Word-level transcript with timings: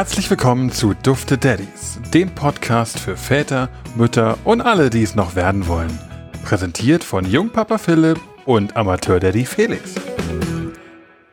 Herzlich 0.00 0.30
willkommen 0.30 0.72
zu 0.72 0.94
Dufte 0.94 1.36
Daddies, 1.36 2.00
dem 2.14 2.34
Podcast 2.34 2.98
für 2.98 3.18
Väter, 3.18 3.68
Mütter 3.96 4.38
und 4.44 4.62
alle, 4.62 4.88
die 4.88 5.02
es 5.02 5.14
noch 5.14 5.34
werden 5.34 5.68
wollen. 5.68 5.98
Präsentiert 6.42 7.04
von 7.04 7.26
Jungpapa 7.26 7.76
Philipp 7.76 8.18
und 8.46 8.78
Amateur-Daddy 8.78 9.44
Felix. 9.44 9.96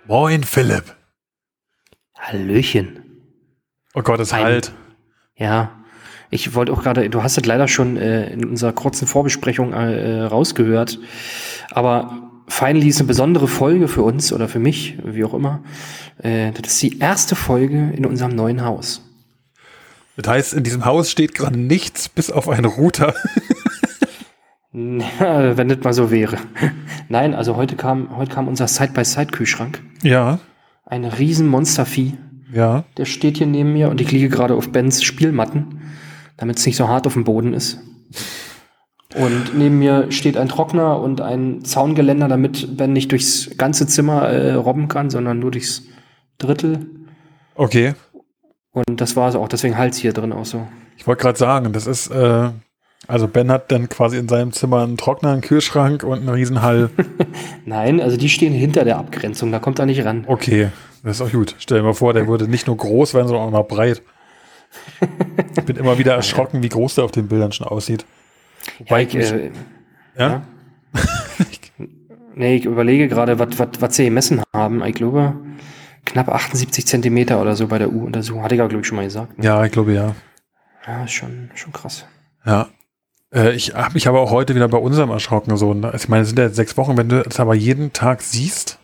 Moin, 0.05 0.43
Philipp. 0.43 0.83
Hallöchen. 2.19 2.99
Oh 3.93 4.01
Gott, 4.01 4.19
es 4.19 4.33
Ein- 4.33 4.43
halt. 4.43 4.73
Ja, 5.37 5.71
ich 6.29 6.53
wollte 6.53 6.73
auch 6.73 6.83
gerade, 6.83 7.09
du 7.09 7.23
hast 7.23 7.37
es 7.37 7.45
leider 7.45 7.69
schon 7.69 7.95
äh, 7.95 8.29
in 8.33 8.43
unserer 8.43 8.73
kurzen 8.73 9.07
Vorbesprechung 9.07 9.71
äh, 9.71 10.23
rausgehört, 10.23 10.99
aber 11.71 12.26
finally 12.47 12.87
ist 12.87 12.99
eine 12.99 13.07
besondere 13.07 13.47
Folge 13.47 13.87
für 13.87 14.01
uns 14.03 14.31
oder 14.33 14.47
für 14.47 14.59
mich, 14.59 14.97
wie 15.03 15.23
auch 15.23 15.33
immer. 15.33 15.63
Äh, 16.21 16.51
das 16.53 16.73
ist 16.73 16.81
die 16.81 16.99
erste 16.99 17.35
Folge 17.35 17.91
in 17.95 18.05
unserem 18.05 18.35
neuen 18.35 18.63
Haus. 18.63 19.01
Das 20.15 20.27
heißt, 20.31 20.53
in 20.55 20.63
diesem 20.63 20.85
Haus 20.85 21.11
steht 21.11 21.35
gerade 21.35 21.59
nichts 21.59 22.09
bis 22.09 22.31
auf 22.31 22.49
einen 22.49 22.65
Router. 22.65 23.13
Ja, 24.73 25.57
Wenn 25.57 25.69
das 25.69 25.79
mal 25.83 25.93
so 25.93 26.11
wäre. 26.11 26.37
Nein, 27.09 27.33
also 27.33 27.55
heute 27.55 27.75
kam, 27.75 28.15
heute 28.15 28.31
kam 28.33 28.47
unser 28.47 28.67
Side-by-Side-Kühlschrank. 28.67 29.81
ja, 30.03 30.39
Ein 30.85 31.05
riesen 31.05 31.47
Monstervieh. 31.47 32.13
ja. 32.53 32.83
Der 32.97 33.05
steht 33.05 33.37
hier 33.37 33.47
neben 33.47 33.73
mir 33.73 33.89
und 33.89 34.01
ich 34.01 34.11
liege 34.11 34.29
gerade 34.29 34.53
auf 34.53 34.71
Bens 34.71 35.01
Spielmatten, 35.03 35.81
damit 36.35 36.59
es 36.59 36.65
nicht 36.65 36.75
so 36.75 36.87
hart 36.87 37.07
auf 37.07 37.13
dem 37.13 37.23
Boden 37.23 37.53
ist. 37.53 37.79
Und 39.15 39.57
neben 39.57 39.79
mir 39.79 40.11
steht 40.11 40.37
ein 40.37 40.49
Trockner 40.49 40.99
und 40.99 41.21
ein 41.21 41.63
Zaungeländer, 41.63 42.27
damit 42.27 42.75
Ben 42.75 42.91
nicht 42.91 43.11
durchs 43.11 43.57
ganze 43.57 43.87
Zimmer 43.87 44.23
äh, 44.23 44.53
robben 44.53 44.89
kann, 44.89 45.09
sondern 45.09 45.39
nur 45.39 45.51
durchs 45.51 45.83
Drittel. 46.37 46.85
Okay. 47.55 47.93
Und 48.71 49.01
das 49.01 49.15
war 49.15 49.29
es 49.29 49.35
auch, 49.35 49.47
deswegen 49.47 49.77
Hals 49.77 49.97
hier 49.97 50.13
drin 50.13 50.33
auch 50.33 50.45
so. 50.45 50.67
Ich 50.97 51.07
wollte 51.07 51.21
gerade 51.21 51.39
sagen, 51.39 51.71
das 51.71 51.87
ist, 51.87 52.09
äh, 52.11 52.49
also 53.07 53.27
Ben 53.27 53.49
hat 53.49 53.71
dann 53.71 53.87
quasi 53.87 54.17
in 54.17 54.27
seinem 54.27 54.51
Zimmer 54.51 54.83
einen 54.83 54.97
Trockner, 54.97 55.31
einen 55.31 55.41
Kühlschrank 55.41 56.03
und 56.03 56.19
einen 56.19 56.29
Riesenhall. 56.29 56.89
Nein, 57.65 58.01
also 58.01 58.17
die 58.17 58.29
stehen 58.29 58.53
hinter 58.53 58.83
der 58.83 58.97
Abgrenzung, 58.97 59.51
da 59.51 59.59
kommt 59.59 59.79
er 59.79 59.85
nicht 59.85 60.03
ran. 60.03 60.25
Okay, 60.27 60.69
das 61.03 61.19
ist 61.19 61.21
auch 61.21 61.31
gut. 61.31 61.55
Stell 61.59 61.77
dir 61.79 61.83
mal 61.83 61.93
vor, 61.93 62.13
der 62.13 62.27
würde 62.27 62.47
nicht 62.47 62.67
nur 62.67 62.75
groß 62.77 63.13
werden, 63.13 63.27
sondern 63.27 63.47
auch 63.47 63.51
noch 63.51 63.67
breit. 63.67 64.01
Ich 65.55 65.63
bin 65.63 65.77
immer 65.77 65.97
wieder 65.97 66.13
erschrocken, 66.13 66.61
wie 66.61 66.69
groß 66.69 66.95
der 66.95 67.05
auf 67.05 67.11
den 67.11 67.29
Bildern 67.29 67.53
schon 67.53 67.67
aussieht. 67.67 68.05
Ja, 68.85 68.97
ich 68.99 69.13
ich, 69.15 69.31
äh, 69.31 69.51
Ja? 70.17 70.29
ja. 70.29 70.41
nee, 72.35 72.55
ich 72.55 72.65
überlege 72.65 73.07
gerade, 73.07 73.37
was 73.39 73.95
sie 73.95 74.05
gemessen 74.05 74.41
haben. 74.53 74.83
Ich 74.85 74.95
glaube, 74.95 75.35
knapp 76.05 76.29
78 76.29 76.85
Zentimeter 76.85 77.41
oder 77.41 77.55
so 77.55 77.67
bei 77.67 77.77
der 77.79 77.91
U-Untersuchung. 77.91 78.43
Hatte 78.43 78.55
ich 78.55 78.59
ja, 78.59 78.67
glaube 78.67 78.81
ich, 78.81 78.87
schon 78.87 78.97
mal 78.97 79.05
gesagt. 79.05 79.37
ne? 79.37 79.45
Ja, 79.45 79.63
ich 79.65 79.71
glaube 79.71 79.93
ja. 79.93 80.15
Ja, 80.85 81.03
ist 81.03 81.11
schon, 81.13 81.49
schon 81.55 81.73
krass. 81.73 82.05
Ja. 82.45 82.67
Äh, 83.33 83.51
ich 83.53 83.73
habe 83.75 83.93
mich 83.95 84.07
aber 84.07 84.21
auch 84.21 84.31
heute 84.31 84.55
wieder 84.55 84.67
bei 84.69 84.77
unserem 84.77 85.09
erschrocken. 85.09 85.55
So, 85.57 85.73
ne? 85.73 85.91
Ich 85.95 86.07
meine, 86.07 86.21
es 86.23 86.29
sind 86.29 86.39
ja 86.39 86.45
jetzt 86.45 86.55
sechs 86.55 86.77
Wochen, 86.77 86.95
wenn 86.97 87.09
du 87.09 87.21
es 87.25 87.39
aber 87.39 87.55
jeden 87.55 87.91
Tag 87.93 88.21
siehst, 88.21 88.79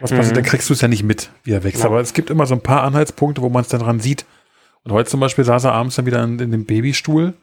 was 0.00 0.10
passiert, 0.10 0.32
Mhm. 0.32 0.34
dann 0.36 0.44
kriegst 0.44 0.68
du 0.68 0.74
es 0.74 0.80
ja 0.80 0.88
nicht 0.88 1.02
mit, 1.04 1.30
wie 1.44 1.52
er 1.52 1.64
wächst. 1.64 1.80
Ja. 1.80 1.86
Aber 1.86 2.00
es 2.00 2.12
gibt 2.12 2.30
immer 2.30 2.46
so 2.46 2.54
ein 2.54 2.60
paar 2.60 2.82
Anhaltspunkte, 2.82 3.40
wo 3.42 3.48
man 3.48 3.62
es 3.62 3.68
dann 3.68 3.80
dran 3.80 3.98
sieht. 4.00 4.26
Und 4.84 4.92
heute 4.92 5.08
zum 5.10 5.20
Beispiel 5.20 5.44
saß 5.44 5.64
er 5.64 5.72
abends 5.72 5.96
dann 5.96 6.06
wieder 6.06 6.22
in, 6.22 6.38
in 6.38 6.50
dem 6.52 6.64
Babystuhl 6.66 7.34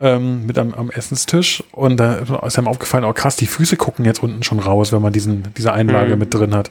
ähm, 0.00 0.46
mit 0.46 0.58
am, 0.58 0.74
am 0.74 0.90
Essenstisch 0.90 1.62
und 1.72 1.96
da 1.98 2.16
ist 2.46 2.58
ihm 2.58 2.68
aufgefallen, 2.68 3.04
oh 3.04 3.12
krass, 3.12 3.36
die 3.36 3.46
Füße 3.46 3.76
gucken 3.76 4.04
jetzt 4.04 4.22
unten 4.22 4.42
schon 4.42 4.58
raus, 4.58 4.92
wenn 4.92 5.00
man 5.02 5.12
diesen, 5.12 5.44
diese 5.56 5.72
Einlage 5.72 6.12
Mhm. 6.14 6.18
mit 6.18 6.34
drin 6.34 6.54
hat. 6.54 6.70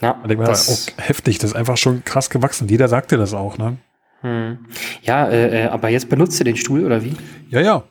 Ja, 0.00 0.20
ich 0.28 0.36
mir, 0.36 0.44
das, 0.44 0.68
oh, 0.96 1.00
heftig, 1.02 1.38
das 1.38 1.50
ist 1.50 1.56
einfach 1.56 1.76
schon 1.76 2.04
krass 2.04 2.30
gewachsen. 2.30 2.68
Jeder 2.68 2.88
sagte 2.88 3.16
das 3.16 3.34
auch, 3.34 3.58
ne? 3.58 3.78
hm. 4.22 4.58
ja 5.02 5.28
äh, 5.28 5.64
äh, 5.64 5.68
aber 5.68 5.88
jetzt 5.88 6.08
benutzt 6.08 6.40
ihr 6.40 6.44
den 6.44 6.56
Stuhl 6.56 6.84
oder 6.84 7.04
wie? 7.04 7.14
Ja, 7.50 7.60
ja. 7.60 7.82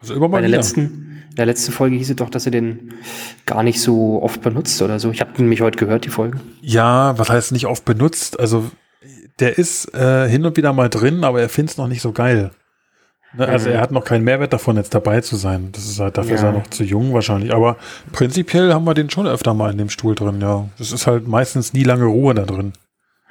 Also 0.00 0.14
immer 0.14 0.28
Bei 0.28 0.32
mal 0.32 0.40
der 0.42 0.48
wieder. 0.48 0.58
letzten, 0.58 0.80
in 1.30 1.36
der 1.36 1.46
letzten 1.46 1.72
Folge 1.72 1.96
hieß 1.96 2.10
es 2.10 2.16
doch, 2.16 2.30
dass 2.30 2.46
ihr 2.46 2.52
den 2.52 2.94
gar 3.46 3.62
nicht 3.64 3.80
so 3.80 4.22
oft 4.22 4.40
benutzt 4.42 4.80
oder 4.82 5.00
so. 5.00 5.10
Ich 5.10 5.20
habe 5.20 5.30
nämlich 5.38 5.60
heute 5.62 5.78
gehört, 5.78 6.04
die 6.04 6.10
Folge. 6.10 6.38
Ja, 6.60 7.18
was 7.18 7.28
heißt 7.30 7.50
nicht 7.52 7.66
oft 7.66 7.84
benutzt? 7.84 8.38
Also 8.38 8.70
der 9.40 9.58
ist 9.58 9.92
äh, 9.94 10.28
hin 10.28 10.44
und 10.44 10.56
wieder 10.56 10.72
mal 10.72 10.88
drin, 10.88 11.24
aber 11.24 11.40
er 11.40 11.48
findet 11.48 11.72
es 11.72 11.76
noch 11.78 11.88
nicht 11.88 12.02
so 12.02 12.12
geil. 12.12 12.50
Ne? 13.36 13.48
Also 13.48 13.68
er 13.70 13.80
hat 13.80 13.90
noch 13.90 14.04
keinen 14.04 14.24
Mehrwert 14.24 14.52
davon, 14.52 14.76
jetzt 14.76 14.94
dabei 14.94 15.20
zu 15.20 15.36
sein. 15.36 15.70
Das 15.72 15.84
ist 15.86 15.98
halt, 16.00 16.16
dafür 16.18 16.34
ist 16.36 16.42
er 16.42 16.52
Ja. 16.52 16.58
noch 16.58 16.66
zu 16.68 16.84
jung 16.84 17.12
wahrscheinlich. 17.12 17.52
Aber 17.52 17.76
prinzipiell 18.12 18.72
haben 18.72 18.84
wir 18.84 18.94
den 18.94 19.10
schon 19.10 19.26
öfter 19.26 19.54
mal 19.54 19.72
in 19.72 19.78
dem 19.78 19.88
Stuhl 19.90 20.14
drin, 20.14 20.40
ja. 20.40 20.68
Das 20.78 20.92
ist 20.92 21.06
halt 21.06 21.26
meistens 21.26 21.72
nie 21.72 21.82
lange 21.84 22.04
Ruhe 22.04 22.34
da 22.34 22.42
drin. 22.44 22.72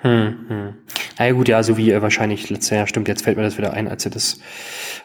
Hm, 0.01 0.35
hm. 0.49 0.73
Na 1.17 1.25
ja, 1.27 1.31
gut, 1.33 1.47
ja, 1.47 1.63
so 1.63 1.77
wie 1.77 1.87
ihr 1.87 2.01
wahrscheinlich 2.01 2.49
letztes 2.49 2.71
Jahr, 2.71 2.87
stimmt, 2.87 3.07
jetzt 3.07 3.23
fällt 3.23 3.37
mir 3.37 3.43
das 3.43 3.57
wieder 3.57 3.71
ein, 3.73 3.87
als 3.87 4.03
ihr 4.05 4.11
das 4.11 4.39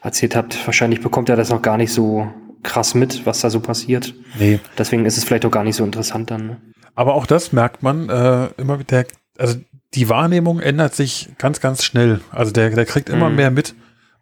erzählt 0.02 0.34
habt. 0.34 0.66
Wahrscheinlich 0.66 1.00
bekommt 1.00 1.28
er 1.28 1.36
das 1.36 1.50
noch 1.50 1.62
gar 1.62 1.76
nicht 1.76 1.92
so 1.92 2.26
krass 2.64 2.94
mit, 2.94 3.24
was 3.24 3.40
da 3.40 3.50
so 3.50 3.60
passiert. 3.60 4.14
Nee. 4.38 4.58
Deswegen 4.76 5.04
ist 5.04 5.16
es 5.16 5.22
vielleicht 5.24 5.44
auch 5.46 5.50
gar 5.52 5.62
nicht 5.62 5.76
so 5.76 5.84
interessant 5.84 6.30
dann. 6.32 6.46
Ne? 6.48 6.56
Aber 6.96 7.14
auch 7.14 7.26
das 7.26 7.52
merkt 7.52 7.84
man 7.84 8.08
äh, 8.08 8.48
immer 8.56 8.80
wieder, 8.80 9.04
also 9.38 9.56
die 9.94 10.08
Wahrnehmung 10.08 10.58
ändert 10.58 10.96
sich 10.96 11.28
ganz, 11.38 11.60
ganz 11.60 11.84
schnell. 11.84 12.20
Also 12.32 12.50
der, 12.52 12.70
der 12.70 12.84
kriegt 12.84 13.08
immer 13.08 13.30
Mhm. 13.30 13.36
mehr 13.36 13.50
mit. 13.52 13.74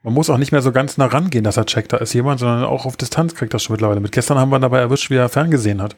Man 0.02 0.14
muss 0.14 0.30
auch 0.30 0.38
nicht 0.38 0.52
mehr 0.52 0.62
so 0.62 0.72
ganz 0.72 0.98
nah 0.98 1.06
rangehen, 1.06 1.42
dass 1.44 1.56
er 1.56 1.66
checkt, 1.66 1.92
da 1.92 1.96
ist 1.96 2.12
jemand, 2.12 2.40
sondern 2.40 2.64
auch 2.64 2.86
auf 2.86 2.96
Distanz 2.96 3.34
kriegt 3.34 3.52
das 3.54 3.62
schon 3.62 3.74
mittlerweile 3.74 4.00
mit. 4.00 4.12
Gestern 4.12 4.38
haben 4.38 4.50
wir 4.50 4.58
ihn 4.58 4.62
dabei 4.62 4.78
erwischt, 4.78 5.10
wie 5.10 5.16
er 5.16 5.28
ferngesehen 5.28 5.82
hat. 5.82 5.96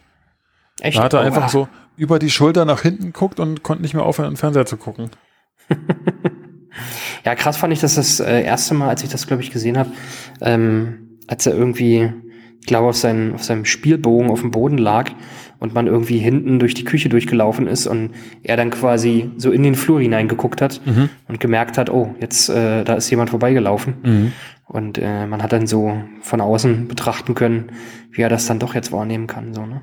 Echt? 0.81 0.97
Da 0.97 1.03
hat 1.05 1.13
er 1.13 1.21
Oh, 1.21 1.25
einfach 1.25 1.49
so 1.49 1.69
über 1.97 2.19
die 2.19 2.31
Schulter 2.31 2.65
nach 2.65 2.83
hinten 2.83 3.07
geguckt 3.07 3.41
und 3.41 3.63
konnte 3.63 3.83
nicht 3.83 3.95
mehr 3.95 4.05
aufhören, 4.05 4.31
den 4.31 4.37
Fernseher 4.37 4.67
zu 4.67 4.77
gucken. 4.77 5.11
Ja, 7.25 7.35
krass 7.35 7.57
fand 7.57 7.73
ich 7.73 7.81
das 7.81 7.97
das 7.97 8.21
äh, 8.21 8.43
erste 8.43 8.75
Mal, 8.75 8.89
als 8.89 9.03
ich 9.03 9.11
das, 9.11 9.27
glaube 9.27 9.43
ich, 9.43 9.51
gesehen 9.51 9.77
habe, 9.77 9.91
ähm, 10.41 11.19
als 11.27 11.47
er 11.47 11.55
irgendwie, 11.55 12.13
ich 12.61 12.67
glaube, 12.67 12.89
auf, 12.89 12.97
seinen, 12.97 13.35
auf 13.35 13.45
seinem 13.45 13.65
Spielbogen 13.65 14.31
auf 14.31 14.41
dem 14.41 14.51
Boden 14.51 14.79
lag 14.79 15.11
und 15.59 15.75
man 15.75 15.87
irgendwie 15.87 16.19
hinten 16.19 16.59
durch 16.59 16.75
die 16.75 16.85
Küche 16.85 17.09
durchgelaufen 17.09 17.67
ist 17.67 17.87
und 17.87 18.11
er 18.43 18.57
dann 18.57 18.71
quasi 18.71 19.31
so 19.37 19.51
in 19.51 19.63
den 19.63 19.75
Flur 19.75 20.01
hineingeguckt 20.01 20.61
hat 20.63 20.81
und 21.29 21.41
gemerkt 21.41 21.79
hat, 21.79 21.91
oh, 21.91 22.15
jetzt 22.21 22.49
äh, 22.49 22.85
da 22.85 22.95
ist 22.95 23.11
jemand 23.11 23.31
vorbeigelaufen. 23.31 24.33
Und 24.67 24.99
äh, 24.99 25.27
man 25.27 25.43
hat 25.43 25.53
dann 25.53 25.67
so 25.67 26.01
von 26.21 26.41
außen 26.41 26.89
betrachten 26.89 27.35
können, 27.35 27.73
wie 28.13 28.23
er 28.23 28.29
das 28.29 28.47
dann 28.47 28.59
doch 28.59 28.75
jetzt 28.75 28.93
wahrnehmen 28.93 29.27
kann. 29.27 29.55
So, 29.55 29.65
ne? 29.65 29.81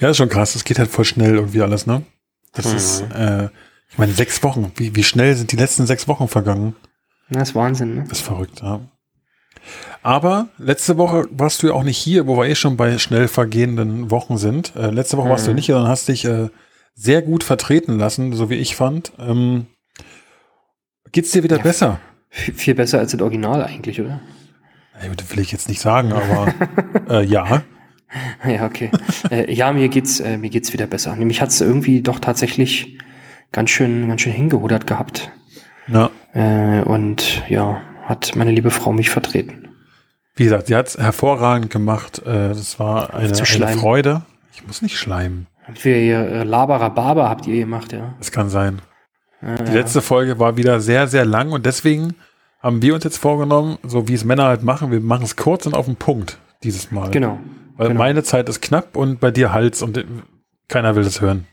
Ja, 0.00 0.10
ist 0.10 0.18
schon 0.18 0.28
krass. 0.28 0.52
Das 0.52 0.64
geht 0.64 0.78
halt 0.78 0.88
voll 0.90 1.04
schnell 1.04 1.34
irgendwie 1.34 1.62
alles, 1.62 1.86
ne? 1.86 2.02
Das 2.52 2.70
Mhm. 2.70 2.76
ist, 2.76 3.00
äh, 3.14 3.48
ich 3.90 3.98
meine, 3.98 4.12
sechs 4.12 4.42
Wochen. 4.44 4.70
Wie, 4.76 4.94
wie 4.94 5.02
schnell 5.02 5.34
sind 5.34 5.50
die 5.50 5.56
letzten 5.56 5.86
sechs 5.86 6.06
Wochen 6.06 6.28
vergangen? 6.28 6.74
Das 7.28 7.48
ist 7.50 7.54
Wahnsinn, 7.56 7.94
ne? 7.96 8.04
Das 8.08 8.18
ist 8.18 8.24
verrückt, 8.26 8.60
ja. 8.62 8.80
Aber 10.04 10.48
letzte 10.58 10.98
Woche 10.98 11.26
warst 11.30 11.62
du 11.62 11.68
ja 11.68 11.72
auch 11.72 11.82
nicht 11.82 11.96
hier, 11.96 12.26
wo 12.26 12.36
wir 12.36 12.44
eh 12.46 12.54
schon 12.54 12.76
bei 12.76 12.98
schnell 12.98 13.26
vergehenden 13.26 14.10
Wochen 14.10 14.36
sind. 14.36 14.76
Äh, 14.76 14.90
letzte 14.90 15.16
Woche 15.16 15.30
warst 15.30 15.46
du 15.46 15.50
Mhm. 15.50 15.56
nicht 15.56 15.66
hier, 15.66 15.76
sondern 15.76 15.90
hast 15.90 16.08
dich 16.08 16.26
äh, 16.26 16.48
sehr 16.94 17.22
gut 17.22 17.42
vertreten 17.42 17.98
lassen, 17.98 18.34
so 18.34 18.50
wie 18.50 18.54
ich 18.56 18.76
fand. 18.76 19.12
Ähm, 19.18 19.66
geht's 21.10 21.30
dir 21.32 21.42
wieder 21.42 21.56
Ja. 21.56 21.62
besser? 21.62 22.00
Viel 22.28 22.74
besser 22.74 22.98
als 22.98 23.12
das 23.12 23.20
Original 23.22 23.62
eigentlich, 23.64 24.00
oder? 24.00 24.20
Ey, 25.00 25.08
das 25.16 25.30
will 25.30 25.40
ich 25.40 25.52
jetzt 25.52 25.68
nicht 25.68 25.80
sagen, 25.80 26.12
aber 26.12 26.52
äh, 27.08 27.24
ja. 27.24 27.62
Ja, 28.46 28.66
okay. 28.66 28.90
äh, 29.30 29.52
ja, 29.52 29.72
mir 29.72 29.88
geht's, 29.88 30.20
äh, 30.20 30.36
mir 30.36 30.48
geht's 30.50 30.72
wieder 30.72 30.86
besser. 30.86 31.16
Nämlich 31.16 31.40
hat's 31.40 31.60
irgendwie 31.60 32.00
doch 32.00 32.20
tatsächlich 32.20 32.98
ganz 33.50 33.70
schön, 33.70 34.06
ganz 34.06 34.20
schön 34.20 34.32
hingehudert 34.32 34.86
gehabt. 34.86 35.32
ja. 35.88 36.10
Äh, 36.32 36.82
und 36.82 37.42
ja, 37.48 37.80
hat 38.04 38.36
meine 38.36 38.52
liebe 38.52 38.70
Frau 38.70 38.92
mich 38.92 39.10
vertreten. 39.10 39.63
Wie 40.36 40.44
gesagt, 40.44 40.66
sie 40.66 40.74
hat's 40.76 40.98
hervorragend 40.98 41.70
gemacht. 41.70 42.18
Äh, 42.26 42.48
das 42.48 42.78
war 42.78 43.14
eine, 43.14 43.32
eine. 43.32 43.78
Freude. 43.78 44.22
Ich 44.52 44.66
muss 44.66 44.82
nicht 44.82 44.98
schleimen. 44.98 45.46
Habt 45.66 45.84
ihr 45.84 45.96
ihr 45.96 46.18
äh, 46.20 46.42
Laberer 46.44 46.90
Barber 46.90 47.28
habt 47.28 47.46
ihr 47.46 47.60
gemacht, 47.60 47.92
ja? 47.92 48.14
Das 48.18 48.30
kann 48.32 48.50
sein. 48.50 48.80
Äh, 49.40 49.62
Die 49.64 49.72
letzte 49.72 50.02
Folge 50.02 50.38
war 50.38 50.56
wieder 50.56 50.80
sehr, 50.80 51.06
sehr 51.08 51.24
lang 51.24 51.52
und 51.52 51.66
deswegen 51.66 52.14
haben 52.60 52.82
wir 52.82 52.94
uns 52.94 53.04
jetzt 53.04 53.18
vorgenommen, 53.18 53.78
so 53.82 54.08
wie 54.08 54.14
es 54.14 54.24
Männer 54.24 54.44
halt 54.44 54.62
machen, 54.62 54.90
wir 54.90 55.00
machen 55.00 55.24
es 55.24 55.36
kurz 55.36 55.66
und 55.66 55.74
auf 55.74 55.86
den 55.86 55.96
Punkt 55.96 56.38
dieses 56.62 56.90
Mal. 56.90 57.10
Genau. 57.10 57.38
Weil 57.76 57.88
genau. 57.88 57.98
meine 57.98 58.22
Zeit 58.22 58.48
ist 58.48 58.60
knapp 58.62 58.96
und 58.96 59.20
bei 59.20 59.30
dir 59.30 59.52
Hals 59.52 59.82
und 59.82 59.96
äh, 59.98 60.04
keiner 60.68 60.96
will 60.96 61.04
das 61.04 61.20
hören. 61.20 61.46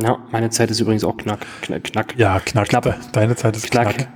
Ja, 0.00 0.18
meine 0.30 0.48
Zeit 0.50 0.70
ist 0.70 0.78
übrigens 0.80 1.02
auch 1.04 1.16
knack, 1.16 1.40
knack, 1.62 1.84
knack, 1.84 2.14
Ja, 2.16 2.38
knack. 2.40 2.68
Knapp. 2.68 2.84
De- 2.84 2.94
Deine 3.12 3.34
Zeit 3.34 3.56
ist 3.56 3.70
knack, 3.70 3.94
knack. 3.96 4.08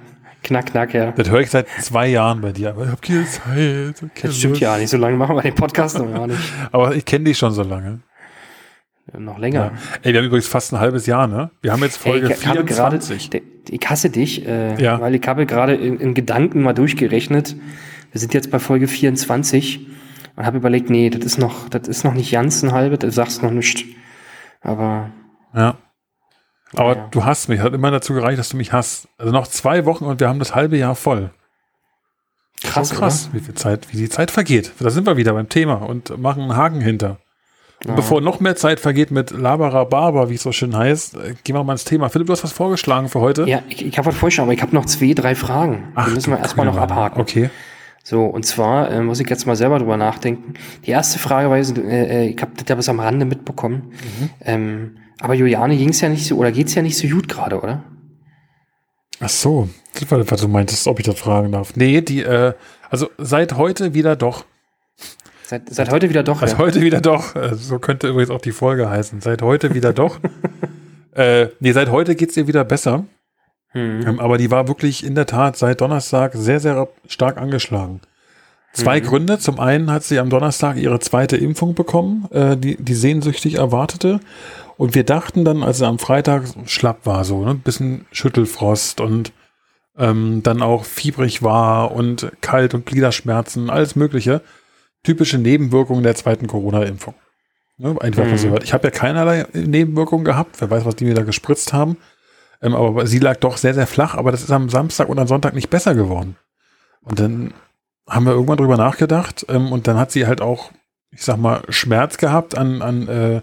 Knack, 0.42 0.66
knack, 0.66 0.94
ja. 0.94 1.12
Das 1.12 1.30
höre 1.30 1.40
ich 1.40 1.50
seit 1.50 1.68
zwei 1.80 2.08
Jahren 2.08 2.40
bei 2.40 2.52
dir. 2.52 2.70
Aber 2.70 2.84
ich 2.84 2.90
hab 2.90 3.02
keine 3.02 3.24
Zeit. 3.26 3.44
keine 3.54 4.10
Das 4.22 4.36
stimmt 4.36 4.50
Lust. 4.52 4.60
ja 4.62 4.76
nicht. 4.78 4.90
So 4.90 4.96
lange 4.96 5.16
machen 5.16 5.36
wir 5.36 5.42
den 5.42 5.54
Podcast 5.54 5.98
noch 5.98 6.12
gar 6.12 6.26
nicht. 6.26 6.40
Aber 6.72 6.94
ich 6.94 7.04
kenne 7.04 7.24
dich 7.24 7.38
schon 7.38 7.52
so 7.52 7.62
lange. 7.62 8.00
Noch 9.18 9.38
länger. 9.38 9.72
Ey, 10.02 10.12
wir 10.12 10.20
haben 10.20 10.26
übrigens 10.26 10.46
fast 10.46 10.72
ein 10.72 10.78
halbes 10.80 11.06
Jahr, 11.06 11.26
ne? 11.26 11.50
Wir 11.60 11.72
haben 11.72 11.82
jetzt 11.82 11.96
Folge 11.98 12.28
Ey, 12.28 12.34
ich 12.38 12.46
habe 12.46 12.64
gerade, 12.64 13.00
24. 13.00 13.30
de- 13.30 13.42
ich 13.68 13.80
hasse 13.90 14.10
dich, 14.10 14.46
äh, 14.46 14.80
Ja. 14.82 15.00
weil 15.00 15.14
ich 15.14 15.26
habe 15.26 15.44
gerade 15.44 15.74
in, 15.74 15.98
in 15.98 16.14
Gedanken 16.14 16.62
mal 16.62 16.72
durchgerechnet. 16.72 17.56
Wir 18.12 18.20
sind 18.20 18.32
jetzt 18.32 18.50
bei 18.50 18.58
Folge 18.60 18.86
24 18.88 19.86
und 20.36 20.46
habe 20.46 20.56
überlegt, 20.56 20.88
nee, 20.88 21.10
das 21.10 21.24
ist 21.24 21.38
noch, 21.38 21.68
das 21.68 21.88
ist 21.88 22.04
noch 22.04 22.14
nicht 22.14 22.30
ganz 22.32 22.62
ein 22.62 22.72
halbes, 22.72 23.00
du 23.00 23.10
sagst 23.10 23.42
noch 23.42 23.50
nicht. 23.50 23.84
Aber 24.60 25.10
Ja. 25.54 25.76
Aber 26.76 26.96
Ja. 26.96 27.08
du 27.10 27.24
hast 27.24 27.48
mich, 27.48 27.60
hat 27.60 27.74
immer 27.74 27.90
dazu 27.90 28.14
gereicht, 28.14 28.38
dass 28.38 28.48
du 28.50 28.56
mich 28.56 28.72
hast. 28.72 29.08
Also 29.18 29.32
noch 29.32 29.46
zwei 29.46 29.84
Wochen 29.84 30.04
und 30.04 30.20
wir 30.20 30.28
haben 30.28 30.38
das 30.38 30.54
halbe 30.54 30.76
Jahr 30.76 30.94
voll. 30.94 31.30
Krass, 32.62 32.90
Schon 32.90 32.98
krass, 32.98 33.28
wie 33.32 33.40
viel 33.40 33.54
Zeit, 33.54 33.92
wie 33.92 33.96
die 33.96 34.08
Zeit 34.08 34.30
vergeht. 34.30 34.72
Da 34.78 34.90
sind 34.90 35.06
wir 35.06 35.16
wieder 35.16 35.32
beim 35.32 35.48
Thema 35.48 35.74
und 35.74 36.16
machen 36.18 36.42
einen 36.42 36.56
Haken 36.56 36.80
hinter. 36.80 37.18
Und 37.82 37.90
Ja. 37.90 37.94
bevor 37.96 38.20
noch 38.20 38.38
mehr 38.38 38.54
Zeit 38.54 38.78
vergeht 38.78 39.10
mit 39.10 39.32
Labara 39.32 39.82
Barber, 39.82 40.30
wie 40.30 40.34
es 40.36 40.42
so 40.42 40.52
schön 40.52 40.76
heißt, 40.76 41.14
äh, 41.16 41.34
gehen 41.42 41.56
wir 41.56 41.64
mal 41.64 41.72
ins 41.72 41.84
Thema. 41.84 42.08
Philipp, 42.08 42.28
du 42.28 42.32
hast 42.32 42.44
was 42.44 42.52
vorgeschlagen 42.52 43.08
für 43.08 43.18
heute? 43.20 43.42
Ja, 43.48 43.62
ich, 43.68 43.84
ich 43.84 43.98
habe 43.98 44.06
was 44.08 44.14
vorgeschlagen, 44.16 44.46
aber 44.48 44.54
ich 44.54 44.62
habe 44.62 44.72
noch 44.74 44.86
zwei, 44.86 45.12
drei 45.14 45.34
Fragen. 45.34 45.92
die 46.06 46.10
müssen 46.12 46.30
wir 46.30 46.38
erstmal 46.38 46.66
noch 46.66 46.76
abhaken. 46.76 47.20
Okay. 47.20 47.50
So, 48.04 48.24
und 48.24 48.44
zwar 48.44 48.90
äh, 48.90 49.00
muss 49.00 49.20
ich 49.20 49.28
jetzt 49.30 49.46
mal 49.46 49.54
selber 49.56 49.78
drüber 49.78 49.96
nachdenken. 49.96 50.54
Die 50.84 50.90
erste 50.90 51.18
Frage 51.18 51.48
war, 51.50 51.56
äh, 51.56 52.26
äh, 52.26 52.28
ich 52.28 52.40
habe 52.42 52.52
das 52.56 52.68
ja 52.68 52.74
bis 52.74 52.88
am 52.88 52.98
Rande 53.00 53.24
mitbekommen. 53.24 53.92
Mhm. 53.92 54.30
Ähm, 54.40 54.96
aber 55.20 55.34
Juliane 55.34 55.76
ging's 55.76 56.00
ja 56.00 56.08
nicht 56.08 56.26
so, 56.26 56.36
oder 56.36 56.50
geht's 56.50 56.74
ja 56.74 56.82
nicht 56.82 56.98
so 56.98 57.06
gut 57.06 57.28
gerade, 57.28 57.60
oder? 57.60 57.84
Ach 59.20 59.28
so, 59.28 59.68
das 59.94 60.10
war, 60.10 60.28
was 60.28 60.40
du 60.40 60.48
meintest, 60.48 60.86
ob 60.88 60.98
ich 60.98 61.06
das 61.06 61.18
fragen 61.18 61.52
darf. 61.52 61.76
Nee, 61.76 62.00
die, 62.00 62.22
äh, 62.22 62.54
also 62.90 63.08
seit 63.18 63.56
heute 63.56 63.94
wieder 63.94 64.16
doch. 64.16 64.44
Seit, 65.44 65.72
seit 65.72 65.90
heute 65.92 66.08
wieder 66.08 66.24
doch. 66.24 66.40
Seit 66.40 66.52
Ja. 66.52 66.58
heute 66.58 66.80
wieder 66.80 67.00
doch. 67.00 67.36
Äh, 67.36 67.54
So 67.54 67.78
könnte 67.78 68.08
übrigens 68.08 68.30
auch 68.30 68.40
die 68.40 68.52
Folge 68.52 68.90
heißen. 68.90 69.20
Seit 69.20 69.42
heute 69.42 69.74
wieder 69.74 69.92
doch. 69.92 70.18
äh, 71.14 71.48
nee, 71.60 71.70
seit 71.72 71.90
heute 71.90 72.16
geht's 72.16 72.36
ihr 72.36 72.48
wieder 72.48 72.64
besser. 72.64 73.04
Hm. 73.72 74.06
Ähm, 74.06 74.20
aber 74.20 74.38
die 74.38 74.50
war 74.50 74.68
wirklich 74.68 75.04
in 75.04 75.14
der 75.14 75.26
Tat 75.26 75.56
seit 75.56 75.80
Donnerstag 75.80 76.32
sehr, 76.34 76.60
sehr 76.60 76.88
stark 77.08 77.38
angeschlagen. 77.38 78.00
Zwei 78.74 79.00
Mhm. 79.00 79.04
Gründe. 79.04 79.38
Zum 79.38 79.60
einen 79.60 79.90
hat 79.90 80.02
sie 80.02 80.18
am 80.18 80.30
Donnerstag 80.30 80.76
ihre 80.76 80.98
zweite 81.00 81.36
Impfung 81.36 81.74
bekommen, 81.74 82.26
äh, 82.30 82.56
die, 82.56 82.76
die 82.82 82.94
sehnsüchtig 82.94 83.56
erwartete. 83.56 84.20
Und 84.78 84.94
wir 84.94 85.04
dachten 85.04 85.44
dann, 85.44 85.62
als 85.62 85.78
sie 85.78 85.86
am 85.86 85.98
Freitag 85.98 86.44
schlapp 86.66 87.04
war, 87.04 87.24
so, 87.24 87.44
ne, 87.44 87.50
ein 87.50 87.58
bisschen 87.60 88.06
Schüttelfrost 88.12 89.00
und 89.02 89.32
ähm, 89.98 90.42
dann 90.42 90.62
auch 90.62 90.86
fiebrig 90.86 91.42
war 91.42 91.92
und 91.92 92.32
kalt 92.40 92.72
und 92.72 92.86
Gliederschmerzen, 92.86 93.68
alles 93.68 93.94
Mögliche. 93.94 94.40
Typische 95.04 95.36
Nebenwirkungen 95.36 96.02
der 96.02 96.14
zweiten 96.14 96.46
Corona-Impfung. 96.46 97.14
Ne, 97.76 97.94
einfach 98.00 98.24
was 98.30 98.40
Mhm. 98.42 98.46
gehört. 98.46 98.64
Ich 98.64 98.72
habe 98.72 98.84
ja 98.86 98.90
keinerlei 98.90 99.44
Nebenwirkungen 99.52 100.24
gehabt. 100.24 100.60
Wer 100.60 100.70
weiß, 100.70 100.86
was 100.86 100.96
die 100.96 101.04
mir 101.04 101.14
da 101.14 101.22
gespritzt 101.22 101.74
haben. 101.74 101.98
Ähm, 102.62 102.74
aber 102.74 103.06
sie 103.06 103.18
lag 103.18 103.36
doch 103.36 103.56
sehr, 103.56 103.74
sehr 103.74 103.86
flach, 103.86 104.14
aber 104.14 104.30
das 104.30 104.42
ist 104.42 104.50
am 104.50 104.68
Samstag 104.68 105.08
und 105.08 105.18
am 105.18 105.26
Sonntag 105.26 105.54
nicht 105.54 105.68
besser 105.68 105.94
geworden. 105.94 106.36
Und 107.02 107.18
dann 107.18 107.52
haben 108.08 108.24
wir 108.24 108.32
irgendwann 108.32 108.58
drüber 108.58 108.76
nachgedacht 108.76 109.44
ähm, 109.48 109.72
und 109.72 109.86
dann 109.86 109.98
hat 109.98 110.12
sie 110.12 110.26
halt 110.26 110.40
auch, 110.40 110.70
ich 111.10 111.22
sag 111.22 111.36
mal, 111.36 111.62
Schmerz 111.68 112.18
gehabt 112.18 112.56
an, 112.56 112.82
an 112.82 113.08
äh, 113.08 113.40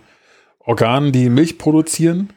Organen, 0.60 1.12
die 1.12 1.30
Milch 1.30 1.58
produzieren 1.58 2.30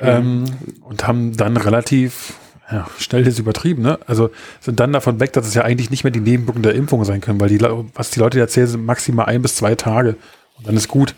ähm, 0.00 0.44
und 0.82 1.06
haben 1.06 1.36
dann 1.36 1.56
relativ, 1.56 2.34
ja, 2.70 2.86
schnell 2.98 3.26
ist 3.26 3.38
übertrieben, 3.38 3.82
ne? 3.82 3.98
Also 4.06 4.30
sind 4.60 4.80
dann 4.80 4.92
davon 4.92 5.20
weg, 5.20 5.32
dass 5.32 5.46
es 5.46 5.54
ja 5.54 5.62
eigentlich 5.62 5.90
nicht 5.90 6.04
mehr 6.04 6.10
die 6.10 6.20
Nebenwirkungen 6.20 6.62
der 6.62 6.74
Impfung 6.74 7.04
sein 7.04 7.20
können, 7.20 7.40
weil 7.40 7.48
die, 7.48 7.60
was 7.94 8.10
die 8.10 8.20
Leute 8.20 8.38
erzählen, 8.38 8.66
sind 8.66 8.86
maximal 8.86 9.26
ein 9.26 9.42
bis 9.42 9.56
zwei 9.56 9.74
Tage 9.74 10.16
und 10.56 10.66
dann 10.66 10.76
ist 10.76 10.88
gut. 10.88 11.14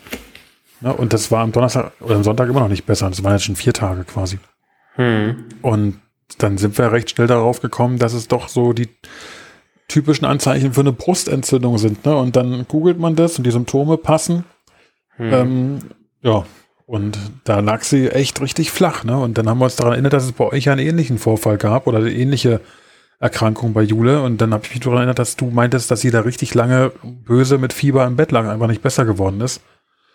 Ne? 0.79 0.93
Und 0.93 1.13
das 1.13 1.31
war 1.31 1.43
am 1.43 1.51
Donnerstag 1.51 1.91
oder 1.99 2.15
am 2.15 2.23
Sonntag 2.23 2.49
immer 2.49 2.61
noch 2.61 2.69
nicht 2.69 2.85
besser. 2.85 3.09
Das 3.09 3.23
waren 3.23 3.33
jetzt 3.33 3.45
schon 3.45 3.55
vier 3.55 3.73
Tage 3.73 4.03
quasi. 4.03 4.39
Hm. 4.95 5.45
Und 5.61 5.99
dann 6.37 6.57
sind 6.57 6.77
wir 6.77 6.91
recht 6.91 7.09
schnell 7.09 7.27
darauf 7.27 7.61
gekommen, 7.61 7.99
dass 7.99 8.13
es 8.13 8.27
doch 8.27 8.47
so 8.47 8.73
die 8.73 8.89
typischen 9.87 10.25
Anzeichen 10.25 10.73
für 10.73 10.81
eine 10.81 10.93
Brustentzündung 10.93 11.77
sind. 11.77 12.05
Ne? 12.05 12.15
Und 12.15 12.35
dann 12.35 12.65
googelt 12.67 12.99
man 12.99 13.15
das 13.15 13.37
und 13.37 13.45
die 13.45 13.51
Symptome 13.51 13.97
passen. 13.97 14.45
Hm. 15.17 15.33
Ähm, 15.33 15.79
ja, 16.21 16.45
und 16.85 17.17
da 17.43 17.59
lag 17.59 17.83
sie 17.83 18.09
echt 18.09 18.41
richtig 18.41 18.71
flach. 18.71 19.03
Ne? 19.03 19.17
Und 19.17 19.37
dann 19.37 19.47
haben 19.47 19.59
wir 19.59 19.65
uns 19.65 19.75
daran 19.75 19.93
erinnert, 19.93 20.13
dass 20.13 20.25
es 20.25 20.31
bei 20.31 20.45
euch 20.45 20.69
einen 20.69 20.85
ähnlichen 20.85 21.17
Vorfall 21.17 21.57
gab 21.57 21.87
oder 21.87 21.99
eine 21.99 22.11
ähnliche 22.11 22.61
Erkrankung 23.19 23.73
bei 23.73 23.81
Jule. 23.81 24.21
Und 24.21 24.41
dann 24.41 24.53
habe 24.53 24.65
ich 24.65 24.71
mich 24.71 24.79
daran 24.81 24.97
erinnert, 24.97 25.19
dass 25.19 25.37
du 25.37 25.45
meintest, 25.45 25.91
dass 25.91 26.01
sie 26.01 26.11
da 26.11 26.21
richtig 26.21 26.53
lange 26.53 26.91
böse 27.03 27.57
mit 27.57 27.71
Fieber 27.71 28.05
im 28.05 28.15
Bett 28.15 28.31
lag, 28.31 28.45
einfach 28.47 28.67
nicht 28.67 28.81
besser 28.81 29.05
geworden 29.05 29.41
ist. 29.41 29.61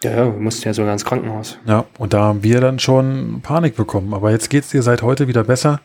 Ja, 0.02 0.10
ja, 0.10 0.24
wir 0.26 0.40
mussten 0.40 0.66
ja 0.68 0.74
sogar 0.74 0.92
ins 0.92 1.04
Krankenhaus. 1.04 1.58
Ja, 1.66 1.84
und 1.98 2.12
da 2.12 2.22
haben 2.22 2.42
wir 2.42 2.60
dann 2.60 2.78
schon 2.78 3.40
Panik 3.42 3.76
bekommen. 3.76 4.14
Aber 4.14 4.30
jetzt 4.30 4.50
geht's 4.50 4.70
dir 4.70 4.82
seit 4.82 5.02
heute 5.02 5.26
wieder 5.28 5.44
besser. 5.44 5.80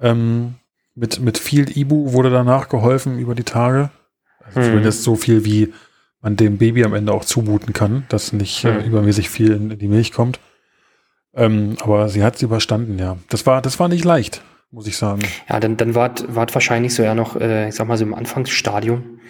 Ähm, 0.00 0.54
mit, 0.94 1.20
mit 1.20 1.38
viel 1.38 1.76
Ibu 1.76 2.12
wurde 2.12 2.30
danach 2.30 2.68
geholfen 2.68 3.18
über 3.18 3.34
die 3.34 3.44
Tage. 3.44 3.90
Also 4.44 4.60
Hm. 4.60 4.66
Zumindest 4.66 5.02
so 5.02 5.14
viel, 5.16 5.44
wie 5.44 5.72
man 6.20 6.36
dem 6.36 6.58
Baby 6.58 6.84
am 6.84 6.94
Ende 6.94 7.12
auch 7.12 7.24
zumuten 7.24 7.72
kann, 7.72 8.04
dass 8.08 8.32
nicht 8.32 8.64
äh, 8.64 8.80
Hm. 8.80 8.84
übermäßig 8.86 9.28
viel 9.30 9.52
in, 9.52 9.78
die 9.78 9.88
Milch 9.88 10.12
kommt. 10.12 10.40
Ähm, 11.34 11.76
aber 11.82 12.08
sie 12.08 12.24
hat 12.24 12.36
es 12.36 12.42
überstanden, 12.42 12.98
ja. 12.98 13.18
Das 13.28 13.46
war, 13.46 13.62
das 13.62 13.78
war 13.78 13.88
nicht 13.88 14.04
leicht, 14.04 14.42
muss 14.70 14.86
ich 14.86 14.96
sagen. 14.96 15.22
Ja, 15.48 15.60
dann, 15.60 15.76
dann 15.76 15.94
war 15.94 16.12
es 16.16 16.54
wahrscheinlich 16.54 16.94
so 16.94 17.02
ja 17.02 17.14
noch, 17.14 17.36
äh, 17.36 17.68
ich 17.68 17.74
sag 17.74 17.86
mal 17.86 17.98
so 17.98 18.04
im 18.04 18.14
Anfangsstadium. 18.14 19.20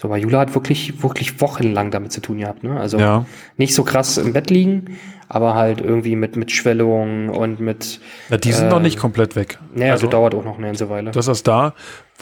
So, 0.00 0.08
weil 0.08 0.22
Jula 0.22 0.38
hat 0.40 0.54
wirklich, 0.54 1.02
wirklich 1.02 1.42
wochenlang 1.42 1.90
damit 1.90 2.10
zu 2.10 2.22
tun 2.22 2.38
gehabt, 2.38 2.64
ne? 2.64 2.80
Also 2.80 2.98
Ja. 2.98 3.26
nicht 3.58 3.74
so 3.74 3.84
krass 3.84 4.16
im 4.16 4.32
Bett 4.32 4.48
liegen, 4.48 4.96
aber 5.28 5.54
halt 5.54 5.82
irgendwie 5.82 6.16
mit, 6.16 6.36
mit 6.36 6.50
Schwellungen 6.52 7.28
und 7.28 7.60
mit, 7.60 8.00
ja 8.30 8.38
die 8.38 8.50
sind 8.52 8.68
noch 8.70 8.78
Ähm, 8.78 8.84
nicht 8.84 8.98
komplett 8.98 9.36
weg. 9.36 9.58
naja, 9.74 9.92
also 9.92 10.06
Also- 10.06 10.10
dauert 10.12 10.34
auch 10.34 10.44
noch 10.44 10.56
eine 10.56 10.68
ganze 10.68 10.88
Weile. 10.88 11.10
Das 11.10 11.28
ist 11.28 11.46
da. 11.46 11.74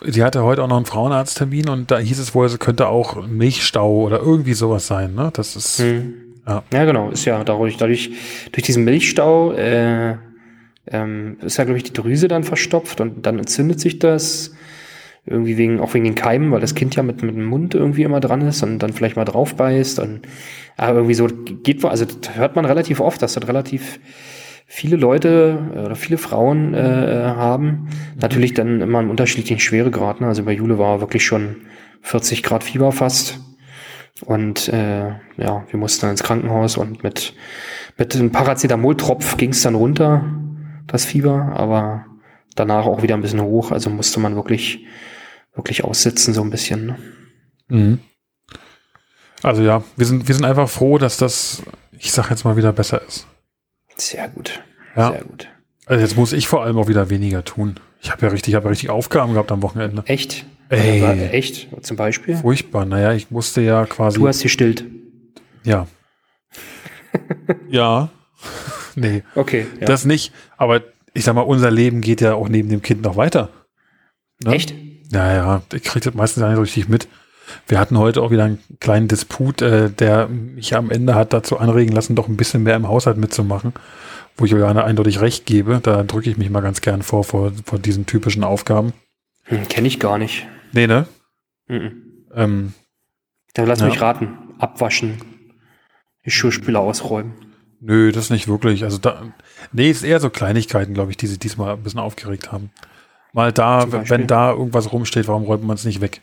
Die 0.04 0.24
hatte 0.24 0.42
heute 0.42 0.64
auch 0.64 0.68
noch 0.68 0.76
einen 0.76 0.86
Frauenarzttermin 0.86 1.68
und 1.68 1.92
da 1.92 1.98
hieß 1.98 2.18
es 2.18 2.34
wohl, 2.34 2.46
es 2.46 2.58
könnte 2.58 2.88
auch 2.88 3.24
Milchstau 3.28 3.92
oder 4.06 4.18
irgendwie 4.18 4.54
sowas 4.54 4.88
sein. 4.88 5.14
Ne? 5.14 5.30
Das 5.32 5.54
ist, 5.54 5.78
Hm. 5.78 6.14
Ja. 6.48 6.64
Ja. 6.72 6.84
genau, 6.84 7.10
ist 7.10 7.26
ja 7.26 7.44
dadurch, 7.44 7.76
dadurch, 7.76 8.10
durch 8.50 8.64
diesen 8.64 8.82
Milchstau, 8.82 9.52
äh, 9.52 10.16
ähm, 10.90 11.36
ist 11.42 11.58
ja, 11.58 11.64
glaube 11.64 11.76
ich, 11.76 11.84
die 11.84 11.92
Drüse 11.92 12.26
dann 12.26 12.42
verstopft 12.42 13.00
und 13.00 13.24
dann 13.24 13.38
entzündet 13.38 13.78
sich 13.78 14.00
das. 14.00 14.52
Irgendwie 15.28 15.56
wegen, 15.56 15.80
auch 15.80 15.94
wegen 15.94 16.04
den 16.04 16.14
Keimen, 16.14 16.50
weil 16.50 16.60
das 16.60 16.74
Kind 16.74 16.96
ja 16.96 17.02
mit, 17.02 17.22
mit 17.22 17.34
dem 17.34 17.44
Mund 17.44 17.74
irgendwie 17.74 18.02
immer 18.02 18.20
dran 18.20 18.40
ist 18.42 18.62
und 18.62 18.78
dann 18.78 18.92
vielleicht 18.92 19.16
mal 19.16 19.24
drauf 19.24 19.54
beißt 19.54 20.00
und 20.00 20.22
aber 20.76 20.98
irgendwie 20.98 21.14
so 21.14 21.26
geht, 21.26 21.84
also 21.84 22.04
das 22.04 22.36
hört 22.36 22.56
man 22.56 22.64
relativ 22.64 23.00
oft, 23.00 23.20
dass 23.20 23.34
das 23.34 23.48
relativ 23.48 23.98
viele 24.66 24.96
Leute 24.96 25.58
äh, 25.74 25.80
oder 25.80 25.96
viele 25.96 26.18
Frauen 26.18 26.74
äh, 26.74 26.78
haben. 26.78 27.88
Natürlich 28.20 28.54
dann 28.54 28.80
immer 28.80 29.00
einen 29.00 29.10
unterschiedlichen 29.10 29.58
Schweregrad. 29.58 30.20
Ne? 30.20 30.28
Also 30.28 30.44
bei 30.44 30.52
Jule 30.52 30.78
war 30.78 31.00
wirklich 31.00 31.24
schon 31.24 31.56
40 32.02 32.42
Grad 32.42 32.62
Fieber 32.62 32.92
fast. 32.92 33.40
Und 34.24 34.68
äh, 34.68 35.08
ja, 35.36 35.64
wir 35.70 35.78
mussten 35.78 36.02
dann 36.02 36.10
ins 36.10 36.22
Krankenhaus 36.22 36.76
und 36.76 37.02
mit, 37.02 37.34
mit 37.96 38.14
einem 38.14 38.30
Paracetamol-Tropf 38.30 39.36
ging 39.36 39.50
es 39.50 39.62
dann 39.62 39.74
runter, 39.74 40.24
das 40.86 41.04
Fieber, 41.04 41.52
aber 41.54 42.04
danach 42.56 42.86
auch 42.86 43.02
wieder 43.02 43.14
ein 43.14 43.22
bisschen 43.22 43.42
hoch. 43.42 43.70
Also 43.70 43.90
musste 43.90 44.20
man 44.20 44.34
wirklich, 44.34 44.86
wirklich 45.58 45.84
aussitzen, 45.84 46.32
so 46.32 46.40
ein 46.42 46.50
bisschen. 46.50 46.86
Ne? 46.86 46.98
Mhm. 47.68 47.98
Also 49.42 49.62
ja, 49.62 49.84
wir 49.96 50.06
sind, 50.06 50.26
wir 50.26 50.34
sind 50.34 50.44
einfach 50.44 50.68
froh, 50.68 50.98
dass 50.98 51.16
das, 51.16 51.62
ich 51.92 52.10
sag 52.12 52.30
jetzt 52.30 52.44
mal, 52.44 52.56
wieder 52.56 52.72
besser 52.72 53.02
ist. 53.06 53.26
Sehr 53.96 54.28
gut. 54.28 54.62
Ja. 54.96 55.12
Sehr 55.12 55.24
gut. 55.24 55.48
Also 55.86 56.02
jetzt 56.02 56.16
muss 56.16 56.32
ich 56.32 56.48
vor 56.48 56.64
allem 56.64 56.78
auch 56.78 56.88
wieder 56.88 57.10
weniger 57.10 57.44
tun. 57.44 57.76
Ich 58.00 58.10
habe 58.10 58.26
ja 58.26 58.32
richtig, 58.32 58.52
ich 58.52 58.54
habe 58.54 58.64
ja 58.64 58.70
richtig 58.70 58.90
Aufgaben 58.90 59.32
gehabt 59.32 59.52
am 59.52 59.62
Wochenende. 59.62 60.02
Echt? 60.06 60.44
Ey. 60.70 61.02
Aber 61.02 61.32
echt? 61.32 61.68
Zum 61.84 61.96
Beispiel? 61.96 62.36
Furchtbar. 62.36 62.84
Naja, 62.84 63.12
ich 63.12 63.30
musste 63.30 63.60
ja 63.60 63.86
quasi. 63.86 64.18
Du 64.18 64.28
hast 64.28 64.42
gestillt. 64.42 64.84
ja. 65.64 65.86
ja. 67.68 68.10
nee, 68.94 69.22
Okay. 69.34 69.66
Ja. 69.80 69.86
das 69.86 70.04
nicht. 70.04 70.32
Aber 70.56 70.82
ich 71.14 71.24
sag 71.24 71.34
mal, 71.34 71.40
unser 71.42 71.70
Leben 71.70 72.00
geht 72.00 72.20
ja 72.20 72.34
auch 72.34 72.48
neben 72.48 72.68
dem 72.68 72.82
Kind 72.82 73.02
noch 73.02 73.16
weiter. 73.16 73.50
Ne? 74.44 74.52
Echt? 74.54 74.74
Naja, 75.10 75.62
ich 75.72 75.82
kriege 75.84 76.04
das 76.04 76.14
meistens 76.14 76.40
gar 76.42 76.48
nicht 76.48 76.56
so 76.56 76.62
richtig 76.62 76.88
mit. 76.88 77.08
Wir 77.66 77.78
hatten 77.80 77.96
heute 77.98 78.20
auch 78.22 78.30
wieder 78.30 78.44
einen 78.44 78.58
kleinen 78.78 79.08
Disput, 79.08 79.62
äh, 79.62 79.88
der 79.90 80.28
mich 80.28 80.76
am 80.76 80.90
Ende 80.90 81.14
hat 81.14 81.32
dazu 81.32 81.58
anregen 81.58 81.94
lassen, 81.94 82.14
doch 82.14 82.28
ein 82.28 82.36
bisschen 82.36 82.62
mehr 82.62 82.76
im 82.76 82.88
Haushalt 82.88 83.16
mitzumachen, 83.16 83.72
wo 84.36 84.44
ich 84.44 84.50
Juliane 84.50 84.84
eindeutig 84.84 85.20
recht 85.20 85.46
gebe. 85.46 85.80
Da 85.82 86.02
drücke 86.02 86.28
ich 86.28 86.36
mich 86.36 86.50
mal 86.50 86.60
ganz 86.60 86.82
gern 86.82 87.02
vor, 87.02 87.24
vor, 87.24 87.52
vor 87.64 87.78
diesen 87.78 88.04
typischen 88.04 88.44
Aufgaben. 88.44 88.92
Hm, 89.44 89.66
Kenne 89.68 89.88
ich 89.88 89.98
gar 89.98 90.18
nicht. 90.18 90.46
Nee, 90.72 90.86
ne? 90.86 91.06
Mhm. 91.68 92.02
Ähm, 92.34 92.74
Dann 93.54 93.66
lass 93.66 93.80
Ja. 93.80 93.86
mich 93.86 94.00
raten. 94.02 94.36
Abwaschen. 94.58 95.22
Die 96.26 96.30
Schuhspüler 96.30 96.80
ausräumen. 96.80 97.32
nö, 97.80 98.12
das 98.12 98.28
nicht 98.28 98.46
wirklich. 98.48 98.84
Also 98.84 98.98
da, 98.98 99.22
nee, 99.72 99.88
ist 99.90 100.02
eher 100.04 100.20
so 100.20 100.28
Kleinigkeiten, 100.28 100.92
glaube 100.92 101.12
ich, 101.12 101.16
die 101.16 101.26
sie 101.28 101.38
diesmal 101.38 101.72
ein 101.74 101.82
bisschen 101.82 102.00
aufgeregt 102.00 102.52
haben. 102.52 102.70
Mal 103.38 103.52
da, 103.52 103.86
wenn 103.88 104.26
da 104.26 104.50
irgendwas 104.50 104.92
rumsteht, 104.92 105.28
warum 105.28 105.44
räumt 105.44 105.62
man 105.62 105.76
es 105.76 105.84
nicht 105.84 106.00
weg? 106.00 106.22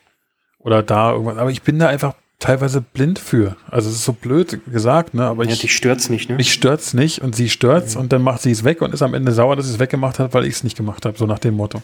Oder 0.60 0.84
da 0.84 1.14
irgendwas. 1.14 1.38
Aber 1.38 1.50
ich 1.50 1.62
bin 1.62 1.80
da 1.80 1.88
einfach 1.88 2.14
teilweise 2.40 2.82
blind 2.82 3.20
für. 3.20 3.56
Also 3.72 3.90
es 3.90 3.96
ist 3.96 4.04
so 4.04 4.12
blöd 4.12 4.60
gesagt, 4.70 5.14
ne? 5.14 5.24
Aber 5.24 5.46
Ja, 5.46 5.52
ich, 5.52 5.62
dich 5.62 5.74
stört's 5.74 6.10
nicht, 6.10 6.30
ne? 6.30 6.36
Mich 6.36 6.52
stört's 6.52 6.94
nicht 6.94 7.22
und 7.22 7.34
sie 7.34 7.48
stört's 7.50 7.96
und 7.96 8.12
dann 8.12 8.22
macht 8.22 8.42
sie 8.42 8.52
es 8.52 8.66
weg 8.66 8.82
und 8.82 8.94
ist 8.94 9.02
am 9.02 9.14
Ende 9.14 9.32
sauer, 9.32 9.56
dass 9.56 9.66
sie 9.66 9.74
es 9.74 9.80
weggemacht 9.80 10.20
hat, 10.20 10.34
weil 10.34 10.44
ich 10.46 10.56
es 10.56 10.66
nicht 10.66 10.76
gemacht 10.76 11.06
habe, 11.06 11.18
so 11.18 11.26
nach 11.26 11.40
dem 11.40 11.56
Motto. 11.56 11.82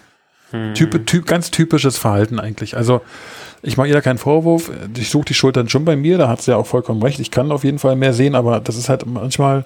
Hm. 0.50 0.74
Typ, 0.74 1.08
typ, 1.08 1.26
ganz 1.26 1.50
typisches 1.50 1.98
Verhalten 1.98 2.38
eigentlich. 2.38 2.76
Also 2.76 3.00
ich 3.62 3.78
mache 3.78 3.88
ihr 3.88 3.94
da 3.94 4.02
keinen 4.02 4.18
Vorwurf. 4.18 4.70
Ich 4.98 5.10
suche 5.12 5.26
die 5.26 5.34
Schultern 5.34 5.70
schon 5.70 5.86
bei 5.86 5.96
mir, 5.96 6.18
da 6.18 6.28
hat 6.28 6.42
sie 6.42 6.52
ja 6.52 6.58
auch 6.58 6.68
vollkommen 6.68 7.02
recht. 7.02 7.22
Ich 7.22 7.32
kann 7.32 7.54
auf 7.54 7.64
jeden 7.64 7.80
Fall 7.80 7.96
mehr 7.96 8.12
sehen, 8.12 8.36
aber 8.36 8.60
das 8.60 8.76
ist 8.76 8.90
halt 8.90 9.06
manchmal, 9.06 9.66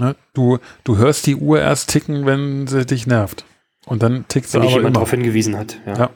Ne? 0.00 0.14
Du, 0.32 0.58
du 0.84 0.96
hörst 0.96 1.26
die 1.26 1.36
Uhr 1.36 1.60
erst 1.60 1.90
ticken, 1.90 2.24
wenn 2.24 2.66
sie 2.66 2.86
dich 2.86 3.06
nervt. 3.06 3.44
Und 3.88 4.02
dann 4.02 4.28
tickt 4.28 4.48
sie 4.48 4.54
Wenn 4.54 4.62
dich 4.62 4.72
aber 4.72 4.80
jemand 4.80 4.96
darauf 4.96 5.10
hingewiesen 5.10 5.56
hat. 5.56 5.80
Ja, 5.86 5.96
Ja. 5.96 6.10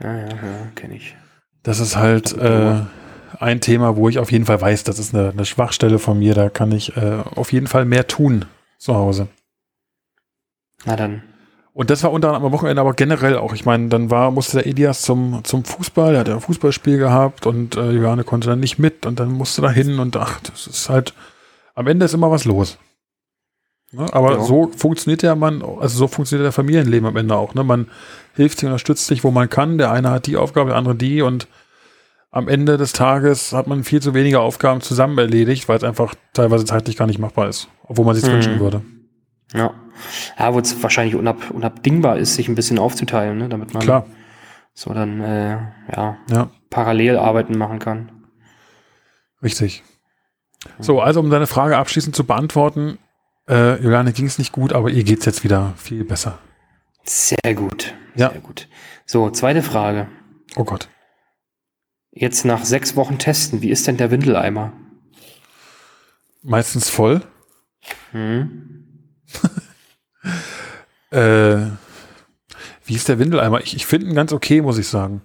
ja, 0.00 0.16
ja, 0.16 0.28
ja 0.28 0.66
kenne 0.74 0.96
ich. 0.96 1.16
Das 1.62 1.78
ist 1.78 1.96
halt 1.96 2.36
äh, 2.36 2.80
ein 3.38 3.60
Thema, 3.60 3.96
wo 3.96 4.08
ich 4.08 4.18
auf 4.18 4.32
jeden 4.32 4.46
Fall 4.46 4.60
weiß, 4.60 4.82
das 4.82 4.98
ist 4.98 5.14
eine, 5.14 5.30
eine 5.30 5.44
Schwachstelle 5.44 6.00
von 6.00 6.18
mir. 6.18 6.34
Da 6.34 6.50
kann 6.50 6.72
ich 6.72 6.96
äh, 6.96 7.20
auf 7.36 7.52
jeden 7.52 7.68
Fall 7.68 7.84
mehr 7.84 8.08
tun 8.08 8.46
zu 8.78 8.96
Hause. 8.96 9.28
Na 10.84 10.96
dann. 10.96 11.22
Und 11.72 11.88
das 11.90 12.02
war 12.02 12.10
unter 12.10 12.28
anderem 12.28 12.46
am 12.46 12.52
Wochenende, 12.52 12.80
aber 12.80 12.94
generell 12.94 13.38
auch. 13.38 13.54
Ich 13.54 13.64
meine, 13.64 13.88
dann 13.88 14.10
war, 14.10 14.32
musste 14.32 14.58
der 14.58 14.66
Elias 14.66 15.02
zum, 15.02 15.44
zum 15.44 15.64
Fußball, 15.64 16.14
er 16.14 16.20
hat 16.20 16.28
ja 16.28 16.34
ein 16.34 16.40
Fußballspiel 16.40 16.98
gehabt 16.98 17.46
und 17.46 17.76
äh, 17.76 17.92
Johanne 17.92 18.24
konnte 18.24 18.48
dann 18.48 18.60
nicht 18.60 18.80
mit 18.80 19.06
und 19.06 19.20
dann 19.20 19.30
musste 19.30 19.62
da 19.62 19.70
hin 19.70 20.00
und 20.00 20.16
ach, 20.16 20.40
das 20.40 20.66
ist 20.66 20.90
halt, 20.90 21.14
am 21.76 21.86
Ende 21.86 22.04
ist 22.04 22.12
immer 22.12 22.30
was 22.30 22.44
los. 22.44 22.76
Ne? 23.92 24.06
Aber 24.12 24.32
Ja. 24.32 24.40
so 24.42 24.68
funktioniert 24.76 25.22
ja 25.22 25.34
man, 25.34 25.62
also 25.62 25.96
so 25.98 26.08
funktioniert 26.08 26.44
der 26.46 26.52
Familienleben 26.52 27.06
am 27.06 27.16
Ende 27.16 27.36
auch. 27.36 27.54
Ne? 27.54 27.62
Man 27.64 27.88
hilft 28.34 28.58
sich, 28.58 28.66
unterstützt 28.66 29.06
sich, 29.06 29.22
wo 29.24 29.30
man 29.30 29.48
kann. 29.50 29.78
Der 29.78 29.90
eine 29.92 30.10
hat 30.10 30.26
die 30.26 30.36
Aufgabe, 30.36 30.70
der 30.70 30.78
andere 30.78 30.94
die 30.94 31.22
und 31.22 31.46
am 32.30 32.48
Ende 32.48 32.78
des 32.78 32.92
Tages 32.94 33.52
hat 33.52 33.66
man 33.66 33.84
viel 33.84 34.00
zu 34.00 34.14
wenige 34.14 34.40
Aufgaben 34.40 34.80
zusammen 34.80 35.18
erledigt, 35.18 35.68
weil 35.68 35.76
es 35.76 35.84
einfach 35.84 36.14
teilweise 36.32 36.64
zeitlich 36.64 36.96
gar 36.96 37.06
nicht 37.06 37.18
machbar 37.18 37.48
ist, 37.48 37.68
obwohl 37.86 38.06
man 38.06 38.14
sich 38.14 38.24
Mhm. 38.24 38.32
wünschen 38.32 38.60
würde. 38.60 38.82
Ja. 39.52 39.74
Ja, 40.38 40.54
wo 40.54 40.58
es 40.58 40.82
wahrscheinlich 40.82 41.14
unab, 41.14 41.50
unabdingbar 41.50 42.16
ist, 42.16 42.34
sich 42.34 42.48
ein 42.48 42.54
bisschen 42.54 42.78
aufzuteilen, 42.78 43.36
ne? 43.36 43.48
damit 43.50 43.74
man 43.74 43.82
Klar, 43.82 44.06
so 44.72 44.94
dann 44.94 45.20
äh, 45.20 45.58
ja, 45.94 46.16
ja. 46.30 46.50
parallel 46.70 47.18
Arbeiten 47.18 47.58
machen 47.58 47.78
kann. 47.78 48.10
Richtig. 49.42 49.82
So, 50.78 51.00
also 51.00 51.20
um 51.20 51.28
deine 51.30 51.46
Frage 51.46 51.76
abschließend 51.76 52.14
zu 52.16 52.24
beantworten, 52.24 52.98
äh, 53.48 53.82
Juliane 53.82 54.12
ging 54.12 54.26
es 54.26 54.38
nicht 54.38 54.52
gut, 54.52 54.72
aber 54.72 54.90
ihr 54.90 55.04
geht's 55.04 55.24
jetzt 55.24 55.44
wieder 55.44 55.74
viel 55.76 56.04
besser. 56.04 56.38
Sehr 57.04 57.54
gut. 57.54 57.94
Ja. 58.14 58.30
Sehr 58.30 58.40
gut. 58.40 58.68
So, 59.06 59.30
zweite 59.30 59.62
Frage. 59.62 60.08
Oh 60.56 60.64
Gott. 60.64 60.88
Jetzt 62.10 62.44
nach 62.44 62.64
sechs 62.64 62.94
Wochen 62.94 63.18
testen, 63.18 63.62
wie 63.62 63.70
ist 63.70 63.86
denn 63.86 63.96
der 63.96 64.10
Windeleimer? 64.10 64.72
Meistens 66.42 66.88
voll. 66.88 67.22
Hm? 68.12 68.68
Äh, 71.10 71.66
wie 72.86 72.94
ist 72.94 73.08
der 73.08 73.18
Windeleimer? 73.18 73.60
Ich, 73.60 73.76
ich 73.76 73.84
finde 73.84 74.06
ihn 74.06 74.14
ganz 74.14 74.32
okay, 74.32 74.62
muss 74.62 74.78
ich 74.78 74.88
sagen. 74.88 75.20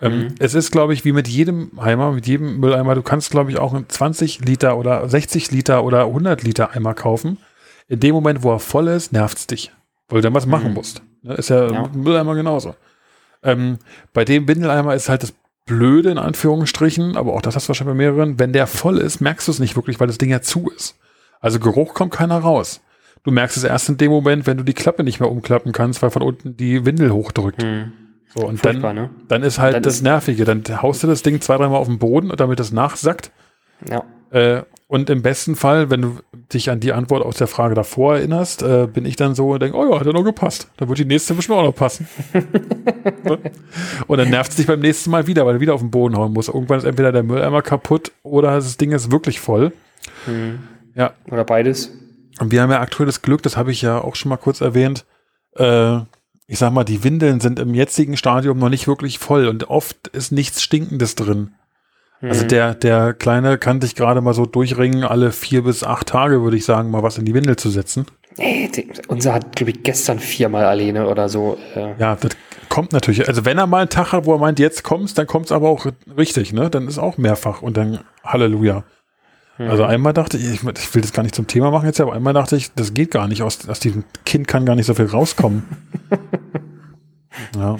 Ähm, 0.00 0.18
Mhm. 0.20 0.34
Es 0.38 0.54
ist, 0.54 0.70
glaube 0.70 0.92
ich, 0.94 1.04
wie 1.04 1.10
mit 1.12 1.26
jedem 1.26 1.76
Eimer, 1.78 2.12
mit 2.12 2.26
jedem 2.28 2.60
Mülleimer. 2.60 2.94
Du 2.94 3.02
kannst, 3.02 3.30
glaube 3.30 3.50
ich, 3.50 3.58
auch 3.58 3.74
einen 3.74 3.88
20 3.88 4.44
Liter 4.44 4.76
oder 4.78 5.08
60 5.08 5.50
Liter 5.50 5.82
oder 5.82 6.02
100 6.06 6.42
Liter 6.44 6.70
Eimer 6.72 6.94
kaufen. 6.94 7.38
In 7.88 8.00
dem 8.00 8.14
Moment, 8.14 8.42
wo 8.42 8.52
er 8.52 8.58
voll 8.58 8.88
ist, 8.88 9.12
nervt's 9.12 9.46
dich, 9.46 9.72
weil 10.08 10.18
du 10.20 10.22
dann 10.22 10.34
was 10.34 10.46
machen 10.46 10.68
Mhm. 10.68 10.74
musst. 10.74 11.02
Ne, 11.22 11.34
Ist 11.34 11.50
ja, 11.50 11.70
Ja. 11.70 11.88
Mülleimer 11.94 12.34
genauso. 12.34 12.74
Ähm, 13.42 13.78
bei 14.12 14.24
dem 14.24 14.48
Windeleimer 14.48 14.94
ist 14.94 15.08
halt 15.08 15.22
das 15.22 15.34
Blöde 15.66 16.10
in 16.10 16.18
Anführungsstrichen, 16.18 17.16
aber 17.16 17.32
auch 17.34 17.42
das 17.42 17.54
hast 17.56 17.66
du 17.66 17.68
wahrscheinlich 17.68 17.92
bei 17.94 17.98
mehreren. 17.98 18.38
Wenn 18.38 18.52
der 18.52 18.66
voll 18.66 18.98
ist, 18.98 19.20
merkst 19.20 19.46
du 19.48 19.52
es 19.52 19.58
nicht 19.58 19.76
wirklich, 19.76 19.98
weil 20.00 20.06
das 20.06 20.18
Ding 20.18 20.30
ja 20.30 20.40
zu 20.40 20.68
ist. 20.74 20.96
Also 21.40 21.58
Geruch 21.60 21.94
kommt 21.94 22.12
keiner 22.12 22.38
raus. 22.38 22.80
Du 23.24 23.30
merkst 23.32 23.56
es 23.56 23.64
erst 23.64 23.88
in 23.88 23.96
dem 23.98 24.10
Moment, 24.10 24.46
wenn 24.46 24.56
du 24.56 24.62
die 24.64 24.72
Klappe 24.74 25.02
nicht 25.02 25.18
mehr 25.20 25.30
umklappen 25.30 25.72
kannst, 25.72 26.02
weil 26.02 26.10
von 26.10 26.22
unten 26.22 26.56
die 26.56 26.84
Windel 26.86 27.10
hochdrückt. 27.12 27.62
Hm. 27.62 27.92
So, 28.34 28.46
und 28.46 28.58
Furchtbar, 28.60 28.94
dann, 28.94 29.04
ne? 29.04 29.10
dann 29.28 29.42
ist 29.42 29.58
halt 29.58 29.74
Dann 29.74 29.82
das 29.82 29.94
ist- 29.96 30.02
Nervige. 30.02 30.44
Dann 30.44 30.62
haust 30.82 31.02
du 31.02 31.06
das 31.08 31.22
Ding 31.22 31.40
zwei, 31.40 31.56
dreimal 31.56 31.78
auf 31.78 31.88
den 31.88 31.98
Boden, 31.98 32.32
damit 32.36 32.60
es 32.60 32.70
nachsackt. 32.72 33.30
Ja. 33.88 34.04
Äh, 34.30 34.62
und 34.88 35.10
im 35.10 35.22
besten 35.22 35.56
Fall, 35.56 35.90
wenn 35.90 36.02
du 36.02 36.18
dich 36.52 36.70
an 36.70 36.78
die 36.78 36.92
Antwort 36.92 37.24
aus 37.24 37.36
der 37.36 37.48
Frage 37.48 37.74
davor 37.74 38.16
erinnerst, 38.16 38.62
äh, 38.62 38.86
bin 38.86 39.04
ich 39.04 39.16
dann 39.16 39.34
so 39.34 39.50
und 39.50 39.60
denke, 39.60 39.76
oh 39.76 39.90
ja, 39.90 39.98
hat 39.98 40.06
ja 40.06 40.12
noch 40.12 40.22
gepasst. 40.22 40.68
Dann 40.76 40.88
wird 40.88 41.00
die 41.00 41.04
nächste 41.04 41.34
bestimmt 41.34 41.58
auch 41.58 41.64
noch 41.64 41.74
passen. 41.74 42.06
Und 44.06 44.18
dann 44.18 44.30
nervt 44.30 44.52
es 44.52 44.56
dich 44.56 44.66
beim 44.66 44.78
nächsten 44.78 45.10
Mal 45.10 45.26
wieder, 45.26 45.44
weil 45.44 45.54
du 45.54 45.60
wieder 45.60 45.74
auf 45.74 45.80
den 45.80 45.90
Boden 45.90 46.16
hauen 46.16 46.32
musst. 46.32 46.48
Irgendwann 46.48 46.78
ist 46.78 46.84
entweder 46.84 47.10
der 47.10 47.24
Mülleimer 47.24 47.62
kaputt 47.62 48.12
oder 48.22 48.52
das 48.52 48.76
Ding 48.76 48.92
ist 48.92 49.10
wirklich 49.10 49.40
voll. 49.40 49.72
Hm. 50.26 50.60
Ja. 50.94 51.14
Oder 51.30 51.44
beides. 51.44 51.90
Und 52.38 52.52
wir 52.52 52.62
haben 52.62 52.70
ja 52.70 52.80
aktuell 52.80 53.06
das 53.06 53.22
Glück, 53.22 53.42
das 53.42 53.56
habe 53.56 53.72
ich 53.72 53.82
ja 53.82 54.00
auch 54.00 54.14
schon 54.14 54.28
mal 54.28 54.36
kurz 54.36 54.60
erwähnt, 54.60 55.04
äh, 55.56 55.96
ich 56.48 56.58
sag 56.58 56.72
mal, 56.72 56.84
die 56.84 57.02
Windeln 57.02 57.40
sind 57.40 57.58
im 57.58 57.74
jetzigen 57.74 58.16
Stadium 58.16 58.58
noch 58.58 58.68
nicht 58.68 58.86
wirklich 58.86 59.18
voll 59.18 59.48
und 59.48 59.68
oft 59.68 60.08
ist 60.08 60.30
nichts 60.30 60.62
Stinkendes 60.62 61.16
drin. 61.16 61.54
Also 62.22 62.42
Hm. 62.42 62.48
der, 62.48 62.74
der 62.74 63.12
Kleine 63.14 63.58
kann 63.58 63.80
sich 63.80 63.94
gerade 63.94 64.20
mal 64.20 64.34
so 64.34 64.46
durchringen, 64.46 65.04
alle 65.04 65.32
vier 65.32 65.62
bis 65.64 65.84
acht 65.84 66.08
Tage, 66.08 66.42
würde 66.42 66.56
ich 66.56 66.64
sagen, 66.64 66.90
mal 66.90 67.02
was 67.02 67.18
in 67.18 67.24
die 67.24 67.34
Windel 67.34 67.56
zu 67.56 67.68
setzen. 67.70 68.06
Nee, 68.38 68.70
die, 68.74 68.88
unser 69.08 69.34
hat, 69.34 69.54
glaube 69.56 69.70
ich, 69.70 69.82
gestern 69.82 70.18
viermal 70.18 70.64
alleine 70.64 71.08
oder 71.08 71.28
so. 71.28 71.58
Äh, 71.74 71.94
Ja, 71.98 72.16
das 72.16 72.32
kommt 72.68 72.92
natürlich. 72.92 73.28
Also 73.28 73.44
wenn 73.44 73.58
er 73.58 73.66
mal 73.66 73.80
einen 73.80 73.88
Tag 73.90 74.12
hat, 74.12 74.24
wo 74.26 74.32
er 74.34 74.38
meint, 74.38 74.58
jetzt 74.58 74.82
kommst, 74.82 75.16
dann 75.18 75.26
kommt's 75.26 75.52
aber 75.52 75.68
auch 75.68 75.86
richtig, 76.16 76.52
ne? 76.52 76.68
Dann 76.70 76.88
ist 76.88 76.98
auch 76.98 77.16
mehrfach 77.18 77.62
und 77.62 77.76
dann 77.76 78.00
Halleluja. 78.24 78.84
hm. 79.56 79.70
Also 79.70 79.84
einmal 79.84 80.12
dachte 80.12 80.36
ich, 80.36 80.44
ich, 80.44 80.62
ich 80.62 80.94
will 80.94 81.02
das 81.02 81.12
gar 81.12 81.22
nicht 81.22 81.34
zum 81.34 81.46
Thema 81.46 81.70
machen 81.70 81.86
jetzt, 81.86 82.00
aber 82.00 82.12
einmal 82.14 82.34
dachte 82.34 82.56
ich, 82.56 82.72
das 82.74 82.92
geht 82.92 83.10
gar 83.10 83.28
nicht. 83.28 83.42
Aus, 83.42 83.66
aus 83.68 83.80
diesem 83.80 84.04
Kind 84.24 84.48
kann 84.48 84.66
gar 84.66 84.74
nicht 84.74 84.86
so 84.86 84.94
viel 84.94 85.06
rauskommen. 85.06 85.64
ja. 87.56 87.76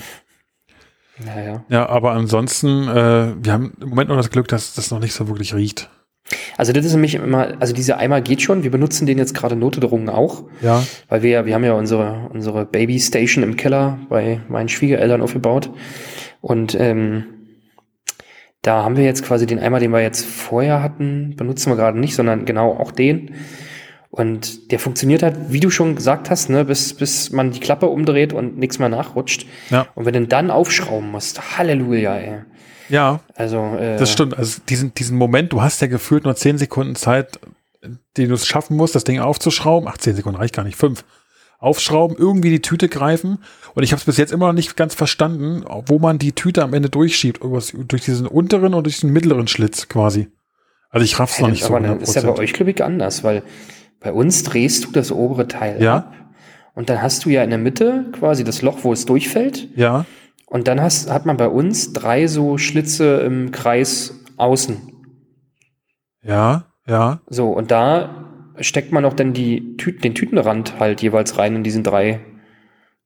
Naja. 1.25 1.65
ja, 1.69 1.89
aber 1.89 2.13
ansonsten, 2.13 2.89
äh, 2.89 3.35
wir 3.43 3.53
haben 3.53 3.73
im 3.81 3.89
Moment 3.89 4.11
noch 4.11 4.17
das 4.17 4.31
Glück, 4.31 4.49
dass 4.49 4.75
das 4.75 4.91
noch 4.91 5.01
nicht 5.01 5.15
so 5.15 5.29
wirklich 5.29 5.55
riecht. 5.55 5.89
Also 6.57 6.73
das 6.73 6.85
ist 6.85 6.93
nämlich 6.93 7.15
immer, 7.15 7.55
also 7.61 7.73
dieser 7.73 7.99
Eimer 7.99 8.21
geht 8.21 8.43
schon. 8.43 8.65
Wir 8.65 8.71
benutzen 8.71 9.07
den 9.07 9.19
jetzt 9.19 9.35
gerade 9.35 9.57
notgedrungen 9.57 10.09
auch, 10.09 10.45
Ja, 10.61 10.83
weil 11.09 11.23
wir 11.23 11.31
ja, 11.31 11.47
wir 11.47 11.55
haben 11.55 11.65
ja 11.65 11.75
unsere, 11.75 12.29
unsere 12.33 12.67
Baby 12.67 12.99
Station 12.99 13.45
im 13.45 13.57
Keller 13.57 13.99
bei 14.09 14.41
meinen 14.49 14.69
Schwiegereltern 14.69 15.23
aufgebaut. 15.23 15.71
Und 16.41 16.77
ähm, 16.79 17.25
da 18.63 18.83
haben 18.83 18.97
wir 18.97 19.05
jetzt 19.05 19.25
quasi 19.25 19.47
den 19.47 19.61
Eimer, 19.61 19.79
den 19.79 19.93
wir 19.93 20.03
jetzt 20.03 20.25
vorher 20.27 20.83
hatten, 20.83 21.35
benutzen 21.37 21.71
wir 21.71 21.77
gerade 21.77 21.99
nicht, 21.99 22.17
sondern 22.17 22.45
genau 22.45 22.73
auch 22.73 22.91
den. 22.91 23.35
Und 24.11 24.71
der 24.71 24.79
funktioniert 24.79 25.23
halt, 25.23 25.37
wie 25.49 25.61
du 25.61 25.71
schon 25.71 25.95
gesagt 25.97 26.31
hast, 26.31 26.49
ne, 26.49 26.65
bis, 26.65 26.95
bis 26.95 27.33
man 27.33 27.51
die 27.51 27.61
Klappe 27.61 27.87
umdreht 27.87 28.33
und 28.33 28.57
nichts 28.57 28.79
mehr 28.79 28.89
nachrutscht. 28.89 29.47
ja, 29.71 29.87
Und 29.95 30.07
wenn 30.07 30.13
du 30.15 30.21
ihn 30.21 30.29
dann 30.29 30.51
aufschrauben 30.51 31.11
musst, 31.11 31.59
Halleluja, 31.59 32.17
ey. 32.17 32.39
ja, 32.89 33.21
Also, 33.35 33.59
äh, 33.79 33.99
das 33.99 34.11
stimmt. 34.11 34.39
Also 34.39 34.61
diesen, 34.69 34.95
diesen 34.95 35.19
Moment, 35.19 35.53
du 35.53 35.61
hast 35.61 35.81
ja 35.81 35.87
gefühlt 35.89 36.25
nur 36.25 36.37
zehn 36.37 36.57
Sekunden 36.57 36.95
Zeit, 36.95 37.39
den 38.17 38.29
du 38.29 38.35
es 38.35 38.47
schaffen 38.47 38.77
musst, 38.77 38.95
das 38.95 39.05
Ding 39.05 39.21
aufzuschrauben. 39.21 39.89
Ach, 39.93 39.99
zehn 39.99 40.17
Sekunden 40.17 40.39
reicht 40.39 40.55
gar 40.55 40.65
nicht, 40.65 40.77
fünf. 40.77 41.05
Aufschrauben, 41.59 42.17
irgendwie 42.19 42.51
die 42.51 42.61
Tüte 42.63 42.89
greifen. 42.89 43.39
Und 43.75 43.83
ich 43.83 43.93
habe 43.93 43.99
es 44.01 44.05
bis 44.05 44.19
jetzt 44.19 44.33
immer 44.33 44.49
noch 44.49 44.53
nicht 44.53 44.77
ganz 44.77 44.95
verstanden, 44.95 45.65
wo 45.87 45.99
man 45.99 46.19
die 46.19 46.33
Tüte 46.33 46.63
am 46.63 46.75
Ende 46.75 46.91
durchschiebt. 46.91 47.41
Durch 47.43 48.05
diesen 48.05 48.27
unteren 48.27 48.75
und 48.75 48.85
durch 48.85 49.01
den 49.01 49.11
mittleren 49.11 49.49
Schlitz 49.49 49.89
quasi. 49.89 50.29
Also 50.91 51.05
ich 51.05 51.19
raff's 51.19 51.41
noch 51.41 51.49
nicht 51.49 51.65
so 51.65 51.75
aber 51.75 51.87
dann 51.87 52.01
ist 52.01 52.15
ja 52.15 52.23
bei 52.23 52.29
100%. 52.29 52.39
euch, 52.39 52.53
glaube 52.53 52.71
ich, 52.71 52.85
anders, 52.85 53.25
weil 53.25 53.43
bei 54.01 54.13
uns 54.13 54.43
drehst 54.43 54.85
du 54.85 54.93
das 54.93 55.11
obere 55.13 55.49
Teil 55.49 55.83
Ja. 55.83 55.97
ab 55.97 56.15
und 56.75 56.89
dann 56.91 57.01
hast 57.03 57.25
du 57.25 57.31
ja 57.31 57.43
in 57.43 57.51
der 57.51 57.59
Mitte 57.59 58.07
quasi 58.13 58.45
das 58.45 58.63
Loch, 58.63 58.79
wo 58.83 58.93
es 58.93 59.07
durchfällt. 59.07 59.69
Ja, 59.77 60.05
Und 60.47 60.69
dann 60.69 60.81
hast, 60.81 61.11
hat 61.11 61.27
man 61.27 61.37
bei 61.37 61.49
uns 61.49 61.93
drei 61.93 62.27
so 62.27 62.59
Schlitze 62.59 63.21
im 63.23 63.51
Kreis 63.51 64.15
außen. 64.37 64.77
ja, 66.23 66.65
ja. 66.87 67.21
So, 67.29 67.51
und 67.51 67.71
da 67.71 68.25
steckt 68.61 68.93
man 68.93 69.05
auch 69.05 69.15
dann 69.15 69.33
die 69.33 69.77
Tü 69.77 69.93
den 69.93 70.15
Tütenrand 70.15 70.79
halt 70.79 71.03
jeweils 71.03 71.37
rein 71.39 71.57
in 71.57 71.63
diesen 71.65 71.83
drei, 71.83 72.21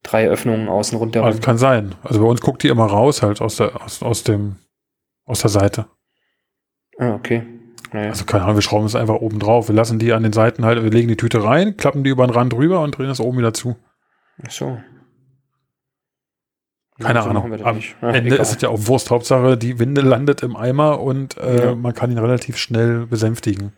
drei 0.03 0.29
Öffnungen 0.29 0.69
außen 0.69 0.99
rundherum. 0.99 1.27
Also 1.27 1.41
kann 1.41 1.57
sein. 1.59 1.95
Also 2.03 2.21
bei 2.21 2.27
uns 2.27 2.41
guckt 2.41 2.63
die 2.63 2.69
immer 2.69 2.87
raus 2.87 3.23
halt 3.23 3.41
aus 3.41 3.57
der, 3.57 3.81
aus, 3.83 4.03
aus 4.03 4.23
dem, 4.23 4.57
aus 5.25 5.41
der 5.41 5.51
Seite. 5.51 5.87
ah, 6.99 7.15
okay. 7.15 7.43
Naja. 7.93 8.11
Also 8.11 8.25
keine 8.25 8.45
Ahnung, 8.45 8.57
wir 8.57 8.63
schrauben 8.63 8.87
es 8.87 8.95
einfach 8.95 9.17
oben 9.17 9.39
drauf. 9.39 9.69
Wir 9.69 9.75
lassen 9.75 9.99
die 9.99 10.13
an 10.13 10.23
den 10.23 10.33
Seiten 10.33 10.65
halt, 10.65 10.83
wir 10.83 10.91
legen 10.91 11.09
die 11.09 11.17
Tüte 11.17 11.43
rein, 11.43 11.77
klappen 11.77 12.05
die 12.05 12.11
über 12.11 12.27
den 12.27 12.31
Rand 12.33 12.55
rüber 12.55 12.81
und 12.83 12.97
drehen 12.97 13.09
das 13.09 13.21
oben 13.21 13.39
wieder 13.39 13.53
zu. 13.53 13.77
Ach 14.47 14.51
so. 14.51 14.79
Keine 17.01 17.23
so 17.23 17.31
Ahnung. 17.31 17.53
Am. 17.65 17.81
Ach, 18.03 18.15
Ende 18.15 18.29
egal. 18.35 18.41
ist 18.41 18.55
es 18.57 18.61
ja 18.63 18.69
auch 18.69 18.87
Wurst. 18.87 19.11
Hauptsache, 19.11 19.57
die 19.57 19.79
Winde 19.79 20.03
landet 20.03 20.43
im 20.43 20.55
Eimer 20.55 21.01
und 21.01 21.39
äh, 21.39 21.67
Ja. 21.67 21.75
man 21.75 21.95
kann 21.95 22.11
ihn 22.11 22.19
relativ 22.19 22.59
schnell 22.59 23.07
besänftigen. 23.07 23.73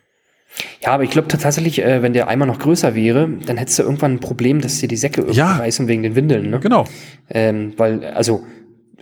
Ja, 0.83 0.91
aber 0.93 1.05
ich 1.05 1.11
glaube 1.11 1.29
tatsächlich, 1.29 1.83
äh, 1.83 2.03
wenn 2.03 2.13
der 2.13 2.29
Eimer 2.29 2.47
noch 2.47 2.59
größer 2.59 2.95
wäre, 2.95 3.29
dann 3.47 3.57
hättest 3.57 3.79
du 3.79 3.85
irgendwann 3.85 4.15
ein 4.15 4.21
Problem, 4.21 4.61
dass 4.61 4.79
dir 4.81 4.89
die 4.89 4.97
Säcke 4.97 5.21
irgendwie 5.23 5.39
Ja. 5.39 5.57
reißen 5.57 5.87
wegen 5.89 6.03
den 6.03 6.15
Windeln. 6.17 6.51
Ne? 6.51 6.59
Genau. 6.61 6.85
Ähm, 7.31 7.73
weil, 7.79 8.05
also, 8.05 8.45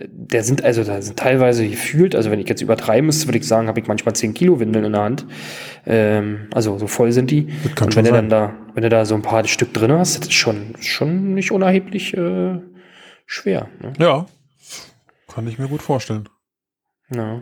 der 0.09 0.43
sind, 0.43 0.63
also 0.63 0.83
da 0.83 1.01
sind 1.01 1.17
teilweise 1.17 1.67
gefühlt, 1.67 2.15
also 2.15 2.31
wenn 2.31 2.39
ich 2.39 2.47
jetzt 2.47 2.61
übertreiben 2.61 3.05
müsste, 3.05 3.27
würde 3.27 3.37
ich 3.37 3.47
sagen, 3.47 3.67
habe 3.67 3.79
ich 3.79 3.87
manchmal 3.87 4.15
10 4.15 4.33
Kilo 4.33 4.59
Windeln 4.59 4.85
in 4.85 4.93
der 4.93 5.01
Hand. 5.01 5.25
Ähm, 5.85 6.47
also 6.53 6.77
so 6.77 6.87
voll 6.87 7.11
sind 7.11 7.31
die. 7.31 7.47
Das 7.63 7.75
kann 7.75 7.87
Und 7.87 7.95
wenn 7.95 8.05
du 8.05 8.11
dann 8.11 8.29
da, 8.29 8.53
wenn 8.73 8.83
du 8.83 8.89
da 8.89 9.05
so 9.05 9.15
ein 9.15 9.21
paar 9.21 9.45
Stück 9.47 9.73
drin 9.73 9.91
hast, 9.91 10.19
das 10.19 10.27
ist 10.27 10.33
schon, 10.33 10.75
schon 10.79 11.33
nicht 11.33 11.51
unerheblich 11.51 12.15
äh, 12.15 12.59
schwer. 13.25 13.67
Ne? 13.81 13.93
Ja. 13.99 14.25
Kann 15.33 15.47
ich 15.47 15.57
mir 15.57 15.67
gut 15.67 15.81
vorstellen. 15.81 16.27
Ja. 17.13 17.41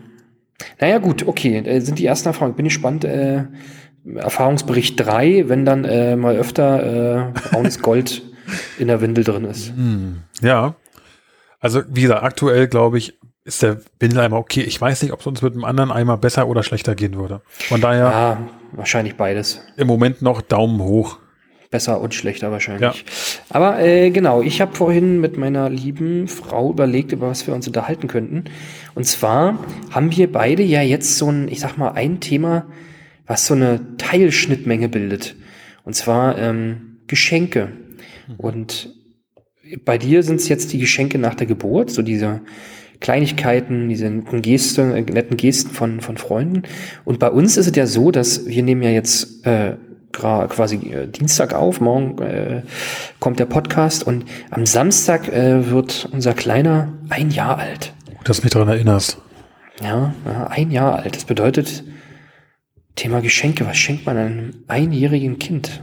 Naja, 0.79 0.97
gut, 0.97 1.27
okay. 1.27 1.57
Äh, 1.57 1.79
sind 1.81 1.99
die 1.99 2.05
ersten 2.05 2.27
Erfahrungen. 2.27 2.55
Bin 2.55 2.65
ich 2.65 2.73
gespannt, 2.73 3.05
äh, 3.05 3.45
Erfahrungsbericht 4.15 4.99
3, 4.99 5.49
wenn 5.49 5.65
dann 5.65 5.85
äh, 5.85 6.15
mal 6.15 6.35
öfter 6.35 7.29
äh, 7.29 7.39
braunes 7.51 7.81
Gold 7.81 8.23
in 8.77 8.87
der 8.87 9.01
Windel 9.01 9.23
drin 9.23 9.45
ist. 9.45 9.69
Hm, 9.69 10.23
ja. 10.41 10.75
Also, 11.59 11.81
wie 11.89 12.01
gesagt, 12.03 12.23
aktuell 12.23 12.67
glaube 12.67 12.97
ich, 12.97 13.19
ist 13.43 13.61
der 13.63 13.81
Windeleimer 13.99 14.37
okay. 14.37 14.61
Ich 14.61 14.79
weiß 14.79 15.01
nicht, 15.01 15.11
ob 15.11 15.21
es 15.21 15.27
uns 15.27 15.41
mit 15.41 15.53
einem 15.53 15.65
anderen 15.65 15.91
Eimer 15.91 16.17
besser 16.17 16.47
oder 16.47 16.63
schlechter 16.63 16.95
gehen 16.95 17.15
würde. 17.15 17.41
Von 17.47 17.81
daher. 17.81 18.03
Ja, 18.03 18.37
wahrscheinlich 18.71 19.15
beides. 19.15 19.61
Im 19.75 19.87
Moment 19.87 20.21
noch 20.21 20.41
Daumen 20.41 20.81
hoch. 20.81 21.19
Besser 21.71 22.01
und 22.01 22.15
schlechter 22.15 22.51
wahrscheinlich. 22.51 22.81
Ja. 22.81 22.93
Aber 23.49 23.79
äh, 23.79 24.09
genau, 24.09 24.41
ich 24.41 24.59
habe 24.59 24.75
vorhin 24.75 25.21
mit 25.21 25.37
meiner 25.37 25.69
lieben 25.69 26.27
Frau 26.27 26.71
überlegt, 26.71 27.11
über 27.11 27.29
was 27.29 27.45
wir 27.45 27.53
uns 27.53 27.67
unterhalten 27.67 28.07
könnten. 28.07 28.45
Und 28.95 29.05
zwar 29.05 29.59
haben 29.91 30.15
wir 30.15 30.31
beide 30.31 30.63
ja 30.63 30.81
jetzt 30.81 31.17
so 31.17 31.31
ein, 31.31 31.47
ich 31.47 31.59
sag 31.59 31.77
mal, 31.77 31.91
ein 31.91 32.21
Thema, 32.21 32.65
was 33.27 33.45
so 33.45 33.53
eine 33.53 33.97
Teilschnittmenge 33.97 34.89
bildet. 34.89 35.35
Und 35.83 35.93
zwar 35.93 36.39
ähm, 36.39 36.97
Geschenke. 37.05 37.71
Mhm. 38.27 38.35
Und 38.37 38.95
bei 39.85 39.97
dir 39.97 40.23
sind 40.23 40.39
es 40.39 40.49
jetzt 40.49 40.73
die 40.73 40.79
Geschenke 40.79 41.17
nach 41.17 41.35
der 41.35 41.47
Geburt, 41.47 41.91
so 41.91 42.01
diese 42.01 42.41
Kleinigkeiten, 42.99 43.89
diese 43.89 44.09
netten 44.09 44.41
Gesten, 44.41 44.91
äh, 44.91 45.01
netten 45.01 45.37
Gesten 45.37 45.71
von, 45.71 46.01
von 46.01 46.17
Freunden. 46.17 46.63
Und 47.05 47.19
bei 47.19 47.29
uns 47.29 47.57
ist 47.57 47.67
es 47.67 47.75
ja 47.75 47.85
so, 47.85 48.11
dass 48.11 48.45
wir 48.45 48.63
nehmen 48.63 48.81
ja 48.81 48.89
jetzt 48.89 49.45
äh, 49.45 49.75
quasi 50.11 50.75
äh, 50.75 51.07
Dienstag 51.07 51.53
auf, 51.53 51.81
morgen 51.81 52.21
äh, 52.21 52.63
kommt 53.19 53.39
der 53.39 53.45
Podcast 53.45 54.05
und 54.05 54.25
am 54.49 54.65
Samstag 54.65 55.29
äh, 55.29 55.69
wird 55.69 56.09
unser 56.11 56.33
Kleiner 56.33 56.93
ein 57.09 57.29
Jahr 57.31 57.57
alt. 57.57 57.93
Dass 58.25 58.37
du 58.37 58.43
mich 58.43 58.51
daran 58.51 58.67
erinnerst. 58.67 59.17
Ja, 59.81 60.13
ein 60.49 60.71
Jahr 60.71 60.99
alt. 60.99 61.15
Das 61.15 61.23
bedeutet, 61.23 61.85
Thema 62.95 63.21
Geschenke, 63.21 63.65
was 63.65 63.77
schenkt 63.77 64.05
man 64.05 64.17
einem 64.17 64.53
einjährigen 64.67 65.39
Kind? 65.39 65.81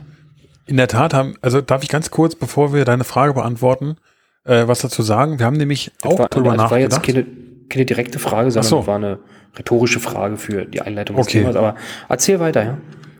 In 0.67 0.77
der 0.77 0.89
Tat 0.89 1.15
haben, 1.15 1.35
also 1.43 1.61
darf 1.61 1.83
ich 1.83 1.89
ganz 1.89 2.11
kurz, 2.11 2.35
bevor 2.35 2.75
wir 2.75 2.85
deine 2.85 3.05
Frage 3.05 3.35
beantworten, 3.35 3.97
äh, 4.45 4.67
was 4.67 4.81
dazu 4.81 5.03
sagen? 5.03 5.39
Wir 5.39 5.47
haben 5.47 5.57
nämlich 5.57 5.93
das 6.01 6.13
auch 6.13 6.19
war, 6.19 6.29
drüber 6.29 6.51
also 6.53 6.65
nachgedacht. 6.65 6.93
Das 6.93 6.99
war 6.99 7.15
jetzt 7.15 7.27
keine, 7.27 7.67
keine 7.69 7.87
direkte 7.87 8.19
Frage, 8.19 8.51
sondern 8.51 8.69
so. 8.69 8.87
war 8.87 8.97
eine 8.97 9.19
rhetorische 9.57 10.01
Frage 10.01 10.37
für 10.37 10.65
die 10.65 10.81
Einleitung 10.81 11.17
des 11.17 11.27
okay. 11.27 11.41
Themas. 11.41 11.57
Aber 11.57 11.77
erzähl 12.09 12.41
weiter, 12.41 12.65
ja. 12.65 12.79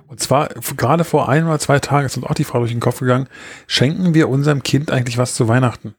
Und 0.09 0.21
zwar, 0.21 0.49
gerade 0.77 1.05
vor 1.05 1.29
ein 1.29 1.47
oder 1.47 1.59
zwei 1.59 1.79
Tagen 1.81 2.07
ist 2.07 2.17
uns 2.17 2.27
auch 2.27 2.35
die 2.35 2.45
Frage 2.45 2.63
durch 2.63 2.73
den 2.73 2.81
Kopf 2.81 3.01
gegangen, 3.01 3.29
schenken 3.67 4.15
wir 4.15 4.29
unserem 4.29 4.63
Kind 4.63 4.91
eigentlich 4.91 5.19
was 5.19 5.35
zu 5.35 5.49
Weihnachten? 5.49 5.95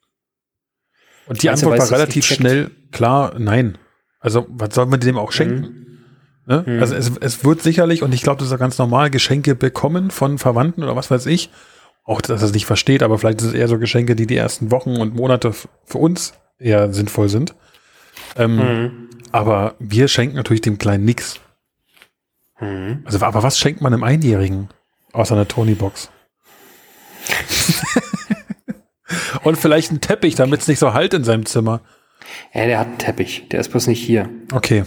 Und 1.28 1.44
die 1.44 1.50
Antwort 1.50 1.78
war 1.78 1.92
relativ 1.92 2.26
schnell, 2.26 2.72
klar, 2.92 3.34
nein. 3.38 3.78
Also, 4.20 4.46
was 4.50 4.74
soll 4.74 4.86
man 4.86 5.00
dem 5.02 5.18
auch 5.18 5.32
schenken? 5.32 5.62
Mhm. 5.62 5.97
Ne? 6.48 6.64
Mhm. 6.66 6.80
Also, 6.80 6.96
es, 6.96 7.12
es 7.20 7.44
wird 7.44 7.62
sicherlich, 7.62 8.02
und 8.02 8.14
ich 8.14 8.24
glaube, 8.24 8.40
das 8.40 8.48
ist 8.48 8.52
ja 8.52 8.58
ganz 8.58 8.78
normal, 8.78 9.12
Geschenke 9.12 9.54
bekommen 9.54 10.10
von 10.10 10.38
Verwandten 10.38 10.82
oder 10.82 10.96
was 10.96 11.12
weiß 11.12 11.26
ich. 11.28 11.52
Auch, 12.06 12.22
dass 12.22 12.42
er 12.42 12.48
es 12.48 12.54
nicht 12.54 12.66
versteht, 12.66 13.04
aber 13.04 13.20
vielleicht 13.20 13.42
ist 13.42 13.48
es 13.48 13.54
eher 13.54 13.68
so 13.68 13.78
Geschenke, 13.78 14.16
die 14.16 14.28
die 14.28 14.38
ersten 14.38 14.72
Wochen 14.72 14.96
und 14.96 15.14
Monate 15.14 15.52
für 15.52 15.98
uns 15.98 16.34
eher 16.58 16.94
sinnvoll 16.94 17.28
sind. 17.28 17.54
Ähm, 18.38 18.56
mhm. 18.56 19.10
Aber 19.34 19.76
wir 19.80 20.08
schenken 20.08 20.38
natürlich 20.38 20.62
dem 20.62 20.78
Kleinen 20.78 21.04
nichts. 21.04 21.42
Mhm. 22.62 23.02
Also, 23.04 23.24
aber 23.26 23.44
was 23.44 23.60
schenkt 23.60 23.82
man 23.82 23.94
einem 23.94 24.04
Einjährigen? 24.04 24.70
Außer 25.12 25.36
einer 25.36 25.50
Tony-Box. 25.50 26.10
Und 29.44 29.58
vielleicht 29.58 29.92
ein 29.92 30.00
Teppich, 30.00 30.36
damit 30.36 30.62
es 30.62 30.70
nicht 30.70 30.80
so 30.80 30.94
halt 30.94 31.14
in 31.14 31.26
seinem 31.26 31.46
Zimmer. 31.46 31.82
Ja, 32.54 32.66
der 32.66 32.80
hat 32.80 32.88
einen 32.88 33.00
Teppich. 33.00 33.50
Der 33.50 33.60
ist 33.60 33.70
bloß 33.70 33.88
nicht 33.88 34.02
hier. 34.02 34.30
Okay. 34.54 34.86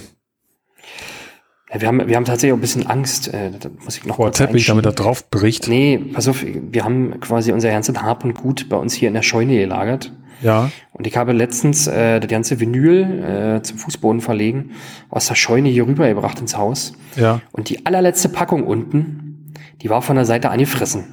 Ja, 1.73 1.81
wir, 1.81 1.89
haben, 1.89 2.09
wir 2.09 2.17
haben 2.17 2.25
tatsächlich 2.25 2.53
auch 2.53 2.59
ein 2.59 2.63
bisschen 2.63 2.87
Angst. 2.87 3.33
Äh, 3.33 3.51
da 3.59 3.69
muss 3.85 3.97
ich 3.97 4.05
noch 4.05 4.17
Vor 4.17 4.33
Teppich, 4.33 4.67
damit 4.67 4.87
er 4.87 4.93
drauf 4.93 5.31
bricht. 5.31 5.69
Nee, 5.69 5.99
pass 5.99 6.27
auf, 6.29 6.45
wir 6.45 6.85
haben 6.85 7.21
quasi 7.21 7.53
unser 7.53 7.71
ganzes 7.71 7.97
Hab 8.01 8.25
und 8.25 8.35
Gut 8.35 8.69
bei 8.69 8.77
uns 8.77 8.95
hier 8.95 9.09
in 9.09 9.15
der 9.15 9.23
Scheune 9.23 9.57
gelagert. 9.57 10.13
Ja. 10.43 10.71
Und 10.93 11.07
ich 11.07 11.17
habe 11.17 11.33
letztens 11.33 11.87
äh, 11.87 12.19
das 12.19 12.31
ganze 12.31 12.61
Vinyl 12.61 13.59
äh, 13.59 13.63
zum 13.63 13.79
Fußboden 13.79 14.21
verlegen, 14.21 14.73
aus 15.11 15.27
der 15.27 15.35
Scheune 15.35 15.69
hier 15.69 15.87
rübergebracht 15.87 16.41
ins 16.41 16.57
Haus. 16.57 16.95
Ja. 17.17 17.41
Und 17.53 17.69
die 17.69 17.87
allerletzte 17.87 18.31
Packung 18.31 18.67
unten, 18.67 19.53
die 19.83 19.91
war 19.91 20.03
von 20.03 20.17
der 20.17 20.25
Seite 20.25 20.51
angefressen. 20.51 21.05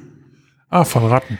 Ah, 0.70 0.84
von 0.84 1.04
Ratten. 1.06 1.38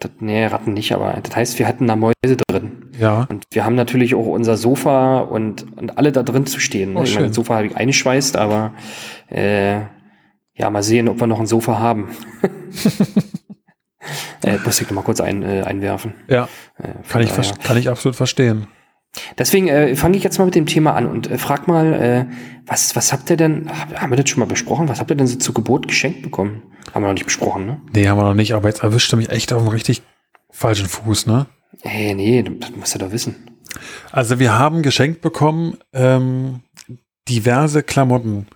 Das, 0.00 0.10
nee, 0.20 0.46
Ratten 0.46 0.74
nicht, 0.74 0.92
aber 0.92 1.18
das 1.22 1.34
heißt, 1.34 1.58
wir 1.58 1.66
hatten 1.66 1.86
da 1.86 1.96
Mäuse 1.96 2.36
drin. 2.48 2.90
Ja. 2.98 3.26
Und 3.28 3.44
wir 3.50 3.64
haben 3.64 3.74
natürlich 3.74 4.14
auch 4.14 4.26
unser 4.26 4.56
Sofa 4.56 5.18
und, 5.20 5.66
und 5.76 5.98
alle 5.98 6.12
da 6.12 6.22
drin 6.22 6.46
zu 6.46 6.60
stehen. 6.60 6.92
Ne? 6.92 7.00
Oh, 7.00 7.02
ich 7.02 7.14
meine, 7.14 7.28
das 7.28 7.36
Sofa 7.36 7.56
habe 7.56 7.66
ich 7.66 7.76
eingeschweißt, 7.76 8.36
aber 8.36 8.74
äh, 9.28 9.80
ja, 10.54 10.70
mal 10.70 10.82
sehen, 10.82 11.08
ob 11.08 11.20
wir 11.20 11.26
noch 11.26 11.40
ein 11.40 11.46
Sofa 11.46 11.78
haben. 11.78 12.10
äh, 14.44 14.58
muss 14.64 14.80
ich 14.80 14.88
noch 14.88 14.94
mal 14.94 15.02
kurz 15.02 15.20
ein, 15.20 15.42
äh, 15.42 15.62
einwerfen. 15.62 16.14
Ja. 16.28 16.48
Äh, 16.78 16.88
kann, 17.08 17.22
ich 17.22 17.32
kann 17.62 17.76
ich 17.76 17.88
absolut 17.88 18.16
verstehen. 18.16 18.66
Deswegen 19.36 19.68
äh, 19.68 19.96
fange 19.96 20.16
ich 20.16 20.24
jetzt 20.24 20.38
mal 20.38 20.44
mit 20.44 20.54
dem 20.54 20.66
Thema 20.66 20.94
an 20.94 21.06
und 21.06 21.30
äh, 21.30 21.38
frag 21.38 21.68
mal, 21.68 21.92
äh, 21.94 22.26
was, 22.66 22.94
was 22.96 23.12
habt 23.12 23.30
ihr 23.30 23.36
denn, 23.36 23.70
haben 23.94 24.10
wir 24.10 24.16
das 24.16 24.28
schon 24.28 24.40
mal 24.40 24.46
besprochen, 24.46 24.88
was 24.88 25.00
habt 25.00 25.10
ihr 25.10 25.16
denn 25.16 25.26
so 25.26 25.38
zur 25.38 25.54
Geburt 25.54 25.88
geschenkt 25.88 26.22
bekommen? 26.22 26.62
Haben 26.92 27.02
wir 27.02 27.08
noch 27.08 27.14
nicht 27.14 27.26
besprochen, 27.26 27.66
ne? 27.66 27.80
Nee, 27.92 28.08
haben 28.08 28.18
wir 28.18 28.24
noch 28.24 28.34
nicht, 28.34 28.52
aber 28.52 28.68
jetzt 28.68 28.82
erwischt 28.82 29.12
er 29.12 29.16
mich 29.16 29.30
echt 29.30 29.52
auf 29.52 29.60
einem 29.60 29.68
richtig 29.68 30.02
falschen 30.50 30.88
Fuß, 30.88 31.26
ne? 31.26 31.46
Hey, 31.82 32.14
nee, 32.14 32.42
das 32.42 32.70
musst 32.74 32.94
du 32.94 32.98
doch 32.98 33.12
wissen. 33.12 33.36
Also 34.10 34.38
wir 34.38 34.58
haben 34.58 34.82
geschenkt 34.82 35.20
bekommen 35.20 35.78
ähm, 35.92 36.60
diverse 37.28 37.82
Klamotten. 37.82 38.46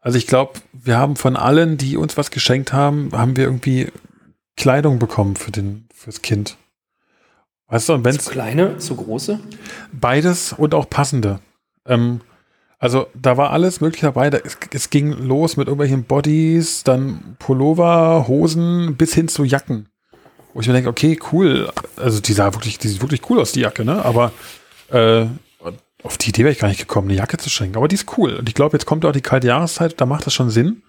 Also 0.00 0.18
ich 0.18 0.26
glaube, 0.26 0.54
wir 0.72 0.98
haben 0.98 1.16
von 1.16 1.36
allen, 1.36 1.78
die 1.78 1.96
uns 1.96 2.16
was 2.16 2.30
geschenkt 2.30 2.72
haben, 2.72 3.10
haben 3.12 3.36
wir 3.36 3.44
irgendwie 3.44 3.86
Kleidung 4.56 4.98
bekommen 4.98 5.36
für 5.36 5.52
den 5.52 5.88
fürs 5.94 6.22
Kind. 6.22 6.56
Weißt 7.72 7.88
du, 7.88 7.94
und 7.94 8.04
wenn 8.04 8.18
Zu 8.18 8.30
kleine, 8.30 8.76
zu 8.76 8.94
große? 8.94 9.40
Beides 9.92 10.52
und 10.52 10.74
auch 10.74 10.90
passende. 10.90 11.40
Ähm, 11.86 12.20
also 12.78 13.06
da 13.14 13.38
war 13.38 13.48
alles 13.50 13.80
möglich 13.80 14.02
dabei. 14.02 14.28
Da, 14.28 14.36
es, 14.44 14.58
es, 14.74 14.90
ging 14.90 15.12
los 15.12 15.56
mit 15.56 15.68
irgendwelchen 15.68 16.04
Bodies, 16.04 16.84
dann 16.84 17.36
Pullover, 17.38 18.28
Hosen 18.28 18.96
bis 18.96 19.14
hin 19.14 19.26
zu 19.26 19.44
Jacken. 19.44 19.88
Wo 20.52 20.60
ich 20.60 20.66
mir 20.66 20.74
denke, 20.74 20.90
okay, 20.90 21.18
cool. 21.32 21.72
Also 21.96 22.20
die 22.20 22.34
sah 22.34 22.52
wirklich, 22.52 22.76
die 22.76 22.88
sieht 22.88 23.00
wirklich 23.00 23.22
cool 23.30 23.40
aus, 23.40 23.52
die 23.52 23.60
Jacke, 23.60 23.86
ne? 23.86 24.04
Aber 24.04 24.32
äh, 24.90 25.24
auf 26.02 26.18
die 26.18 26.28
Idee 26.28 26.42
wäre 26.42 26.52
ich 26.52 26.58
gar 26.58 26.68
nicht 26.68 26.80
gekommen, 26.80 27.08
eine 27.08 27.16
Jacke 27.16 27.38
zu 27.38 27.48
schenken. 27.48 27.78
Aber 27.78 27.88
die 27.88 27.94
ist 27.94 28.18
cool. 28.18 28.34
Und 28.34 28.50
ich 28.50 28.54
glaube, 28.54 28.76
jetzt 28.76 28.84
kommt 28.84 29.06
auch 29.06 29.12
die 29.12 29.22
kalte 29.22 29.46
Jahreszeit, 29.46 29.98
da 29.98 30.04
macht 30.04 30.26
das 30.26 30.34
schon 30.34 30.50
Sinn. 30.50 30.82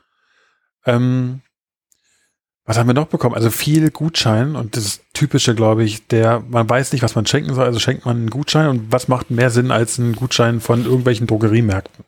Ähm, 0.86 1.40
was 2.66 2.78
haben 2.78 2.88
wir 2.88 2.94
noch 2.94 3.08
bekommen? 3.08 3.36
Also 3.36 3.50
viel 3.50 3.92
Gutschein 3.92 4.56
und 4.56 4.78
das 4.78 5.02
typische, 5.14 5.54
glaube 5.54 5.84
ich, 5.84 6.08
der, 6.08 6.44
man 6.48 6.70
weiß 6.70 6.94
nicht, 6.94 7.02
was 7.02 7.16
man 7.16 7.26
schenken 7.26 7.54
soll, 7.54 7.66
also 7.66 7.80
schenkt 7.80 8.06
man 8.06 8.18
einen 8.18 8.30
Gutschein 8.30 8.70
und 8.70 8.92
was 8.92 9.10
macht 9.10 9.32
mehr 9.32 9.50
Sinn 9.50 9.70
als 9.70 9.98
ein 9.98 10.14
Gutschein 10.14 10.62
von 10.62 10.86
irgendwelchen 10.86 11.28
Drogeriemärkten? 11.28 12.06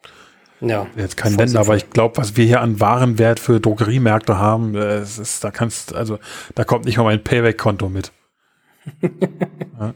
Ja. 0.61 0.87
Jetzt 0.95 1.17
kein 1.17 1.33
Nennen, 1.33 1.57
aber 1.57 1.75
ich 1.75 1.89
glaube, 1.89 2.15
was 2.17 2.37
wir 2.37 2.45
hier 2.45 2.61
an 2.61 2.79
Warenwert 2.79 3.41
für 3.41 3.59
Drogeriemärkte 3.59 4.37
haben, 4.37 4.75
äh, 4.75 4.95
es 4.95 5.19
ist, 5.19 5.43
da 5.43 5.51
kannst, 5.51 5.93
also 5.93 6.19
da 6.55 6.63
kommt 6.63 6.85
nicht 6.85 6.97
mal 6.97 7.03
mein 7.03 7.21
Payback-Konto 7.21 7.89
mit. 7.89 8.13
ja. 9.01 9.93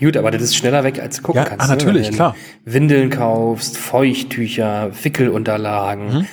Gut, 0.00 0.16
aber 0.16 0.32
das 0.32 0.42
ist 0.42 0.56
schneller 0.56 0.82
weg, 0.82 0.98
als 0.98 1.18
du 1.18 1.22
gucken 1.22 1.42
ja, 1.42 1.48
kannst. 1.48 1.64
Ah, 1.64 1.68
natürlich, 1.68 2.10
ne? 2.10 2.16
klar. 2.16 2.36
Windeln 2.64 3.10
kaufst, 3.10 3.78
Feuchttücher, 3.78 4.90
Wickelunterlagen. 5.02 6.12
Mhm 6.12 6.26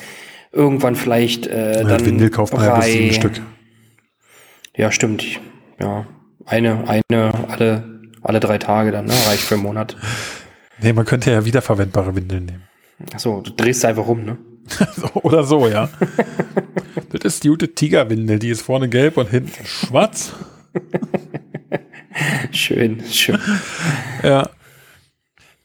irgendwann 0.53 0.95
vielleicht 0.95 1.45
äh, 1.45 1.83
dann 1.83 2.05
Windel 2.05 2.29
kauft 2.29 2.53
man 2.53 2.63
ja 2.63 2.75
bis 2.77 2.85
ein 2.87 3.13
Stück. 3.13 3.41
Ja, 4.77 4.91
stimmt. 4.91 5.25
Ja, 5.79 6.05
eine, 6.45 6.87
eine, 6.87 7.33
alle, 7.49 7.99
alle 8.21 8.39
drei 8.39 8.59
Tage 8.59 8.91
dann, 8.91 9.05
ne? 9.05 9.13
reicht 9.25 9.43
für 9.43 9.55
einen 9.55 9.63
Monat. 9.63 9.97
Nee, 10.79 10.93
man 10.93 11.05
könnte 11.05 11.31
ja 11.31 11.45
wiederverwendbare 11.45 12.15
Windeln 12.15 12.45
nehmen. 12.45 12.63
Achso, 13.11 13.41
du 13.41 13.51
drehst 13.51 13.83
einfach 13.85 14.05
rum, 14.05 14.23
ne? 14.23 14.37
Oder 15.15 15.43
so, 15.43 15.67
ja. 15.67 15.89
das 17.09 17.21
ist 17.23 17.43
die 17.43 17.49
gute 17.49 17.73
Tigerwindel, 17.73 18.37
die 18.37 18.49
ist 18.49 18.61
vorne 18.61 18.87
gelb 18.87 19.17
und 19.17 19.29
hinten 19.29 19.65
schwarz. 19.65 20.33
schön, 22.51 23.03
schön. 23.09 23.39
Ja. 24.21 24.49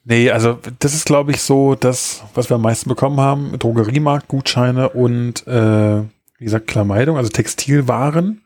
Nee, 0.04 0.30
also 0.30 0.58
das 0.78 0.94
ist, 0.94 1.04
glaube 1.04 1.32
ich, 1.32 1.42
so 1.42 1.74
das, 1.74 2.22
was 2.34 2.50
wir 2.50 2.54
am 2.54 2.62
meisten 2.62 2.88
bekommen 2.88 3.20
haben. 3.20 3.58
Drogeriemarkt, 3.58 4.28
Gutscheine 4.28 4.88
und, 4.88 5.46
äh, 5.46 6.00
wie 6.38 6.44
gesagt, 6.44 6.66
Kleidung, 6.66 7.18
also 7.18 7.28
Textilwaren. 7.28 8.41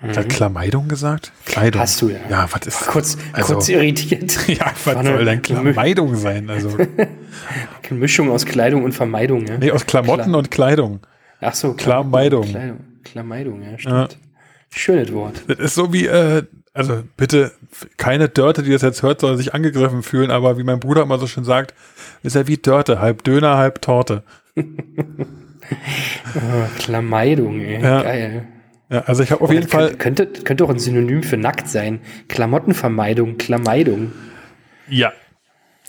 Mhm. 0.00 0.16
Hat 0.16 0.28
Kleidung 0.28 0.88
gesagt? 0.88 1.32
Kleidung. 1.46 1.80
Hast 1.80 2.02
du 2.02 2.10
ja. 2.10 2.18
Ja, 2.28 2.48
was 2.50 2.66
ist. 2.66 2.86
Kurz, 2.86 3.16
also, 3.32 3.54
kurz 3.54 3.68
irritiert. 3.68 4.36
ja, 4.48 4.66
was 4.84 4.96
War 4.96 5.04
soll 5.04 5.24
denn 5.24 5.42
Kleidung 5.42 6.16
sein? 6.16 6.50
Also. 6.50 6.76
Eine 6.78 7.98
Mischung 7.98 8.30
aus 8.30 8.44
Kleidung 8.44 8.84
und 8.84 8.92
Vermeidung, 8.92 9.46
ja. 9.46 9.58
Nee, 9.58 9.70
aus 9.70 9.86
Klamotten 9.86 10.24
Klar. 10.24 10.38
und 10.38 10.50
Kleidung. 10.50 11.00
Ach 11.40 11.54
so. 11.54 11.74
Kleidung. 11.74 12.44
Kleidung, 13.04 13.62
ja, 13.62 13.78
stimmt. 13.78 13.94
Ja. 13.94 14.08
Schönes 14.70 15.12
Wort. 15.12 15.42
Das 15.46 15.58
ist 15.58 15.74
so 15.74 15.92
wie, 15.92 16.06
äh, 16.06 16.42
also 16.72 17.04
bitte, 17.16 17.52
keine 17.96 18.28
Dörte, 18.28 18.62
die 18.62 18.72
das 18.72 18.82
jetzt 18.82 19.02
hört, 19.02 19.20
soll 19.20 19.36
sich 19.36 19.54
angegriffen 19.54 20.02
fühlen, 20.02 20.30
aber 20.30 20.58
wie 20.58 20.64
mein 20.64 20.80
Bruder 20.80 21.02
immer 21.02 21.18
so 21.18 21.26
schön 21.26 21.44
sagt, 21.44 21.74
ist 22.22 22.34
ja 22.34 22.48
wie 22.48 22.56
Dörte, 22.56 23.00
halb 23.00 23.22
Döner, 23.22 23.56
halb 23.56 23.80
Torte. 23.80 24.22
Oh, 26.34 26.78
Klameidung, 26.78 27.58
ey. 27.58 27.82
Ja. 27.82 28.02
Geil. 28.02 28.46
Ja, 28.90 29.02
also 29.02 29.22
ich 29.22 29.30
habe 29.30 29.40
auf 29.40 29.48
Oder 29.48 29.58
jeden 29.58 29.70
Fall. 29.70 29.94
Könnte, 29.94 30.26
könnte, 30.26 30.64
auch 30.64 30.70
ein 30.70 30.78
Synonym 30.78 31.22
für 31.22 31.36
nackt 31.36 31.68
sein. 31.68 32.00
Klamottenvermeidung, 32.28 33.38
Klameidung. 33.38 34.12
Ja. 34.88 35.12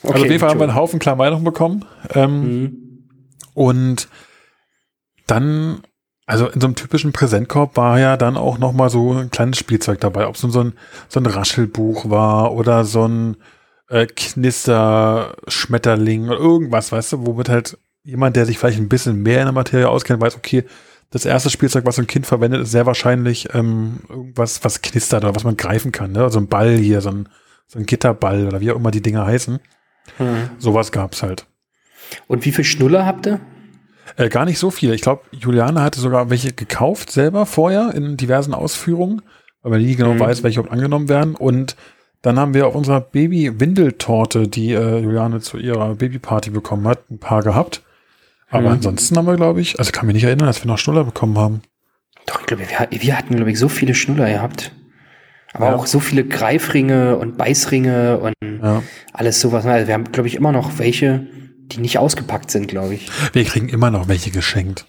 also 0.03 0.23
auf 0.23 0.23
jeden 0.23 0.39
Fall 0.39 0.49
haben 0.49 0.60
wir 0.60 0.67
einen 0.67 0.75
Haufen 0.75 0.99
Kleidung 0.99 1.43
bekommen. 1.43 1.86
Ähm, 2.13 2.41
Mhm. 2.41 2.81
Und 3.53 4.08
dann, 5.27 5.81
also 6.25 6.47
in 6.47 6.62
so 6.62 6.67
einem 6.67 6.75
typischen 6.75 7.13
Präsentkorb 7.13 7.77
war 7.77 7.99
ja 7.99 8.17
dann 8.17 8.38
auch 8.38 8.58
noch 8.58 8.73
mal 8.73 8.89
so 8.89 9.13
ein 9.13 9.31
kleines 9.31 9.58
Spielzeug 9.58 10.01
dabei. 10.01 10.27
Ob 10.27 10.36
es 10.36 10.43
nun 10.43 10.51
so 10.51 10.62
ein, 10.62 10.73
so 11.08 11.19
ein 11.19 11.25
Raschelbuch 11.25 12.10
war 12.10 12.53
oder 12.53 12.84
so 12.84 13.08
ein 13.08 13.38
äh, 13.89 14.08
Knister-Schmetterling 14.08 16.27
oder 16.27 16.38
irgendwas, 16.38 16.91
weißt 16.91 17.13
du, 17.13 17.25
womit 17.25 17.49
halt 17.49 17.77
jemand, 18.03 18.36
der 18.36 18.45
sich 18.45 18.60
vielleicht 18.60 18.79
ein 18.79 18.89
bisschen 18.89 19.23
mehr 19.23 19.39
in 19.39 19.45
der 19.45 19.53
Materie 19.53 19.89
auskennt, 19.89 20.21
weiß, 20.21 20.36
okay, 20.36 20.65
das 21.11 21.25
erste 21.25 21.49
Spielzeug, 21.49 21.85
was 21.85 21.95
so 21.95 22.01
ein 22.01 22.07
Kind 22.07 22.25
verwendet, 22.25 22.61
ist 22.61 22.71
sehr 22.71 22.85
wahrscheinlich 22.85 23.53
ähm, 23.53 23.99
irgendwas, 24.09 24.63
was 24.63 24.81
knistert 24.81 25.23
oder 25.23 25.35
was 25.35 25.43
man 25.43 25.55
greifen 25.57 25.91
kann. 25.91 26.11
Ne? 26.11 26.29
So 26.29 26.39
ein 26.39 26.47
Ball 26.47 26.75
hier, 26.75 27.01
so 27.01 27.09
ein, 27.09 27.29
so 27.67 27.79
ein 27.79 27.85
Gitterball 27.85 28.47
oder 28.47 28.59
wie 28.61 28.71
auch 28.71 28.75
immer 28.75 28.91
die 28.91 29.01
Dinger 29.01 29.25
heißen. 29.25 29.59
Mhm. 30.19 30.49
Sowas 30.57 30.91
gab's 30.91 31.23
halt. 31.23 31.45
Und 32.27 32.45
wie 32.45 32.51
viel 32.51 32.63
Schnuller 32.65 33.05
habt 33.05 33.25
ihr? 33.27 33.39
Äh, 34.17 34.29
gar 34.29 34.45
nicht 34.45 34.59
so 34.59 34.71
viele. 34.71 34.93
Ich 34.93 35.01
glaube, 35.01 35.23
Juliane 35.31 35.81
hatte 35.81 35.99
sogar 35.99 36.29
welche 36.29 36.53
gekauft 36.53 37.11
selber 37.11 37.45
vorher 37.45 37.93
in 37.93 38.17
diversen 38.17 38.53
Ausführungen, 38.53 39.21
weil 39.61 39.71
man 39.71 39.81
nie 39.81 39.95
genau 39.95 40.13
Mhm. 40.13 40.19
weiß, 40.19 40.43
welche 40.43 40.59
überhaupt 40.59 40.73
angenommen 40.73 41.09
werden. 41.09 41.35
Und 41.35 41.75
dann 42.21 42.39
haben 42.39 42.53
wir 42.53 42.67
auf 42.67 42.75
unserer 42.75 43.01
Baby-Windeltorte, 43.01 44.47
die 44.47 44.71
äh, 44.73 44.99
Juliane 44.99 45.39
zu 45.41 45.57
ihrer 45.57 45.95
Babyparty 45.95 46.49
bekommen 46.49 46.87
hat, 46.87 47.09
ein 47.09 47.19
paar 47.19 47.41
gehabt. 47.43 47.81
Aber 48.55 48.67
Mhm. 48.69 48.75
ansonsten 48.75 49.17
haben 49.17 49.27
wir, 49.27 49.35
glaube 49.35 49.61
ich, 49.61 49.77
also 49.79 49.89
ich 49.89 49.93
kann 49.93 50.05
mich 50.07 50.15
nicht 50.15 50.23
erinnern, 50.23 50.47
dass 50.47 50.63
wir 50.63 50.67
noch 50.67 50.77
Schnuller 50.77 51.03
bekommen 51.03 51.37
haben. 51.37 51.61
Doch, 52.25 52.39
ich 52.41 52.45
glaube, 52.47 52.63
wir, 52.67 53.01
wir 53.01 53.17
hatten, 53.17 53.35
glaube 53.35 53.51
ich, 53.51 53.59
so 53.59 53.69
viele 53.69 53.93
Schnuller 53.95 54.27
gehabt. 54.29 54.71
Aber 55.53 55.67
Ja. 55.67 55.75
auch 55.75 55.85
so 55.85 55.99
viele 55.99 56.25
Greifringe 56.25 57.17
und 57.17 57.37
Beißringe 57.37 58.17
und 58.17 58.33
Ja. 58.61 58.81
alles 59.13 59.39
sowas. 59.41 59.65
Also 59.65 59.87
wir 59.87 59.93
haben, 59.93 60.11
glaube 60.11 60.27
ich, 60.27 60.35
immer 60.35 60.51
noch 60.51 60.79
welche, 60.79 61.27
die 61.71 61.79
nicht 61.79 61.97
ausgepackt 61.97 62.51
sind, 62.51 62.67
glaube 62.67 62.95
ich. 62.95 63.09
Wir 63.33 63.45
kriegen 63.45 63.69
immer 63.69 63.91
noch 63.91 64.07
welche 64.07 64.31
geschenkt. 64.31 64.85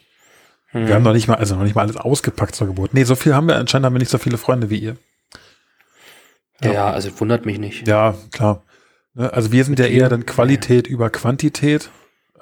Mhm. 0.73 0.89
Wir 0.89 0.95
haben 0.95 1.03
noch 1.05 1.13
nicht 1.13 1.29
mal, 1.29 1.35
also 1.37 1.55
noch 1.57 1.63
nicht 1.65 1.75
mal 1.75 1.83
alles 1.83 1.97
ausgepackt 1.97 2.55
zur 2.55 2.67
Geburt. 2.67 2.95
Nee, 2.95 3.05
so 3.05 3.15
viel 3.15 3.35
haben 3.35 3.47
wir, 3.49 3.57
anscheinend 3.57 3.87
haben 3.87 3.95
wir 3.95 3.99
nicht 4.01 4.11
so 4.11 4.19
viele 4.19 4.39
Freunde 4.39 4.71
wie 4.71 4.79
ihr. 4.79 4.97
ja, 6.63 6.73
ja, 6.73 6.91
also 6.91 7.11
wundert 7.21 7.47
mich 7.47 7.59
nicht. 7.59 7.87
Ja, 7.87 8.15
klar. 8.33 8.63
Ne, 9.15 9.33
Also 9.33 9.53
wir 9.53 9.65
sind 9.65 9.79
ja 9.79 9.87
eher 9.87 10.09
dann 10.09 10.27
Qualität 10.27 10.87
über 10.87 11.11
Quantität. 11.11 11.91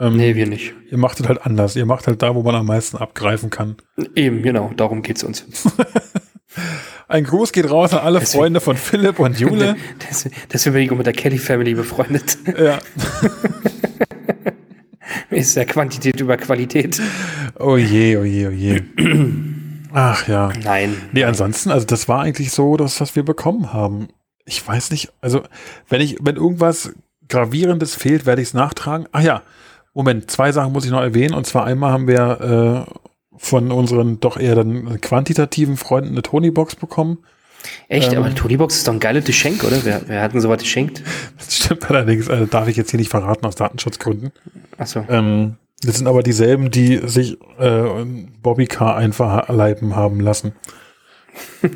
Ähm, 0.01 0.17
Nee, 0.17 0.35
wir 0.35 0.47
nicht. 0.47 0.75
Ihr 0.91 0.99
macht 0.99 1.21
es 1.21 1.29
halt 1.29 1.45
anders. 1.47 1.77
Ihr 1.77 1.87
macht 1.87 2.07
halt 2.07 2.21
da, 2.23 2.35
wo 2.35 2.43
man 2.43 2.55
am 2.55 2.67
meisten 2.67 2.97
abgreifen 2.97 3.51
kann. 3.51 3.77
Eben, 4.15 4.43
genau, 4.43 4.73
darum 4.77 5.03
geht's 5.03 5.23
uns. 5.25 5.45
Ein 7.09 7.25
Gruß 7.25 7.53
geht 7.53 7.71
raus 7.71 7.93
an 7.93 8.01
alle 8.01 8.19
Deswegen- 8.21 8.41
Freunde 8.41 8.61
von 8.61 8.77
Philipp 8.77 9.19
und 9.19 9.39
Jule. 9.39 9.77
Des- 10.11 10.29
Deswegen 10.53 10.73
bin 10.75 10.83
ich 10.85 10.91
auch 10.93 10.97
mit 10.97 11.07
der 11.07 11.13
Kelly 11.13 11.39
Family 11.39 11.75
befreundet. 11.75 12.39
ja. 12.59 12.79
Ist 15.31 15.57
ja 15.57 15.65
Quantität 15.65 16.21
über 16.21 16.37
Qualität. 16.37 17.01
Oh 17.59 17.77
je, 17.77 18.17
oh 18.17 18.25
je, 18.25 18.47
oh 18.47 18.51
je. 18.51 18.83
Ach 19.93 20.27
ja. 20.29 20.53
Nein. 20.63 20.97
Nee, 21.13 21.25
ansonsten, 21.25 21.71
also 21.71 21.87
das 21.87 22.09
war 22.09 22.21
eigentlich 22.23 22.51
so, 22.53 22.77
das, 22.77 23.01
was 23.01 23.15
wir 23.17 23.23
bekommen 23.25 23.73
haben. 23.73 24.09
Ich 24.45 24.67
weiß 24.67 24.91
nicht, 24.91 25.13
also 25.21 25.43
wenn 25.89 26.01
ich, 26.01 26.17
wenn 26.21 26.37
irgendwas 26.37 26.93
Gravierendes 27.29 27.95
fehlt, 27.95 28.27
werde 28.27 28.43
ich 28.43 28.49
es 28.49 28.55
nachtragen. 28.55 29.07
Ach 29.13 29.23
ja, 29.23 29.43
Moment, 29.95 30.31
zwei 30.31 30.53
Sachen 30.53 30.73
muss 30.73 30.85
ich 30.85 30.91
noch 30.91 31.01
erwähnen. 31.01 31.35
Und 31.35 31.47
zwar 31.47 31.65
einmal 31.65 31.93
haben 31.93 32.07
wir 32.09 32.87
äh, 32.89 32.93
von 33.37 33.71
unseren 33.71 34.21
doch 34.21 34.37
eher 34.37 34.57
dann 34.57 35.01
quantitativen 35.01 35.77
Freunden 35.77 36.11
eine 36.11 36.23
Tony-Box 36.23 36.77
bekommen. 36.77 37.19
Echt, 37.89 38.13
Ähm. 38.13 38.19
aber 38.19 38.29
die 38.29 38.35
Tony-Box 38.35 38.77
ist 38.77 38.89
doch 38.89 38.93
ein 38.93 39.01
geiles 39.01 39.25
Geschenk, 39.25 39.65
oder? 39.65 39.85
Wer, 39.85 40.03
wer 40.07 40.21
hat 40.23 40.35
denn 40.35 40.41
sowas 40.41 40.61
geschenkt? 40.61 41.03
Das 41.39 41.57
stimmt 41.57 41.89
allerdings, 41.89 42.29
äh, 42.29 42.47
darf 42.47 42.69
ich 42.69 42.77
jetzt 42.77 42.91
hier 42.91 42.99
nicht 42.99 43.11
verraten 43.11 43.47
aus 43.47 43.55
Datenschutzgründen. 43.55 44.33
Achso. 44.77 45.05
Ähm, 45.09 45.57
das 45.83 45.97
sind 45.97 46.07
aber 46.07 46.23
dieselben, 46.23 46.71
die 46.71 47.01
sich 47.09 47.39
äh, 47.59 48.05
Bobbycar 48.43 48.97
einverleiben 48.97 49.97
haben 49.97 50.21
lassen. 50.21 50.53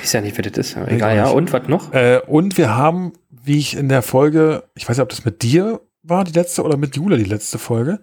Ich 0.00 0.04
weiß 0.04 0.12
ja 0.14 0.20
nicht, 0.22 0.38
wer 0.38 0.50
das 0.50 0.56
ist, 0.68 0.76
aber 0.78 0.90
egal, 0.90 1.14
ja. 1.14 1.28
Und 1.28 1.52
was 1.52 1.68
noch? 1.68 1.92
Äh, 1.92 2.22
und 2.26 2.56
wir 2.56 2.74
haben, 2.74 3.12
wie 3.30 3.58
ich 3.58 3.76
in 3.76 3.90
der 3.90 4.00
Folge, 4.00 4.64
ich 4.74 4.88
weiß 4.88 4.96
nicht, 4.96 5.02
ob 5.02 5.10
das 5.10 5.26
mit 5.26 5.42
dir 5.42 5.82
war, 6.08 6.24
die 6.24 6.32
letzte, 6.32 6.62
oder 6.62 6.76
mit 6.76 6.96
Jule 6.96 7.18
die 7.18 7.24
letzte 7.24 7.58
Folge, 7.58 8.00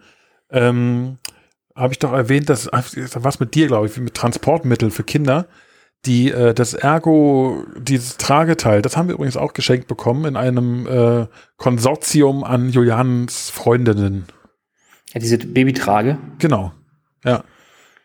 ähm, 0.50 1.18
habe 1.76 1.94
ich 1.94 2.00
doch 2.00 2.14
erwähnt, 2.14 2.50
dass 2.50 2.70
was 2.72 3.40
mit 3.40 3.54
dir, 3.56 3.68
glaube 3.68 3.88
ich, 3.88 3.98
mit 3.98 4.14
Transportmitteln 4.14 4.92
für 4.92 5.04
Kinder, 5.04 5.48
die 6.06 6.32
äh, 6.32 6.54
das 6.54 6.74
Ergo, 6.74 7.66
dieses 7.78 8.18
Trageteil, 8.18 8.82
das 8.82 8.96
haben 8.96 9.08
wir 9.08 9.16
übrigens 9.16 9.38
auch 9.38 9.54
geschenkt 9.54 9.88
bekommen 9.88 10.26
in 10.26 10.36
einem 10.36 10.88
äh, 10.88 11.28
Konsortium 11.58 12.44
an 12.44 12.70
Julians 12.70 13.50
Freundinnen. 13.50 14.26
Ja, 15.14 15.20
diese 15.20 15.38
Babytrage. 15.38 16.18
Genau. 16.40 16.72
Ja. 17.24 17.44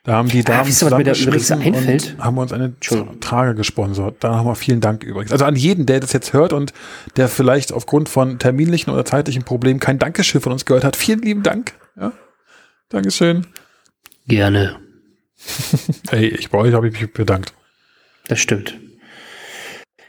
Da 0.05 0.15
haben 0.15 0.29
die 0.29 0.43
Damen 0.43 0.67
wisst 0.67 0.83
ihr, 0.83 0.91
was 0.91 0.97
mir 0.99 1.05
da 1.05 1.13
übrigens 1.13 1.51
einfällt? 1.51 2.15
und 2.17 2.25
haben 2.25 2.39
uns 2.39 2.53
eine. 2.53 2.73
Trage 3.21 3.55
gesponsert. 3.55 4.17
Da 4.21 4.35
nochmal 4.37 4.55
vielen 4.55 4.81
Dank 4.81 5.05
übrigens. 5.05 5.31
Also 5.31 5.45
an 5.45 5.57
jeden, 5.57 5.85
der 5.85 6.01
das 6.01 6.13
jetzt 6.15 6.33
hört 6.33 6.55
und 6.55 6.73
der 7.17 7.29
vielleicht 7.29 7.73
aufgrund 7.73 8.09
von 8.09 8.39
terminlichen 8.39 8.93
oder 8.93 9.05
zeitlichen 9.05 9.45
Problemen 9.45 9.79
kein 9.79 9.99
Dankeschön 9.99 10.41
von 10.41 10.53
uns 10.53 10.65
gehört 10.65 10.85
hat. 10.85 10.97
Vielen 10.97 11.21
lieben 11.21 11.43
Dank. 11.43 11.75
Ja. 11.99 12.13
Dankeschön. 12.89 13.47
Gerne. 14.27 14.77
Ey, 16.11 16.29
ich 16.29 16.51
bei 16.51 16.59
euch 16.59 16.73
habe 16.73 16.89
ich 16.89 16.99
mich 16.99 17.13
bedankt. 17.13 17.53
Das 18.29 18.41
stimmt. 18.41 18.79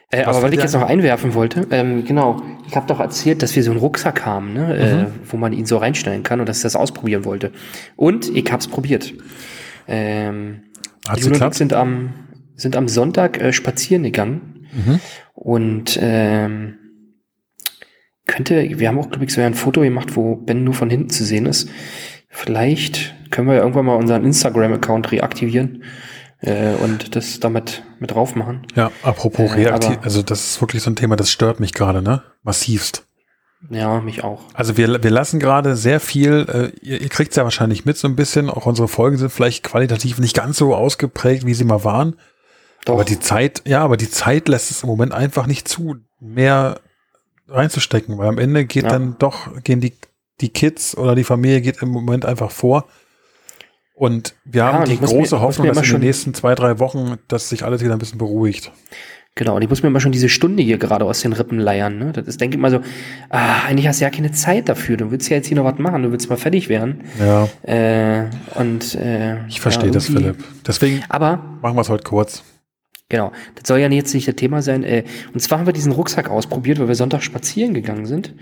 Äh, 0.10 0.26
Was 0.26 0.36
aber 0.36 0.48
was 0.48 0.54
ich 0.54 0.60
jetzt 0.60 0.74
noch 0.74 0.88
einwerfen 0.88 1.34
wollte, 1.34 1.68
ähm, 1.72 2.06
genau, 2.06 2.42
ich 2.68 2.76
habe 2.76 2.86
doch 2.86 3.00
erzählt, 3.00 3.42
dass 3.42 3.56
wir 3.56 3.64
so 3.64 3.72
einen 3.72 3.80
Rucksack 3.80 4.26
haben, 4.26 4.54
ne, 4.54 4.78
äh, 4.78 5.06
wo 5.30 5.38
man 5.38 5.54
ihn 5.54 5.66
so 5.66 5.78
reinstellen 5.78 6.24
kann 6.24 6.42
und 6.42 6.50
dass 6.50 6.58
ich 6.58 6.64
das 6.64 6.76
ausprobieren 6.76 7.24
wollte. 7.24 7.52
Und 7.96 8.30
ich 8.36 8.52
habe 8.52 8.60
es 8.60 8.68
probiert. 8.68 9.14
Ähm, 9.88 10.64
Hat's 11.08 11.22
ich 11.26 11.32
geklappt? 11.32 11.56
sind 11.56 11.74
am, 11.74 12.14
sind 12.56 12.76
am 12.76 12.88
Sonntag 12.88 13.40
äh, 13.42 13.54
spazieren 13.54 14.04
gegangen 14.04 14.48
Mhm. 14.74 15.00
und 15.34 16.00
ähm, 16.02 16.78
könnte, 18.28 18.80
wir 18.80 18.88
haben 18.88 19.00
auch, 19.00 19.10
glaube 19.10 19.26
ich, 19.26 19.34
so 19.34 19.42
ein 19.42 19.54
Foto 19.54 19.82
gemacht, 19.82 20.16
wo 20.16 20.36
Ben 20.38 20.64
nur 20.64 20.74
von 20.74 20.90
hinten 20.90 21.10
zu 21.10 21.26
sehen 21.26 21.46
ist. 21.46 21.70
Vielleicht 22.30 23.14
können 23.30 23.48
wir 23.48 23.56
ja 23.56 23.62
irgendwann 23.62 23.86
mal 23.86 23.96
unseren 23.96 24.24
Instagram-Account 24.24 25.12
reaktivieren 25.12 25.84
äh, 26.40 26.76
und 26.76 27.16
das 27.16 27.40
damit 27.42 27.84
mit 28.00 28.12
drauf 28.12 28.36
machen. 28.36 28.66
Ja, 28.76 28.92
apropos 29.04 29.52
Äh, 29.52 29.56
reaktiv, 29.68 29.98
also 30.02 30.22
das 30.22 30.52
ist 30.52 30.62
wirklich 30.62 30.82
so 30.82 30.90
ein 30.92 30.96
Thema, 30.96 31.16
das 31.18 31.30
stört 31.32 31.60
mich 31.60 31.74
gerade, 31.74 32.02
ne? 32.02 32.24
Massivst. 32.44 33.06
Ja, 33.70 34.02
mich 34.02 34.24
auch. 34.24 34.42
Also 34.54 34.76
wir, 34.76 35.04
wir 35.04 35.12
lassen 35.12 35.40
gerade 35.40 35.76
sehr 35.76 36.00
viel, 36.00 36.46
äh, 36.50 36.86
ihr, 36.86 37.02
ihr 37.02 37.10
kriegt 37.10 37.32
es 37.32 37.38
ja 37.38 37.44
wahrscheinlich 37.44 37.86
mit 37.86 37.98
so 37.98 38.08
ein 38.08 38.16
bisschen, 38.16 38.50
auch 38.50 38.66
unsere 38.66 38.88
Folgen 38.88 39.18
sind 39.18 39.32
vielleicht 39.32 39.64
qualitativ 39.64 40.18
nicht 40.18 40.36
ganz 40.36 40.58
so 40.58 40.76
ausgeprägt, 40.76 41.46
wie 41.46 41.54
sie 41.54 41.64
mal 41.64 41.84
waren. 41.84 42.16
Doch. 42.86 42.94
Aber 42.94 43.06
die 43.06 43.20
Zeit, 43.20 43.62
ja, 43.66 43.84
aber 43.84 43.98
die 43.98 44.10
Zeit 44.10 44.48
lässt 44.48 44.72
es 44.72 44.82
im 44.84 44.90
Moment 44.90 45.14
einfach 45.14 45.46
nicht 45.46 45.68
zu, 45.68 45.98
mehr 46.20 46.80
reinzustecken, 47.48 48.18
weil 48.18 48.28
am 48.28 48.40
Ende 48.40 48.66
geht 48.66 48.84
Ja. 48.86 48.90
dann 48.90 49.16
doch, 49.20 49.62
gehen 49.64 49.82
die, 49.82 49.94
die 50.40 50.50
Kids 50.50 50.98
oder 50.98 51.14
die 51.14 51.24
Familie 51.24 51.62
geht 51.62 51.82
im 51.84 51.90
Moment 51.90 52.26
einfach 52.26 52.50
vor. 52.50 52.86
Und 53.94 54.34
wir 54.46 54.64
Ja, 54.64 54.74
haben 54.74 54.86
die 54.86 54.98
große 54.98 55.36
mir 55.36 55.42
Hoffnung, 55.42 55.68
dass 55.68 55.86
in 55.86 55.92
den 55.92 56.02
nächsten 56.02 56.34
zwei, 56.34 56.56
drei 56.56 56.80
Wochen, 56.80 57.20
dass 57.28 57.50
sich 57.50 57.64
alles 57.64 57.84
wieder 57.84 57.94
ein 57.94 58.00
bisschen 58.00 58.18
beruhigt. 58.18 58.72
Genau, 59.36 59.56
und 59.56 59.62
ich 59.62 59.70
muss 59.70 59.82
mir 59.82 59.88
immer 59.88 60.02
schon 60.02 60.12
diese 60.12 60.28
Stunde 60.28 60.62
hier 60.62 60.78
gerade 60.78 61.06
aus 61.06 61.22
den 61.22 61.32
Rippen 61.32 61.58
leiern. 61.58 61.98
Ne? 61.98 62.12
Das 62.12 62.28
ist, 62.28 62.42
denke 62.42 62.58
ich 62.58 62.62
mal 62.62 62.70
so, 62.70 62.82
ah, 63.30 63.64
eigentlich 63.66 63.88
hast 63.88 64.02
du 64.02 64.04
ja 64.04 64.10
keine 64.10 64.32
Zeit 64.34 64.68
dafür. 64.68 64.98
Du 64.98 65.10
willst 65.10 65.30
ja 65.30 65.38
jetzt 65.38 65.48
hier 65.48 65.56
noch 65.56 65.64
was 65.64 65.80
machen, 65.80 66.04
du 66.04 66.12
willst 66.12 66.30
mal 66.30 66.36
fertig 66.36 66.68
werden. 66.68 67.04
Ja, 67.18 67.48
Äh, 67.64 68.26
und 68.56 68.96
äh, 68.96 69.46
ich 69.48 69.62
verstehe 69.62 69.88
ja, 69.88 69.94
das, 69.94 70.08
Philipp. 70.08 70.44
Deswegen 70.68 71.04
Aber 71.08 71.42
machen 71.62 71.78
wir 71.78 71.82
es 71.82 71.90
heute 71.90 72.04
kurz. 72.04 72.44
Genau, 73.08 73.32
das 73.56 73.68
soll 73.68 73.80
ja 73.80 73.90
jetzt 73.90 74.14
nicht 74.14 74.28
das 74.28 74.36
Thema 74.36 74.62
sein. 74.62 74.84
Äh, 74.84 75.06
und 75.34 75.40
zwar 75.40 75.60
haben 75.60 75.66
wir 75.66 75.74
diesen 75.74 75.94
Rucksack 75.94 76.30
ausprobiert, 76.30 76.80
weil 76.80 76.90
wir 76.90 76.96
Sonntag 76.96 77.24
spazieren 77.24 77.74
gegangen 77.74 78.06
sind. 78.06 78.34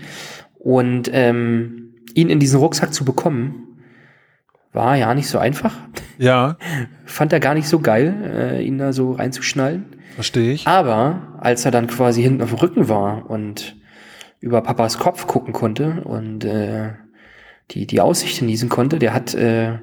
Und 0.58 1.08
ähm, 1.12 1.94
ihn 2.14 2.28
in 2.30 2.40
diesen 2.40 2.58
Rucksack 2.58 2.92
zu 2.92 3.04
bekommen, 3.04 3.78
war 4.72 4.96
ja 4.96 5.14
nicht 5.14 5.28
so 5.28 5.38
einfach. 5.38 5.74
Ja, 6.18 6.56
Fand 7.04 7.32
er 7.32 7.40
gar 7.40 7.54
nicht 7.54 7.68
so 7.68 7.78
geil, 7.78 8.14
äh, 8.34 8.62
ihn 8.64 8.78
da 8.78 8.92
so 8.92 9.12
reinzuschnallen. 9.12 9.99
Verstehe 10.14 10.52
ich. 10.52 10.66
Aber 10.66 11.38
als 11.40 11.64
er 11.64 11.70
dann 11.70 11.86
quasi 11.86 12.22
hinten 12.22 12.42
auf 12.42 12.50
dem 12.50 12.58
Rücken 12.58 12.88
war 12.88 13.30
und 13.30 13.76
über 14.40 14.62
Papas 14.62 14.98
Kopf 14.98 15.26
gucken 15.26 15.52
konnte 15.52 16.02
und 16.04 16.44
äh, 16.44 16.90
die, 17.70 17.86
die 17.86 18.00
Aussicht 18.00 18.38
genießen 18.40 18.68
konnte, 18.68 18.98
der 18.98 19.12
hat 19.12 19.34
äh, 19.34 19.78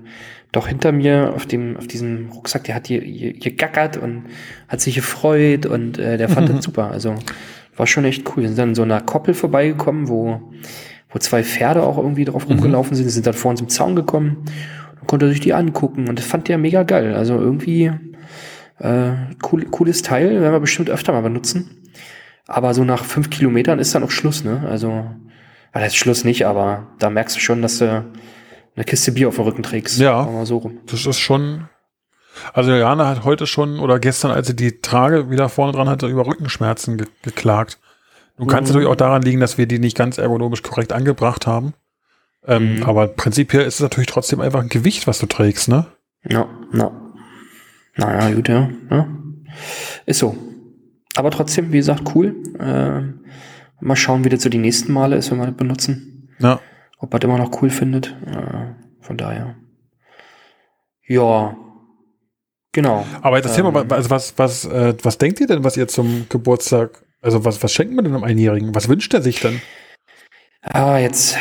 doch 0.51 0.67
hinter 0.67 0.91
mir 0.91 1.33
auf 1.35 1.45
dem 1.45 1.77
auf 1.77 1.87
diesem 1.87 2.29
Rucksack, 2.31 2.63
der 2.63 2.75
hat 2.75 2.87
hier, 2.87 3.01
hier, 3.01 3.33
hier 3.37 3.55
gackert 3.55 3.97
und 3.97 4.25
hat 4.67 4.81
sich 4.81 4.95
gefreut 4.95 5.65
und 5.65 5.99
äh, 5.99 6.17
der 6.17 6.29
fand 6.29 6.49
das 6.49 6.63
super. 6.63 6.89
Also 6.91 7.15
war 7.75 7.87
schon 7.87 8.05
echt 8.05 8.27
cool. 8.29 8.43
Wir 8.43 8.47
sind 8.49 8.57
dann 8.57 8.69
in 8.69 8.75
so 8.75 8.81
einer 8.81 9.01
Koppel 9.01 9.33
vorbeigekommen, 9.33 10.07
wo, 10.07 10.41
wo 11.09 11.19
zwei 11.19 11.43
Pferde 11.43 11.83
auch 11.83 11.97
irgendwie 11.97 12.25
drauf 12.25 12.49
rumgelaufen 12.49 12.95
sind, 12.95 13.05
Die 13.05 13.11
sind 13.11 13.27
dann 13.27 13.33
vor 13.33 13.51
uns 13.51 13.61
im 13.61 13.69
Zaun 13.69 13.95
gekommen. 13.95 14.45
konnte 15.05 15.29
sich 15.29 15.39
die 15.39 15.53
angucken 15.53 16.09
und 16.09 16.17
das 16.17 16.25
fand 16.25 16.47
der 16.47 16.57
mega 16.57 16.83
geil. 16.83 17.13
Also 17.13 17.37
irgendwie 17.37 17.91
äh, 18.79 19.11
cool, 19.51 19.65
cooles 19.65 20.01
Teil, 20.01 20.29
werden 20.41 20.53
wir 20.53 20.59
bestimmt 20.59 20.89
öfter 20.89 21.13
mal 21.13 21.21
benutzen. 21.21 21.83
Aber 22.47 22.73
so 22.73 22.83
nach 22.83 23.03
fünf 23.03 23.29
Kilometern 23.29 23.79
ist 23.79 23.93
dann 23.95 24.03
auch 24.03 24.11
Schluss, 24.11 24.43
ne? 24.43 24.65
Also, 24.69 25.05
das 25.73 25.87
ist 25.87 25.95
Schluss 25.97 26.23
nicht, 26.23 26.45
aber 26.45 26.87
da 26.99 27.09
merkst 27.09 27.35
du 27.35 27.39
schon, 27.39 27.61
dass 27.61 27.79
du 27.79 28.05
eine 28.75 28.85
Kiste 28.85 29.11
Bier 29.11 29.27
auf 29.27 29.35
dem 29.35 29.43
Rücken 29.43 29.63
trägst. 29.63 29.99
Ja. 29.99 30.23
Mal 30.23 30.45
so 30.45 30.57
rum. 30.57 30.77
Das 30.85 31.05
ist 31.05 31.19
schon. 31.19 31.67
Also 32.53 32.71
Jana 32.71 33.07
hat 33.07 33.23
heute 33.23 33.47
schon 33.47 33.79
oder 33.79 33.99
gestern, 33.99 34.29
als 34.31 34.45
sie 34.47 34.55
die 34.55 34.79
Trage 34.81 35.31
wieder 35.31 35.49
vorne 35.49 35.73
dran 35.73 35.89
hatte, 35.89 36.07
über 36.07 36.25
Rückenschmerzen 36.27 36.97
ge 36.97 37.07
geklagt. 37.23 37.79
Nun 38.37 38.47
kann 38.47 38.63
es 38.63 38.69
Mhm. 38.69 38.75
natürlich 38.75 38.91
auch 38.91 38.95
daran 38.95 39.23
liegen, 39.23 39.39
dass 39.39 39.57
wir 39.57 39.65
die 39.65 39.79
nicht 39.79 39.97
ganz 39.97 40.19
ergonomisch 40.19 40.61
korrekt 40.61 40.93
angebracht 40.93 41.47
haben. 41.47 41.73
Ähm, 42.45 42.75
Mhm. 42.75 42.83
Aber 42.83 43.07
prinzipiell 43.07 43.63
ist 43.65 43.75
es 43.75 43.79
natürlich 43.81 44.07
trotzdem 44.07 44.39
einfach 44.39 44.61
ein 44.61 44.69
Gewicht, 44.69 45.07
was 45.07 45.17
du 45.17 45.25
trägst, 45.25 45.67
ne? 45.67 45.87
Ja, 46.23 46.47
na. 46.71 46.91
Naja, 47.97 48.33
gut, 48.33 48.47
ja. 48.47 48.69
ja. 48.89 49.07
Ist 50.05 50.19
so. 50.19 50.35
Aber 51.15 51.31
trotzdem, 51.31 51.71
wie 51.71 51.77
gesagt, 51.77 52.03
cool. 52.15 52.35
Ähm, 52.59 53.21
mal 53.79 53.95
schauen, 53.95 54.23
wie 54.23 54.29
das 54.29 54.43
so 54.43 54.49
die 54.49 54.57
nächsten 54.57 54.91
Male 54.93 55.15
ist, 55.15 55.31
wenn 55.31 55.39
wir 55.39 55.47
das 55.47 55.57
benutzen. 55.57 56.29
Ja. 56.39 56.59
Ob 56.99 57.13
er 57.13 57.19
das 57.19 57.27
immer 57.27 57.39
noch 57.39 57.61
cool 57.61 57.69
findet. 57.69 58.15
Äh, 58.25 58.73
von 59.01 59.17
daher. 59.17 59.55
Ja. 61.07 61.57
Genau. 62.71 63.05
Aber 63.21 63.41
das 63.41 63.57
Ähm. 63.57 63.73
Thema, 63.73 63.85
also 63.89 64.09
was, 64.09 64.37
was, 64.37 64.65
äh, 64.65 64.93
was 65.01 65.17
denkt 65.17 65.39
ihr 65.39 65.47
denn, 65.47 65.63
was 65.63 65.77
ihr 65.77 65.87
zum 65.87 66.27
Geburtstag, 66.29 67.03
also 67.21 67.43
was, 67.43 67.63
was 67.63 67.73
schenkt 67.73 67.95
man 67.95 68.05
denn 68.05 68.13
einem 68.13 68.23
Einjährigen? 68.23 68.75
Was 68.75 68.87
wünscht 68.87 69.13
er 69.13 69.21
sich 69.21 69.39
denn? 69.39 69.61
Ah, 70.61 70.97
jetzt 70.97 71.37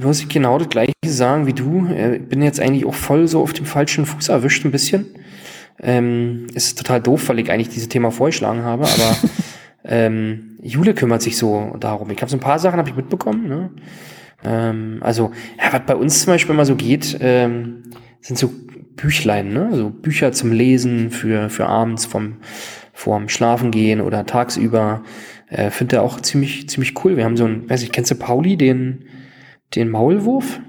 muss 0.00 0.20
ich 0.20 0.28
genau 0.28 0.58
das 0.58 0.68
gleiche 0.68 0.92
sagen 1.06 1.46
wie 1.46 1.52
du. 1.52 1.86
Äh, 1.86 2.18
bin 2.18 2.42
jetzt 2.42 2.60
eigentlich 2.60 2.84
auch 2.84 2.94
voll 2.94 3.28
so 3.28 3.40
auf 3.42 3.52
dem 3.52 3.66
falschen 3.66 4.04
Fuß 4.04 4.28
erwischt 4.28 4.64
ein 4.64 4.72
bisschen. 4.72 5.06
Ähm, 5.80 6.46
ist 6.54 6.78
total 6.78 7.00
doof, 7.00 7.28
weil 7.28 7.40
ich 7.40 7.50
eigentlich 7.50 7.68
dieses 7.68 7.88
Thema 7.88 8.10
vorgeschlagen 8.10 8.62
habe, 8.62 8.84
aber 8.84 9.16
ähm, 9.84 10.58
Jule 10.62 10.94
kümmert 10.94 11.22
sich 11.22 11.36
so 11.36 11.76
darum. 11.80 12.10
Ich 12.10 12.20
habe 12.20 12.30
so 12.30 12.36
ein 12.36 12.40
paar 12.40 12.58
Sachen 12.58 12.78
habe 12.78 12.88
ich 12.88 12.96
mitbekommen. 12.96 13.48
Ne? 13.48 13.70
Ähm, 14.44 14.98
also, 15.00 15.32
ja, 15.58 15.72
was 15.72 15.82
bei 15.86 15.96
uns 15.96 16.22
zum 16.22 16.32
Beispiel 16.32 16.54
immer 16.54 16.66
so 16.66 16.76
geht, 16.76 17.18
ähm, 17.20 17.82
sind 18.20 18.38
so 18.38 18.50
Büchlein, 18.96 19.52
ne? 19.52 19.68
Also 19.70 19.90
Bücher 19.90 20.32
zum 20.32 20.52
Lesen 20.52 21.10
für, 21.10 21.50
für 21.50 21.66
abends 21.66 22.06
vom, 22.06 22.36
vorm 22.92 23.28
Schlafengehen 23.28 24.00
oder 24.00 24.24
tagsüber. 24.24 25.02
Äh, 25.48 25.70
Finde 25.70 25.96
er 25.96 26.02
auch 26.02 26.20
ziemlich, 26.20 26.68
ziemlich 26.68 27.04
cool. 27.04 27.16
Wir 27.16 27.24
haben 27.24 27.36
so 27.36 27.44
ein, 27.44 27.68
weiß 27.68 27.82
ich, 27.82 27.92
kennst 27.92 28.10
du 28.10 28.14
Pauli, 28.14 28.56
den, 28.56 29.04
den 29.74 29.90
Maulwurf? 29.90 30.60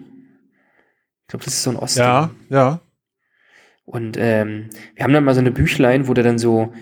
Ich 1.22 1.28
glaube, 1.28 1.46
das 1.46 1.54
ist 1.54 1.64
so 1.64 1.70
ein 1.70 1.78
Ost. 1.78 1.98
Ja, 1.98 2.32
ja. 2.50 2.82
Und 3.86 4.18
ähm, 4.20 4.70
wir 4.96 5.04
haben 5.04 5.14
dann 5.14 5.24
mal 5.24 5.34
so 5.34 5.40
eine 5.40 5.52
Büchlein, 5.52 6.08
wo 6.08 6.14
du 6.14 6.24
dann 6.24 6.40
so 6.40 6.74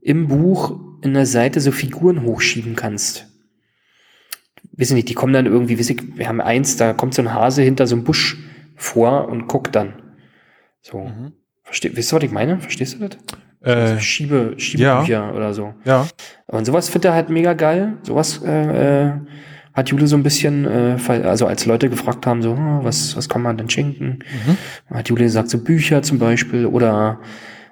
im 0.00 0.28
Buch 0.28 0.78
in 1.02 1.14
der 1.14 1.26
Seite 1.26 1.60
so 1.60 1.72
Figuren 1.72 2.22
hochschieben 2.22 2.76
kannst. 2.76 3.28
Wissen 4.72 4.94
nicht, 4.94 5.08
die 5.08 5.14
kommen 5.14 5.32
dann 5.32 5.46
irgendwie, 5.46 5.78
weiß 5.78 5.90
ich, 5.90 6.16
wir 6.16 6.28
haben 6.28 6.40
eins, 6.40 6.76
da 6.76 6.92
kommt 6.92 7.14
so 7.14 7.22
ein 7.22 7.34
Hase 7.34 7.62
hinter 7.62 7.86
so 7.86 7.96
einem 7.96 8.04
Busch 8.04 8.38
vor 8.76 9.28
und 9.28 9.48
guckt 9.48 9.74
dann. 9.74 9.94
So. 10.80 11.00
Mhm. 11.00 11.32
Versteh, 11.62 11.96
weißt 11.96 12.12
du, 12.12 12.16
was 12.16 12.22
ich 12.22 12.30
meine? 12.30 12.58
Verstehst 12.60 12.94
du 12.94 13.08
das? 13.08 13.18
Äh, 13.60 13.94
so 13.94 14.00
Schiebe, 14.00 14.54
Schiebebücher 14.56 15.34
oder 15.34 15.54
so. 15.54 15.74
ja. 15.84 16.06
Und 16.46 16.64
sowas 16.64 16.88
findet 16.88 17.06
er 17.06 17.14
halt 17.14 17.28
mega 17.28 17.52
geil. 17.54 17.98
Sowas 18.02 18.42
äh, 18.44 19.06
äh, 19.06 19.12
hat 19.72 19.88
Jule 19.88 20.06
so 20.06 20.16
ein 20.16 20.22
bisschen, 20.22 20.64
äh, 20.64 20.96
also 21.08 21.46
als 21.46 21.66
Leute 21.66 21.88
gefragt 21.88 22.26
haben, 22.26 22.42
so, 22.42 22.56
hm, 22.56 22.80
was, 22.82 23.16
was 23.16 23.28
kann 23.28 23.42
man 23.42 23.56
denn 23.56 23.70
schenken? 23.70 24.20
Mhm. 24.46 24.94
Hat 24.94 25.08
Jule 25.08 25.24
gesagt, 25.24 25.48
so 25.48 25.58
Bücher 25.58 26.02
zum 26.02 26.18
Beispiel 26.18 26.66
oder 26.66 27.20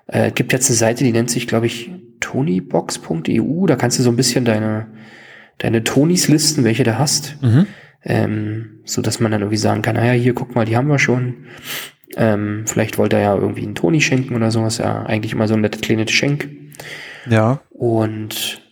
äh, 0.06 0.28
es 0.28 0.34
gibt 0.34 0.52
jetzt 0.52 0.68
eine 0.68 0.76
Seite, 0.76 1.04
die 1.04 1.12
nennt 1.12 1.30
sich, 1.30 1.46
glaube 1.46 1.66
ich, 1.66 1.90
tonybox.eu. 2.20 3.66
Da 3.66 3.76
kannst 3.76 3.98
du 3.98 4.02
so 4.02 4.10
ein 4.10 4.16
bisschen 4.16 4.44
deine, 4.44 4.86
deine 5.58 5.84
Tonys 5.84 6.28
listen, 6.28 6.64
welche 6.64 6.84
du 6.84 6.98
hast. 6.98 7.36
Mhm. 7.42 7.66
Ähm, 8.02 8.80
so 8.84 9.02
dass 9.02 9.20
man 9.20 9.30
dann 9.30 9.42
irgendwie 9.42 9.58
sagen 9.58 9.82
kann, 9.82 9.96
naja, 9.96 10.12
hier, 10.12 10.34
guck 10.34 10.54
mal, 10.54 10.64
die 10.64 10.76
haben 10.76 10.88
wir 10.88 10.98
schon. 10.98 11.44
Ähm, 12.16 12.64
vielleicht 12.66 12.96
wollte 12.98 13.16
er 13.16 13.22
ja 13.22 13.34
irgendwie 13.36 13.62
einen 13.62 13.74
Toni 13.74 14.00
schenken 14.00 14.34
oder 14.34 14.50
sowas. 14.50 14.78
Ja, 14.78 15.04
eigentlich 15.04 15.32
immer 15.32 15.48
so 15.48 15.54
ein 15.54 15.60
nettes 15.60 15.82
kleines 15.82 16.06
Geschenk. 16.06 16.48
Ja. 17.28 17.60
Und 17.70 18.62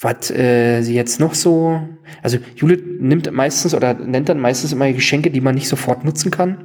was 0.00 0.30
äh, 0.30 0.82
sie 0.82 0.94
jetzt 0.94 1.20
noch 1.20 1.34
so, 1.34 1.80
also 2.22 2.38
Jule 2.56 2.76
nimmt 2.76 3.30
meistens 3.32 3.74
oder 3.74 3.94
nennt 3.94 4.28
dann 4.28 4.40
meistens 4.40 4.72
immer 4.72 4.92
Geschenke, 4.92 5.30
die 5.30 5.40
man 5.40 5.54
nicht 5.54 5.68
sofort 5.68 6.04
nutzen 6.04 6.30
kann, 6.30 6.64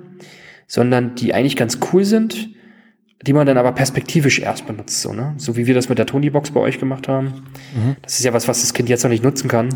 sondern 0.67 1.15
die 1.15 1.34
eigentlich 1.34 1.56
ganz 1.56 1.80
cool 1.91 2.04
sind, 2.04 2.50
die 3.22 3.34
man 3.34 3.46
dann 3.46 3.58
aber 3.58 3.72
perspektivisch 3.72 4.39
erst 4.39 4.65
benutzt, 4.65 5.02
so, 5.02 5.13
ne? 5.13 5.34
So 5.38 5.56
wie 5.56 5.67
wir 5.67 5.76
das 5.76 5.89
mit 5.89 6.00
der 6.00 6.08
Tony-Box 6.08 6.52
bei 6.52 6.60
euch 6.60 6.80
gemacht 6.80 7.08
haben. 7.08 7.44
Mhm. 7.76 7.96
Das 8.02 8.13
ist 8.13 8.26
ja 8.26 8.34
was, 8.34 8.48
was 8.48 8.62
das 8.62 8.74
Kind 8.74 8.89
jetzt 8.89 9.04
noch 9.04 9.12
nicht 9.12 9.24
nutzen 9.24 9.48
kann. 9.48 9.70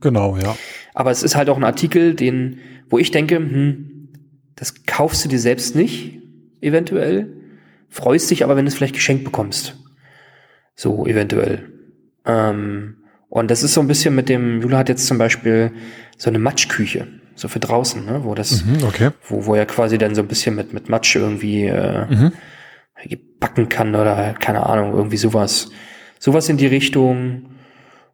Genau, 0.00 0.36
ja. 0.36 0.56
Aber 0.94 1.10
es 1.10 1.22
ist 1.22 1.36
halt 1.36 1.48
auch 1.48 1.56
ein 1.56 1.64
Artikel, 1.64 2.14
den, 2.14 2.58
wo 2.90 2.98
ich 2.98 3.10
denke, 3.10 3.36
hm, 3.36 4.08
das 4.56 4.84
kaufst 4.84 5.24
du 5.24 5.28
dir 5.28 5.38
selbst 5.38 5.76
nicht, 5.76 6.18
eventuell. 6.60 7.32
Freust 7.88 8.30
dich 8.30 8.44
aber, 8.44 8.56
wenn 8.56 8.64
du 8.64 8.68
es 8.68 8.74
vielleicht 8.74 8.94
geschenkt 8.94 9.24
bekommst. 9.24 9.76
So, 10.74 11.06
eventuell. 11.06 11.72
Ähm, 12.26 12.97
und 13.28 13.50
das 13.50 13.62
ist 13.62 13.74
so 13.74 13.80
ein 13.80 13.88
bisschen 13.88 14.14
mit 14.14 14.28
dem, 14.28 14.60
Jule 14.62 14.76
hat 14.78 14.88
jetzt 14.88 15.06
zum 15.06 15.18
Beispiel 15.18 15.72
so 16.16 16.30
eine 16.30 16.38
Matschküche, 16.38 17.06
so 17.34 17.48
für 17.48 17.60
draußen, 17.60 18.04
ne, 18.04 18.20
wo 18.24 18.34
das, 18.34 18.64
Mhm, 18.64 18.82
okay. 18.84 19.10
wo, 19.28 19.46
wo 19.46 19.54
er 19.54 19.66
quasi 19.66 19.98
dann 19.98 20.14
so 20.14 20.22
ein 20.22 20.28
bisschen 20.28 20.54
mit, 20.54 20.72
mit 20.72 20.88
Matsch 20.88 21.14
irgendwie 21.16 21.64
äh, 21.66 22.06
Mhm. 22.08 22.32
backen 23.38 23.68
kann 23.68 23.94
oder 23.94 24.34
keine 24.40 24.66
Ahnung, 24.66 24.92
irgendwie 24.94 25.16
sowas. 25.18 25.70
Sowas 26.18 26.48
in 26.48 26.56
die 26.56 26.66
Richtung. 26.66 27.50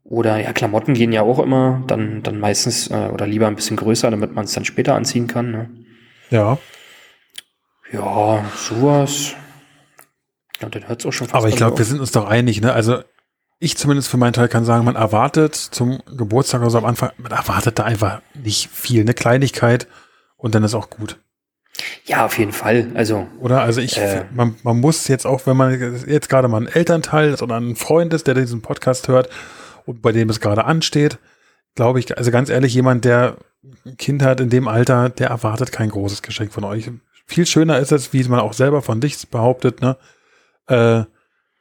Oder 0.06 0.36
ja, 0.38 0.52
Klamotten 0.52 0.92
gehen 0.92 1.12
ja 1.12 1.22
auch 1.22 1.38
immer, 1.38 1.82
dann, 1.86 2.22
dann 2.22 2.38
meistens 2.38 2.90
äh, 2.90 3.08
oder 3.10 3.26
lieber 3.26 3.46
ein 3.46 3.56
bisschen 3.56 3.78
größer, 3.78 4.10
damit 4.10 4.34
man 4.34 4.44
es 4.44 4.52
dann 4.52 4.66
später 4.66 4.94
anziehen 4.94 5.26
kann. 5.28 5.50
Ne? 5.50 5.70
Ja. 6.28 6.58
Ja, 7.90 8.44
sowas. 8.54 9.34
Ja, 10.60 10.68
dann 10.68 10.86
hört 10.88 11.00
es 11.00 11.06
auch 11.06 11.12
schon 11.12 11.28
fast 11.28 11.36
Aber 11.36 11.48
ich 11.48 11.56
glaube, 11.56 11.78
wir 11.78 11.84
sind 11.86 12.00
uns 12.00 12.12
doch 12.12 12.28
einig, 12.28 12.60
ne? 12.60 12.74
Also 12.74 13.02
ich 13.58 13.76
zumindest 13.76 14.08
für 14.08 14.16
meinen 14.16 14.32
Teil 14.32 14.48
kann 14.48 14.64
sagen, 14.64 14.84
man 14.84 14.96
erwartet 14.96 15.54
zum 15.54 16.00
Geburtstag 16.16 16.60
oder 16.60 16.70
so 16.70 16.78
am 16.78 16.84
Anfang, 16.84 17.10
man 17.18 17.32
erwartet 17.32 17.78
da 17.78 17.84
einfach 17.84 18.20
nicht 18.34 18.68
viel, 18.70 19.00
eine 19.00 19.14
Kleinigkeit 19.14 19.86
und 20.36 20.54
dann 20.54 20.64
ist 20.64 20.74
auch 20.74 20.90
gut. 20.90 21.18
Ja, 22.04 22.24
auf 22.24 22.38
jeden 22.38 22.52
Fall. 22.52 22.88
Also, 22.94 23.26
Oder? 23.40 23.62
Also 23.62 23.80
ich, 23.80 23.96
Äh. 23.98 24.26
man, 24.32 24.56
man 24.62 24.78
muss 24.78 25.08
jetzt 25.08 25.26
auch, 25.26 25.46
wenn 25.46 25.56
man 25.56 26.04
jetzt 26.06 26.28
gerade 26.28 26.48
mal 26.48 26.60
ein 26.60 26.68
Elternteil 26.68 27.30
ist 27.30 27.42
oder 27.42 27.56
ein 27.56 27.74
Freund 27.76 28.14
ist, 28.14 28.26
der 28.26 28.34
diesen 28.34 28.62
Podcast 28.62 29.08
hört 29.08 29.28
und 29.86 30.02
bei 30.02 30.12
dem 30.12 30.30
es 30.30 30.40
gerade 30.40 30.64
ansteht, 30.66 31.18
glaube 31.74 31.98
ich, 31.98 32.16
also 32.16 32.30
ganz 32.30 32.48
ehrlich, 32.50 32.74
jemand, 32.74 33.04
der 33.04 33.38
ein 33.84 33.96
Kind 33.96 34.22
hat 34.22 34.40
in 34.40 34.50
dem 34.50 34.68
Alter, 34.68 35.08
der 35.08 35.28
erwartet 35.28 35.72
kein 35.72 35.88
großes 35.88 36.22
Geschenk 36.22 36.52
von 36.52 36.64
euch. 36.64 36.90
Viel 37.26 37.46
schöner 37.46 37.78
ist 37.78 37.90
es, 37.90 38.12
wie 38.12 38.22
man 38.24 38.40
auch 38.40 38.52
selber 38.52 38.82
von 38.82 39.00
dich 39.00 39.28
behauptet, 39.28 39.80
ne? 39.80 39.96
Äh, 40.68 41.04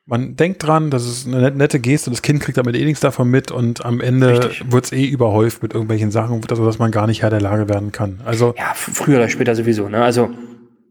man 0.06 0.36
denkt 0.36 0.64
dran, 0.66 0.90
das 0.90 1.06
ist 1.06 1.28
eine 1.28 1.40
net- 1.42 1.56
nette 1.56 1.80
Geste, 1.80 2.10
das 2.10 2.22
Kind 2.22 2.42
kriegt 2.42 2.58
damit 2.58 2.76
eh 2.76 2.84
nichts 2.84 3.00
davon 3.00 3.30
mit 3.30 3.52
und 3.52 3.86
am 3.86 4.02
Ende 4.02 4.52
wird 4.70 4.86
es 4.86 4.92
eh 4.92 5.06
überhäuft 5.06 5.64
mit 5.64 5.74
irgendwelchen 5.74 6.12
Sachen, 6.12 6.42
also 6.50 6.66
dass 6.66 6.78
man 6.80 6.92
gar 6.92 7.08
nicht 7.08 7.22
Herr 7.22 7.30
der 7.30 7.42
Lage 7.42 7.70
werden 7.70 7.92
kann. 7.92 8.20
Also, 8.26 8.54
ja, 8.58 8.74
früher 8.76 9.18
oder 9.18 9.30
später 9.30 9.56
sowieso. 9.56 9.88
Ne? 9.88 10.04
Also, 10.04 10.30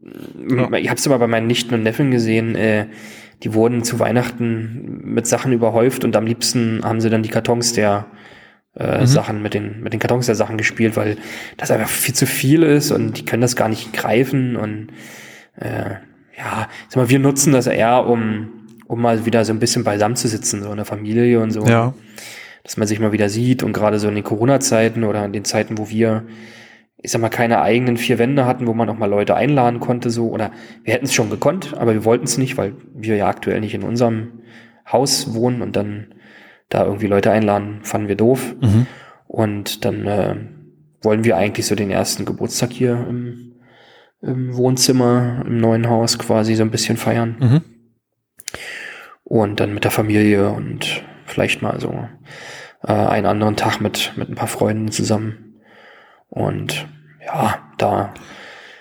m- 0.03 0.73
ich 0.73 0.89
habe 0.89 0.97
es 0.97 1.05
immer 1.05 1.19
bei 1.19 1.27
meinen 1.27 1.47
Nichten 1.47 1.73
und 1.75 1.83
Neffen 1.83 2.11
gesehen, 2.11 2.55
äh, 2.55 2.87
die 3.43 3.53
wurden 3.53 3.83
zu 3.83 3.99
Weihnachten 3.99 5.01
mit 5.03 5.27
Sachen 5.27 5.51
überhäuft 5.53 6.03
und 6.05 6.15
am 6.15 6.25
liebsten 6.25 6.81
haben 6.83 7.01
sie 7.01 7.09
dann 7.09 7.23
die 7.23 7.29
Kartons 7.29 7.73
der 7.73 8.05
äh, 8.75 9.01
Mhm. 9.01 9.05
Sachen 9.05 9.41
mit 9.43 9.53
den, 9.53 9.81
mit 9.83 9.93
den 9.93 9.99
Kartons 9.99 10.25
der 10.25 10.33
Sachen 10.35 10.57
gespielt, 10.57 10.97
weil 10.97 11.17
das 11.57 11.69
einfach 11.69 11.89
viel 11.89 12.15
zu 12.15 12.25
viel 12.25 12.63
ist 12.63 12.89
und 12.91 13.19
die 13.19 13.25
können 13.25 13.41
das 13.41 13.55
gar 13.55 13.69
nicht 13.69 13.93
greifen 13.93 14.55
und 14.55 14.87
äh, 15.59 15.91
ja, 16.35 16.67
sag 16.89 16.95
mal, 16.95 17.09
wir 17.09 17.19
nutzen 17.19 17.53
das 17.53 17.67
eher, 17.67 18.07
um, 18.07 18.62
um 18.87 19.01
mal 19.01 19.25
wieder 19.25 19.45
so 19.45 19.53
ein 19.53 19.59
bisschen 19.59 19.83
beisammen 19.83 20.15
zu 20.15 20.27
sitzen, 20.27 20.63
so 20.63 20.69
in 20.71 20.77
der 20.77 20.85
Familie 20.85 21.39
und 21.39 21.51
so 21.51 21.65
ja, 21.65 21.93
dass 22.63 22.77
man 22.77 22.87
sich 22.87 22.99
mal 22.99 23.11
wieder 23.11 23.29
sieht 23.29 23.63
und 23.63 23.73
gerade 23.73 23.99
so 23.99 24.07
in 24.07 24.15
den 24.15 24.23
Corona-Zeiten 24.23 25.03
oder 25.03 25.25
in 25.25 25.33
den 25.33 25.45
Zeiten, 25.45 25.77
wo 25.77 25.89
wir, 25.89 26.23
ich 26.97 27.11
sag 27.11 27.21
mal, 27.21 27.29
keine 27.29 27.61
eigenen 27.61 27.97
vier 27.97 28.19
Wände 28.19 28.45
hatten, 28.45 28.67
wo 28.67 28.73
man 28.73 28.89
auch 28.89 28.97
mal 28.97 29.09
Leute 29.09 29.35
einladen 29.35 29.79
konnte, 29.79 30.09
so, 30.09 30.29
oder 30.29 30.51
wir 30.83 30.93
hätten 30.93 31.05
es 31.05 31.13
schon 31.13 31.29
gekonnt, 31.29 31.73
aber 31.77 31.93
wir 31.93 32.05
wollten 32.05 32.23
es 32.23 32.37
nicht, 32.37 32.57
weil 32.57 32.73
wir 32.93 33.17
ja 33.17 33.27
aktuell 33.27 33.59
nicht 33.59 33.73
in 33.73 33.83
unserem 33.83 34.41
Haus 34.89 35.33
wohnen 35.33 35.61
und 35.61 35.75
dann 35.75 36.15
da 36.69 36.85
irgendwie 36.85 37.07
Leute 37.07 37.31
einladen, 37.31 37.79
fanden 37.83 38.07
wir 38.07 38.15
doof. 38.15 38.55
mhm. 38.61 38.87
Und 39.27 39.83
dann 39.83 40.05
äh, 40.05 40.35
wollen 41.01 41.23
wir 41.23 41.37
eigentlich 41.37 41.65
so 41.65 41.73
den 41.73 41.89
ersten 41.89 42.23
Geburtstag 42.23 42.71
hier 42.71 42.93
im, 43.09 43.55
im 44.21 44.55
Wohnzimmer, 44.55 45.43
im 45.47 45.59
neuen 45.59 45.89
Haus 45.89 46.19
quasi 46.19 46.53
so 46.53 46.61
ein 46.61 46.69
bisschen 46.71 46.97
feiern. 46.97 47.35
Mhm. 47.39 47.61
Und 49.33 49.59
dann 49.59 49.73
mit 49.73 49.83
der 49.83 49.89
Familie 49.89 50.51
und 50.51 51.03
vielleicht 51.25 51.63
mal 51.63 51.79
so 51.79 52.07
äh, 52.83 52.93
einen 52.93 53.25
anderen 53.25 53.55
Tag 53.55 53.81
mit, 53.81 54.13
mit 54.15 54.29
ein 54.29 54.35
paar 54.35 54.47
Freunden 54.47 54.91
zusammen. 54.91 55.55
Und 56.29 56.87
ja, 57.25 57.57
da 57.79 58.13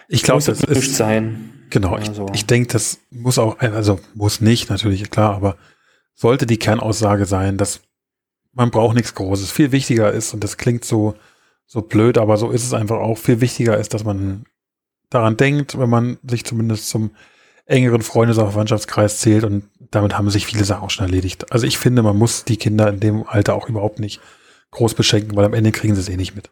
ich 0.09 0.23
glaube, 0.23 0.43
das 0.45 0.63
es 0.63 0.89
ist, 0.89 0.97
sein. 0.97 1.65
Genau, 1.71 1.97
ich, 1.97 2.07
also. 2.07 2.27
ich 2.35 2.45
denke, 2.45 2.69
das 2.71 2.99
muss 3.09 3.39
auch, 3.39 3.61
also 3.61 3.99
muss 4.13 4.43
nicht, 4.43 4.69
natürlich, 4.69 5.09
klar, 5.11 5.35
aber 5.35 5.57
sollte 6.13 6.45
die 6.45 6.59
Kernaussage 6.59 7.25
sein, 7.25 7.57
dass 7.57 7.81
man 8.53 8.71
braucht 8.71 8.95
nichts 8.95 9.15
Großes. 9.15 9.51
Viel 9.51 9.73
wichtiger 9.73 10.13
ist, 10.13 10.35
und 10.35 10.45
das 10.45 10.59
klingt 10.59 10.85
so, 10.85 11.15
so 11.65 11.81
blöd, 11.81 12.19
aber 12.19 12.37
so 12.37 12.51
ist 12.51 12.67
es 12.67 12.75
einfach 12.75 12.99
auch, 12.99 13.17
viel 13.17 13.41
wichtiger 13.41 13.79
ist, 13.79 13.95
dass 13.95 14.05
man 14.05 14.45
daran 15.09 15.39
denkt, 15.39 15.79
wenn 15.79 15.89
man 15.89 16.19
sich 16.25 16.45
zumindest 16.45 16.91
zum 16.91 17.13
engeren 17.67 18.03
Freundes- 18.03 18.39
oder 18.39 18.51
Verwandtschaftskreis 18.51 19.19
zählt 19.19 19.45
und 19.45 19.65
damit 19.91 20.17
haben 20.17 20.31
sich 20.31 20.47
viele 20.47 20.65
Sachen 20.65 20.85
auch 20.85 20.91
schon 20.91 21.07
erledigt. 21.07 21.53
Also 21.53 21.67
ich 21.67 21.79
finde, 21.79 22.03
man 22.03 22.17
muss 22.17 22.45
die 22.45 22.57
Kinder 22.57 22.89
in 22.89 23.01
dem 23.01 23.27
Alter 23.27 23.55
auch 23.55 23.69
überhaupt 23.69 24.01
nicht 24.01 24.21
groß 24.73 24.95
beschenken, 24.95 25.37
weil 25.37 25.45
am 25.45 25.55
Ende 25.55 25.71
kriegen 25.71 25.95
sie 25.95 26.01
es 26.01 26.09
eh 26.09 26.17
nicht 26.17 26.35
mit. 26.35 26.51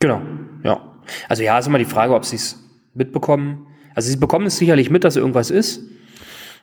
Genau, 0.00 0.20
ja. 0.64 0.80
Also 1.28 1.42
ja, 1.42 1.58
ist 1.58 1.66
immer 1.66 1.78
die 1.78 1.84
Frage, 1.84 2.14
ob 2.14 2.24
sie 2.24 2.36
es 2.36 2.58
mitbekommen. 2.94 3.66
Also 3.94 4.10
sie 4.10 4.16
bekommen 4.16 4.46
es 4.46 4.58
sicherlich 4.58 4.90
mit, 4.90 5.04
dass 5.04 5.16
irgendwas 5.16 5.50
ist, 5.50 5.82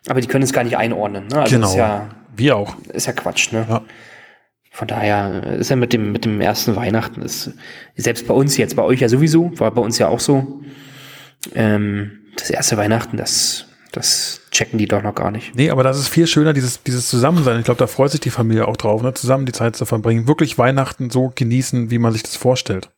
aber 0.07 0.21
die 0.21 0.27
können 0.27 0.43
es 0.43 0.53
gar 0.53 0.63
nicht 0.63 0.77
einordnen. 0.77 1.27
Ne? 1.27 1.39
Also 1.39 1.55
genau. 1.55 1.75
Ja, 1.75 2.09
Wir 2.35 2.55
auch. 2.55 2.75
Ist 2.93 3.07
ja 3.07 3.13
Quatsch, 3.13 3.51
ne? 3.51 3.65
Ja. 3.69 3.81
Von 4.71 4.87
daher 4.87 5.43
ist 5.57 5.69
ja 5.69 5.75
mit 5.75 5.91
dem, 5.91 6.11
mit 6.11 6.25
dem 6.25 6.39
ersten 6.39 6.75
Weihnachten, 6.75 7.23
ist, 7.23 7.51
selbst 7.95 8.27
bei 8.27 8.33
uns 8.33 8.57
jetzt, 8.57 8.75
bei 8.75 8.83
euch 8.83 8.99
ja 8.99 9.09
sowieso, 9.09 9.51
war 9.59 9.71
bei 9.71 9.81
uns 9.81 9.97
ja 9.97 10.07
auch 10.07 10.19
so. 10.19 10.61
Ähm, 11.55 12.26
das 12.37 12.49
erste 12.49 12.77
Weihnachten, 12.77 13.17
das, 13.17 13.65
das 13.91 14.41
checken 14.51 14.77
die 14.77 14.87
doch 14.87 15.01
noch 15.01 15.15
gar 15.15 15.31
nicht. 15.31 15.55
Nee, 15.55 15.69
aber 15.69 15.83
das 15.83 15.97
ist 15.97 16.07
viel 16.07 16.27
schöner, 16.27 16.53
dieses, 16.53 16.83
dieses 16.83 17.09
Zusammensein. 17.09 17.59
Ich 17.59 17.65
glaube, 17.65 17.79
da 17.79 17.87
freut 17.87 18.11
sich 18.11 18.19
die 18.19 18.29
Familie 18.29 18.67
auch 18.67 18.77
drauf, 18.77 19.01
ne? 19.01 19.13
zusammen 19.13 19.45
die 19.45 19.51
Zeit 19.51 19.75
zu 19.75 19.85
verbringen. 19.85 20.27
Wirklich 20.27 20.57
Weihnachten 20.57 21.09
so 21.09 21.31
genießen, 21.33 21.91
wie 21.91 21.99
man 21.99 22.13
sich 22.13 22.23
das 22.23 22.35
vorstellt. 22.35 22.91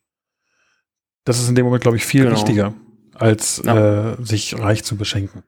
Das 1.26 1.40
ist 1.40 1.50
in 1.50 1.56
dem 1.56 1.66
Moment, 1.66 1.84
glaube 1.84 1.98
ich, 1.98 2.06
viel 2.06 2.24
genau. 2.24 2.36
wichtiger, 2.36 2.74
als 3.14 3.62
ja. 3.66 4.12
äh, 4.12 4.16
sich 4.20 4.58
reich 4.58 4.84
zu 4.84 4.96
beschenken. 4.96 5.44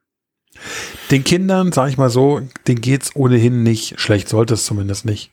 Den 1.10 1.24
Kindern, 1.24 1.72
sage 1.72 1.90
ich 1.90 1.98
mal 1.98 2.10
so, 2.10 2.40
denen 2.66 2.80
geht's 2.80 3.16
ohnehin 3.16 3.62
nicht 3.62 3.98
schlecht, 4.00 4.28
sollte 4.28 4.54
es 4.54 4.64
zumindest 4.64 5.04
nicht. 5.04 5.32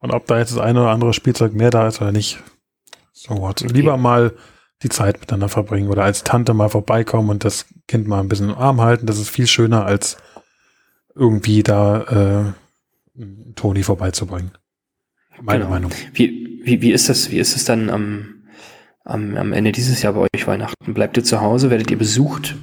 Und 0.00 0.12
ob 0.12 0.26
da 0.26 0.38
jetzt 0.38 0.52
das 0.52 0.58
eine 0.58 0.80
oder 0.80 0.90
andere 0.90 1.12
Spielzeug 1.12 1.54
mehr 1.54 1.70
da 1.70 1.88
ist 1.88 2.00
oder 2.00 2.12
nicht, 2.12 2.38
so 3.12 3.38
what. 3.38 3.62
Okay. 3.62 3.72
Lieber 3.72 3.96
mal 3.96 4.32
die 4.82 4.88
Zeit 4.88 5.20
miteinander 5.20 5.48
verbringen 5.48 5.88
oder 5.88 6.04
als 6.04 6.22
Tante 6.22 6.54
mal 6.54 6.68
vorbeikommen 6.68 7.30
und 7.30 7.44
das 7.44 7.66
Kind 7.88 8.06
mal 8.06 8.20
ein 8.20 8.28
bisschen 8.28 8.50
im 8.50 8.56
Arm 8.56 8.80
halten. 8.80 9.06
Das 9.06 9.18
ist 9.18 9.30
viel 9.30 9.46
schöner, 9.46 9.86
als 9.86 10.18
irgendwie 11.14 11.62
da 11.62 12.54
äh, 13.16 13.22
Toni 13.54 13.82
vorbeizubringen. 13.82 14.52
Meine 15.40 15.60
genau. 15.60 15.70
Meinung. 15.70 15.90
Wie, 16.12 16.60
wie, 16.62 16.82
wie 16.82 16.92
ist 16.92 17.08
das, 17.08 17.30
wie 17.30 17.38
ist 17.38 17.56
es 17.56 17.64
dann 17.64 17.88
am, 17.90 18.44
am, 19.04 19.36
am 19.36 19.52
Ende 19.52 19.72
dieses 19.72 20.02
Jahr 20.02 20.12
bei 20.12 20.26
euch 20.34 20.46
Weihnachten? 20.46 20.94
Bleibt 20.94 21.16
ihr 21.16 21.24
zu 21.24 21.40
Hause? 21.40 21.70
Werdet 21.70 21.90
ihr 21.90 21.98
besucht? 21.98 22.56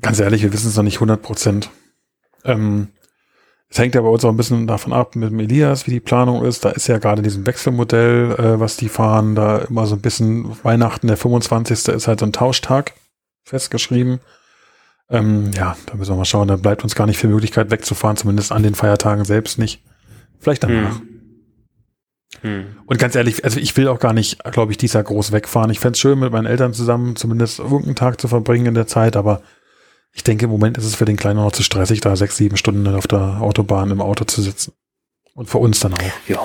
Ganz 0.00 0.20
ehrlich, 0.20 0.42
wir 0.42 0.52
wissen 0.52 0.68
es 0.68 0.76
noch 0.76 0.82
nicht 0.82 0.96
100 0.96 1.22
Prozent. 1.22 1.70
Ähm, 2.44 2.88
es 3.74 3.78
hängt 3.80 3.96
ja 3.96 4.02
bei 4.02 4.08
uns 4.08 4.24
auch 4.24 4.30
ein 4.30 4.36
bisschen 4.36 4.68
davon 4.68 4.92
ab 4.92 5.16
mit 5.16 5.32
dem 5.32 5.40
Elias, 5.40 5.88
wie 5.88 5.90
die 5.90 5.98
Planung 5.98 6.44
ist. 6.44 6.64
Da 6.64 6.70
ist 6.70 6.86
ja 6.86 6.98
gerade 6.98 7.22
diesem 7.22 7.44
Wechselmodell, 7.44 8.30
äh, 8.38 8.60
was 8.60 8.76
die 8.76 8.88
fahren, 8.88 9.34
da 9.34 9.58
immer 9.58 9.84
so 9.86 9.96
ein 9.96 10.00
bisschen 10.00 10.56
Weihnachten, 10.62 11.08
der 11.08 11.16
25. 11.16 11.88
ist 11.88 12.06
halt 12.06 12.20
so 12.20 12.26
ein 12.26 12.32
Tauschtag 12.32 12.92
festgeschrieben. 13.42 14.20
Ähm, 15.10 15.50
ja, 15.56 15.76
da 15.86 15.96
müssen 15.96 16.12
wir 16.12 16.18
mal 16.18 16.24
schauen. 16.24 16.46
Da 16.46 16.54
bleibt 16.54 16.84
uns 16.84 16.94
gar 16.94 17.08
nicht 17.08 17.18
viel 17.18 17.30
Möglichkeit 17.30 17.72
wegzufahren, 17.72 18.16
zumindest 18.16 18.52
an 18.52 18.62
den 18.62 18.76
Feiertagen 18.76 19.24
selbst 19.24 19.58
nicht. 19.58 19.82
Vielleicht 20.38 20.62
danach. 20.62 21.00
Hm. 21.00 21.08
Hm. 22.42 22.66
Und 22.86 23.00
ganz 23.00 23.16
ehrlich, 23.16 23.44
also 23.44 23.58
ich 23.58 23.76
will 23.76 23.88
auch 23.88 23.98
gar 23.98 24.12
nicht, 24.12 24.38
glaube 24.52 24.70
ich, 24.70 24.78
dieser 24.78 25.02
groß 25.02 25.32
wegfahren. 25.32 25.72
Ich 25.72 25.80
fände 25.80 25.94
es 25.94 25.98
schön, 25.98 26.20
mit 26.20 26.30
meinen 26.30 26.46
Eltern 26.46 26.74
zusammen 26.74 27.16
zumindest 27.16 27.58
irgendeinen 27.58 27.96
Tag 27.96 28.20
zu 28.20 28.28
verbringen 28.28 28.66
in 28.66 28.74
der 28.74 28.86
Zeit, 28.86 29.16
aber 29.16 29.42
ich 30.14 30.22
denke, 30.22 30.44
im 30.44 30.50
Moment 30.50 30.78
ist 30.78 30.84
es 30.84 30.94
für 30.94 31.04
den 31.04 31.16
Kleinen 31.16 31.40
noch 31.40 31.52
zu 31.52 31.62
stressig, 31.62 32.00
da 32.00 32.14
sechs, 32.16 32.36
sieben 32.36 32.56
Stunden 32.56 32.86
auf 32.94 33.08
der 33.08 33.40
Autobahn 33.40 33.90
im 33.90 34.00
Auto 34.00 34.24
zu 34.24 34.40
sitzen. 34.40 34.72
Und 35.34 35.50
für 35.50 35.58
uns 35.58 35.80
dann 35.80 35.94
auch. 35.94 36.28
Ja, 36.28 36.38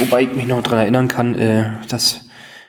wobei 0.00 0.22
ich 0.22 0.32
mich 0.32 0.46
noch 0.46 0.62
daran 0.62 0.78
erinnern 0.78 1.08
kann, 1.08 1.34
äh, 1.34 1.72
dass 1.88 2.22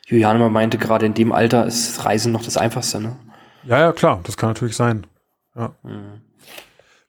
Juliane 0.05 0.37
mal 0.37 0.49
meinte, 0.49 0.77
gerade 0.77 1.05
in 1.05 1.13
dem 1.13 1.31
Alter 1.31 1.65
ist 1.65 2.03
Reisen 2.03 2.33
noch 2.33 2.43
das 2.43 2.57
Einfachste, 2.57 2.99
ne? 2.99 3.15
Ja, 3.63 3.79
ja, 3.79 3.91
klar, 3.93 4.19
das 4.23 4.35
kann 4.35 4.49
natürlich 4.49 4.75
sein. 4.75 5.07
Ja. 5.55 5.73
Mhm. 5.83 6.21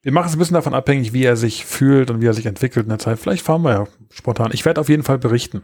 Wir 0.03 0.13
machen 0.13 0.29
es 0.29 0.35
ein 0.35 0.39
bisschen 0.39 0.55
davon 0.55 0.75
abhängig, 0.75 1.13
wie 1.13 1.25
er 1.25 1.37
sich 1.37 1.65
fühlt 1.65 2.11
und 2.11 2.21
wie 2.21 2.27
er 2.27 2.35
sich 2.35 2.47
entwickelt 2.47 2.87
in 2.87 2.91
der 2.91 2.99
Zeit. 2.99 3.19
Vielleicht 3.19 3.45
fahren 3.45 3.63
wir 3.63 3.73
ja 3.73 3.87
spontan. 4.11 4.51
Ich 4.53 4.65
werde 4.65 4.81
auf 4.81 4.89
jeden 4.89 5.03
Fall 5.03 5.19
berichten. 5.19 5.63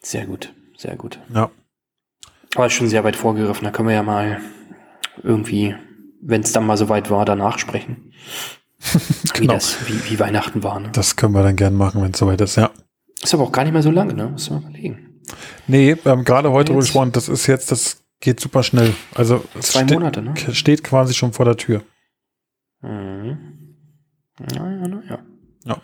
Sehr 0.00 0.26
gut, 0.26 0.52
sehr 0.76 0.96
gut. 0.96 1.18
Ja. 1.32 1.50
Aber 2.54 2.70
schon 2.70 2.88
sehr 2.88 3.02
weit 3.02 3.16
vorgegriffen. 3.16 3.64
Da 3.64 3.70
können 3.70 3.88
wir 3.88 3.94
ja 3.94 4.02
mal 4.02 4.40
irgendwie, 5.24 5.74
wenn 6.20 6.42
es 6.42 6.52
dann 6.52 6.66
mal 6.66 6.76
so 6.76 6.88
weit 6.88 7.10
war, 7.10 7.24
danach 7.24 7.58
sprechen. 7.58 8.12
genau. 9.32 9.40
wie, 9.40 9.46
das, 9.46 9.76
wie, 9.88 10.10
wie 10.10 10.18
Weihnachten 10.20 10.62
war. 10.62 10.78
Ne? 10.78 10.90
Das 10.92 11.16
können 11.16 11.32
wir 11.32 11.42
dann 11.42 11.56
gern 11.56 11.74
machen, 11.74 12.02
wenn 12.02 12.12
es 12.12 12.18
soweit 12.18 12.40
ist, 12.40 12.56
ja. 12.56 12.70
Ist 13.22 13.32
aber 13.32 13.44
auch 13.44 13.52
gar 13.52 13.64
nicht 13.64 13.72
mehr 13.72 13.82
so 13.82 13.90
lange, 13.90 14.12
ne? 14.12 14.28
Muss 14.28 14.50
man 14.50 14.62
überlegen. 14.62 15.22
Nee, 15.66 15.96
wir 16.02 16.12
haben 16.12 16.24
gerade 16.24 16.50
heute 16.52 16.72
jetzt. 16.72 16.82
gesprochen, 16.82 17.12
das 17.12 17.28
ist 17.28 17.46
jetzt, 17.46 17.72
das 17.72 18.04
geht 18.20 18.40
super 18.40 18.62
schnell. 18.62 18.94
Also 19.14 19.42
Zwei 19.60 19.84
ste 19.84 19.94
Monate, 19.94 20.20
ne? 20.20 20.34
steht 20.52 20.84
quasi 20.84 21.14
schon 21.14 21.32
vor 21.32 21.46
der 21.46 21.56
Tür. 21.56 21.82
Mhm. 22.82 23.38
Naja, 24.38 24.88
naja. 24.88 25.18
Ja. 25.64 25.80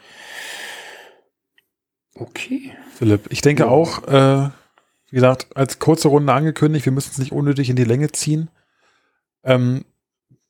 Okay. 2.14 2.72
Philipp, 2.94 3.28
ich 3.30 3.40
denke 3.40 3.62
ja. 3.62 3.68
auch, 3.70 4.06
äh, 4.06 4.50
wie 5.08 5.16
gesagt, 5.16 5.48
als 5.56 5.78
kurze 5.78 6.08
Runde 6.08 6.32
angekündigt, 6.32 6.84
wir 6.84 6.92
müssen 6.92 7.10
es 7.12 7.18
nicht 7.18 7.32
unnötig 7.32 7.70
in 7.70 7.76
die 7.76 7.84
Länge 7.84 8.12
ziehen. 8.12 8.50
Ähm, 9.44 9.84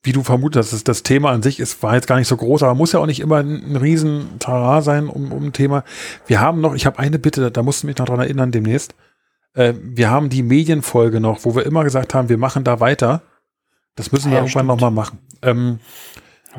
wie 0.03 0.13
du 0.13 0.23
vermutest, 0.23 0.73
das, 0.73 0.85
das 0.85 1.03
Thema 1.03 1.31
an 1.31 1.43
sich 1.43 1.61
ist, 1.61 1.83
war 1.83 1.95
jetzt 1.95 2.07
gar 2.07 2.17
nicht 2.17 2.29
so 2.29 2.37
groß, 2.37 2.63
aber 2.63 2.75
muss 2.75 2.93
ja 2.93 3.01
auch 3.01 3.07
nicht 3.07 3.21
immer 3.21 3.39
ein, 3.39 3.73
ein 3.73 3.77
riesen 3.77 4.39
Tara 4.39 4.81
sein 4.81 5.09
um, 5.09 5.31
um 5.31 5.47
ein 5.47 5.53
Thema. 5.53 5.85
Wir 6.27 6.41
haben 6.41 6.61
noch, 6.61 6.75
ich 6.75 6.87
habe 6.87 6.99
eine 6.99 7.19
Bitte, 7.19 7.51
da 7.51 7.63
musst 7.63 7.83
du 7.83 7.87
mich 7.87 7.99
noch 7.99 8.07
dran 8.07 8.21
erinnern 8.21 8.51
demnächst. 8.51 8.95
Äh, 9.55 9.75
wir 9.83 10.11
haben 10.11 10.31
die 10.31 10.43
Medienfolge 10.43 11.21
noch, 11.21 11.45
wo 11.45 11.55
wir 11.55 11.67
immer 11.67 11.85
gesagt 11.85 12.15
haben, 12.15 12.29
wir 12.31 12.39
machen 12.39 12.65
da 12.65 12.81
weiter. 12.81 13.23
Das 13.95 14.11
müssen 14.13 14.31
wir 14.31 14.39
ja, 14.39 14.43
irgendwann 14.43 14.67
nochmal 14.67 14.91
machen. 14.91 15.19
Ähm, 15.43 15.81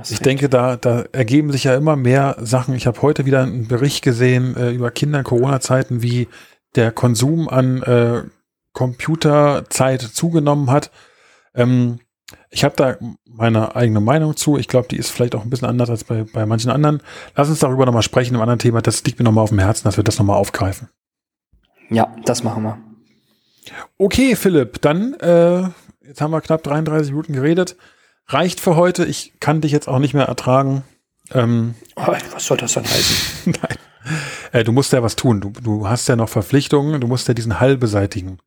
ich 0.09 0.19
denke, 0.19 0.47
da, 0.47 0.77
da 0.77 1.03
ergeben 1.11 1.51
sich 1.51 1.65
ja 1.65 1.75
immer 1.75 1.95
mehr 1.95 2.37
Sachen. 2.39 2.75
Ich 2.75 2.87
habe 2.87 3.01
heute 3.01 3.25
wieder 3.25 3.43
einen 3.43 3.67
Bericht 3.67 4.03
gesehen 4.03 4.55
äh, 4.55 4.71
über 4.71 4.91
Kinder 4.91 5.19
in 5.19 5.25
Corona-Zeiten, 5.25 6.01
wie 6.01 6.27
der 6.75 6.91
Konsum 6.91 7.49
an 7.49 7.81
äh, 7.83 8.23
Computerzeit 8.73 10.01
zugenommen 10.01 10.71
hat. 10.71 10.91
Ähm, 11.53 11.99
ich 12.49 12.63
habe 12.63 12.75
da 12.75 12.97
meine 13.25 13.75
eigene 13.75 14.01
Meinung 14.01 14.35
zu. 14.35 14.57
Ich 14.57 14.67
glaube, 14.67 14.87
die 14.89 14.97
ist 14.97 15.09
vielleicht 15.09 15.35
auch 15.35 15.43
ein 15.43 15.49
bisschen 15.49 15.67
anders 15.67 15.89
als 15.89 16.03
bei, 16.03 16.23
bei 16.23 16.45
manchen 16.45 16.71
anderen. 16.71 17.01
Lass 17.35 17.49
uns 17.49 17.59
darüber 17.59 17.85
nochmal 17.85 18.01
sprechen, 18.01 18.35
im 18.35 18.41
anderen 18.41 18.59
Thema. 18.59 18.81
Das 18.81 19.03
liegt 19.03 19.19
mir 19.19 19.25
nochmal 19.25 19.43
auf 19.43 19.49
dem 19.49 19.59
Herzen, 19.59 19.85
dass 19.85 19.97
wir 19.97 20.03
das 20.03 20.19
nochmal 20.19 20.37
aufgreifen. 20.37 20.89
Ja, 21.89 22.13
das 22.25 22.43
machen 22.43 22.63
wir. 22.63 22.77
Okay, 23.97 24.35
Philipp, 24.35 24.81
dann, 24.81 25.13
äh, 25.15 25.63
jetzt 26.05 26.21
haben 26.21 26.31
wir 26.31 26.41
knapp 26.41 26.63
33 26.63 27.11
Minuten 27.11 27.33
geredet. 27.33 27.75
Reicht 28.27 28.59
für 28.59 28.75
heute. 28.75 29.05
Ich 29.05 29.33
kann 29.39 29.61
dich 29.61 29.71
jetzt 29.71 29.87
auch 29.87 29.99
nicht 29.99 30.13
mehr 30.13 30.25
ertragen. 30.25 30.83
Ähm, 31.33 31.75
oh, 31.95 32.07
was 32.07 32.45
soll 32.45 32.57
das 32.57 32.73
dann 32.73 32.85
heißen? 32.85 33.53
Nein. 33.61 33.77
Äh, 34.51 34.63
du 34.63 34.71
musst 34.71 34.93
ja 34.93 35.03
was 35.03 35.15
tun. 35.15 35.41
Du, 35.41 35.51
du 35.61 35.87
hast 35.87 36.07
ja 36.07 36.15
noch 36.15 36.29
Verpflichtungen. 36.29 36.99
Du 37.01 37.07
musst 37.07 37.27
ja 37.27 37.33
diesen 37.33 37.59
Hall 37.59 37.77
beseitigen. 37.77 38.39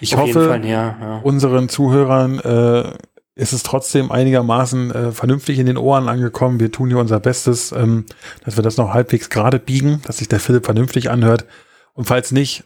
Ich 0.00 0.14
Auf 0.14 0.22
hoffe, 0.22 0.48
Fall, 0.48 0.64
ja, 0.64 0.96
ja. 1.00 1.18
unseren 1.22 1.68
Zuhörern 1.68 2.38
äh, 2.40 2.92
ist 3.36 3.52
es 3.52 3.62
trotzdem 3.62 4.10
einigermaßen 4.10 4.90
äh, 4.90 5.12
vernünftig 5.12 5.58
in 5.58 5.66
den 5.66 5.76
Ohren 5.76 6.08
angekommen. 6.08 6.58
Wir 6.58 6.72
tun 6.72 6.88
hier 6.88 6.98
unser 6.98 7.20
Bestes, 7.20 7.70
ähm, 7.70 8.06
dass 8.44 8.56
wir 8.56 8.62
das 8.62 8.78
noch 8.78 8.94
halbwegs 8.94 9.28
gerade 9.28 9.58
biegen, 9.58 10.00
dass 10.06 10.18
sich 10.18 10.28
der 10.28 10.40
Philipp 10.40 10.64
vernünftig 10.64 11.10
anhört. 11.10 11.44
Und 11.92 12.06
falls 12.06 12.32
nicht, 12.32 12.64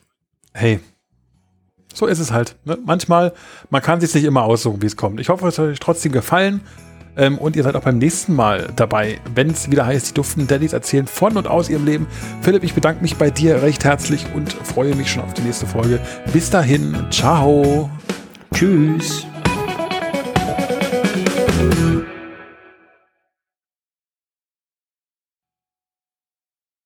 hey, 0.55 0.79
so 1.93 2.07
ist 2.07 2.21
es 2.21 2.31
halt. 2.31 2.55
Ne? 2.65 2.79
Manchmal, 2.87 3.33
man 3.69 3.83
kann 3.83 4.01
sich 4.01 4.15
nicht 4.15 4.25
immer 4.25 4.45
aussuchen, 4.45 4.81
wie 4.81 4.87
es 4.87 4.97
kommt. 4.97 5.19
Ich 5.19 5.29
hoffe, 5.29 5.47
es 5.49 5.59
hat 5.59 5.67
euch 5.67 5.81
trotzdem 5.81 6.13
gefallen. 6.13 6.61
Ähm, 7.17 7.39
und 7.39 7.57
ihr 7.57 7.65
seid 7.65 7.75
auch 7.75 7.83
beim 7.83 7.99
nächsten 7.99 8.37
Mal 8.37 8.69
dabei, 8.77 9.19
wenn 9.35 9.51
es 9.51 9.73
wieder 9.73 9.85
heißt, 9.85 10.11
die 10.11 10.15
duften 10.15 10.47
Daddies 10.47 10.73
erzählen 10.73 11.09
von 11.09 11.37
und 11.37 11.49
aus 11.49 11.69
ihrem 11.69 11.85
Leben. 11.85 12.07
Philipp, 12.43 12.63
ich 12.63 12.75
bedanke 12.75 13.03
mich 13.03 13.17
bei 13.17 13.31
dir 13.31 13.63
recht 13.63 13.83
herzlich 13.83 14.25
und 14.35 14.53
freue 14.53 14.95
mich 14.95 15.11
schon 15.11 15.25
auf 15.25 15.35
die 15.35 15.43
nächste 15.43 15.67
Folge. 15.67 15.99
Bis 16.33 16.51
dahin, 16.51 16.97
ciao. 17.11 17.91
Tschüss. 18.55 19.30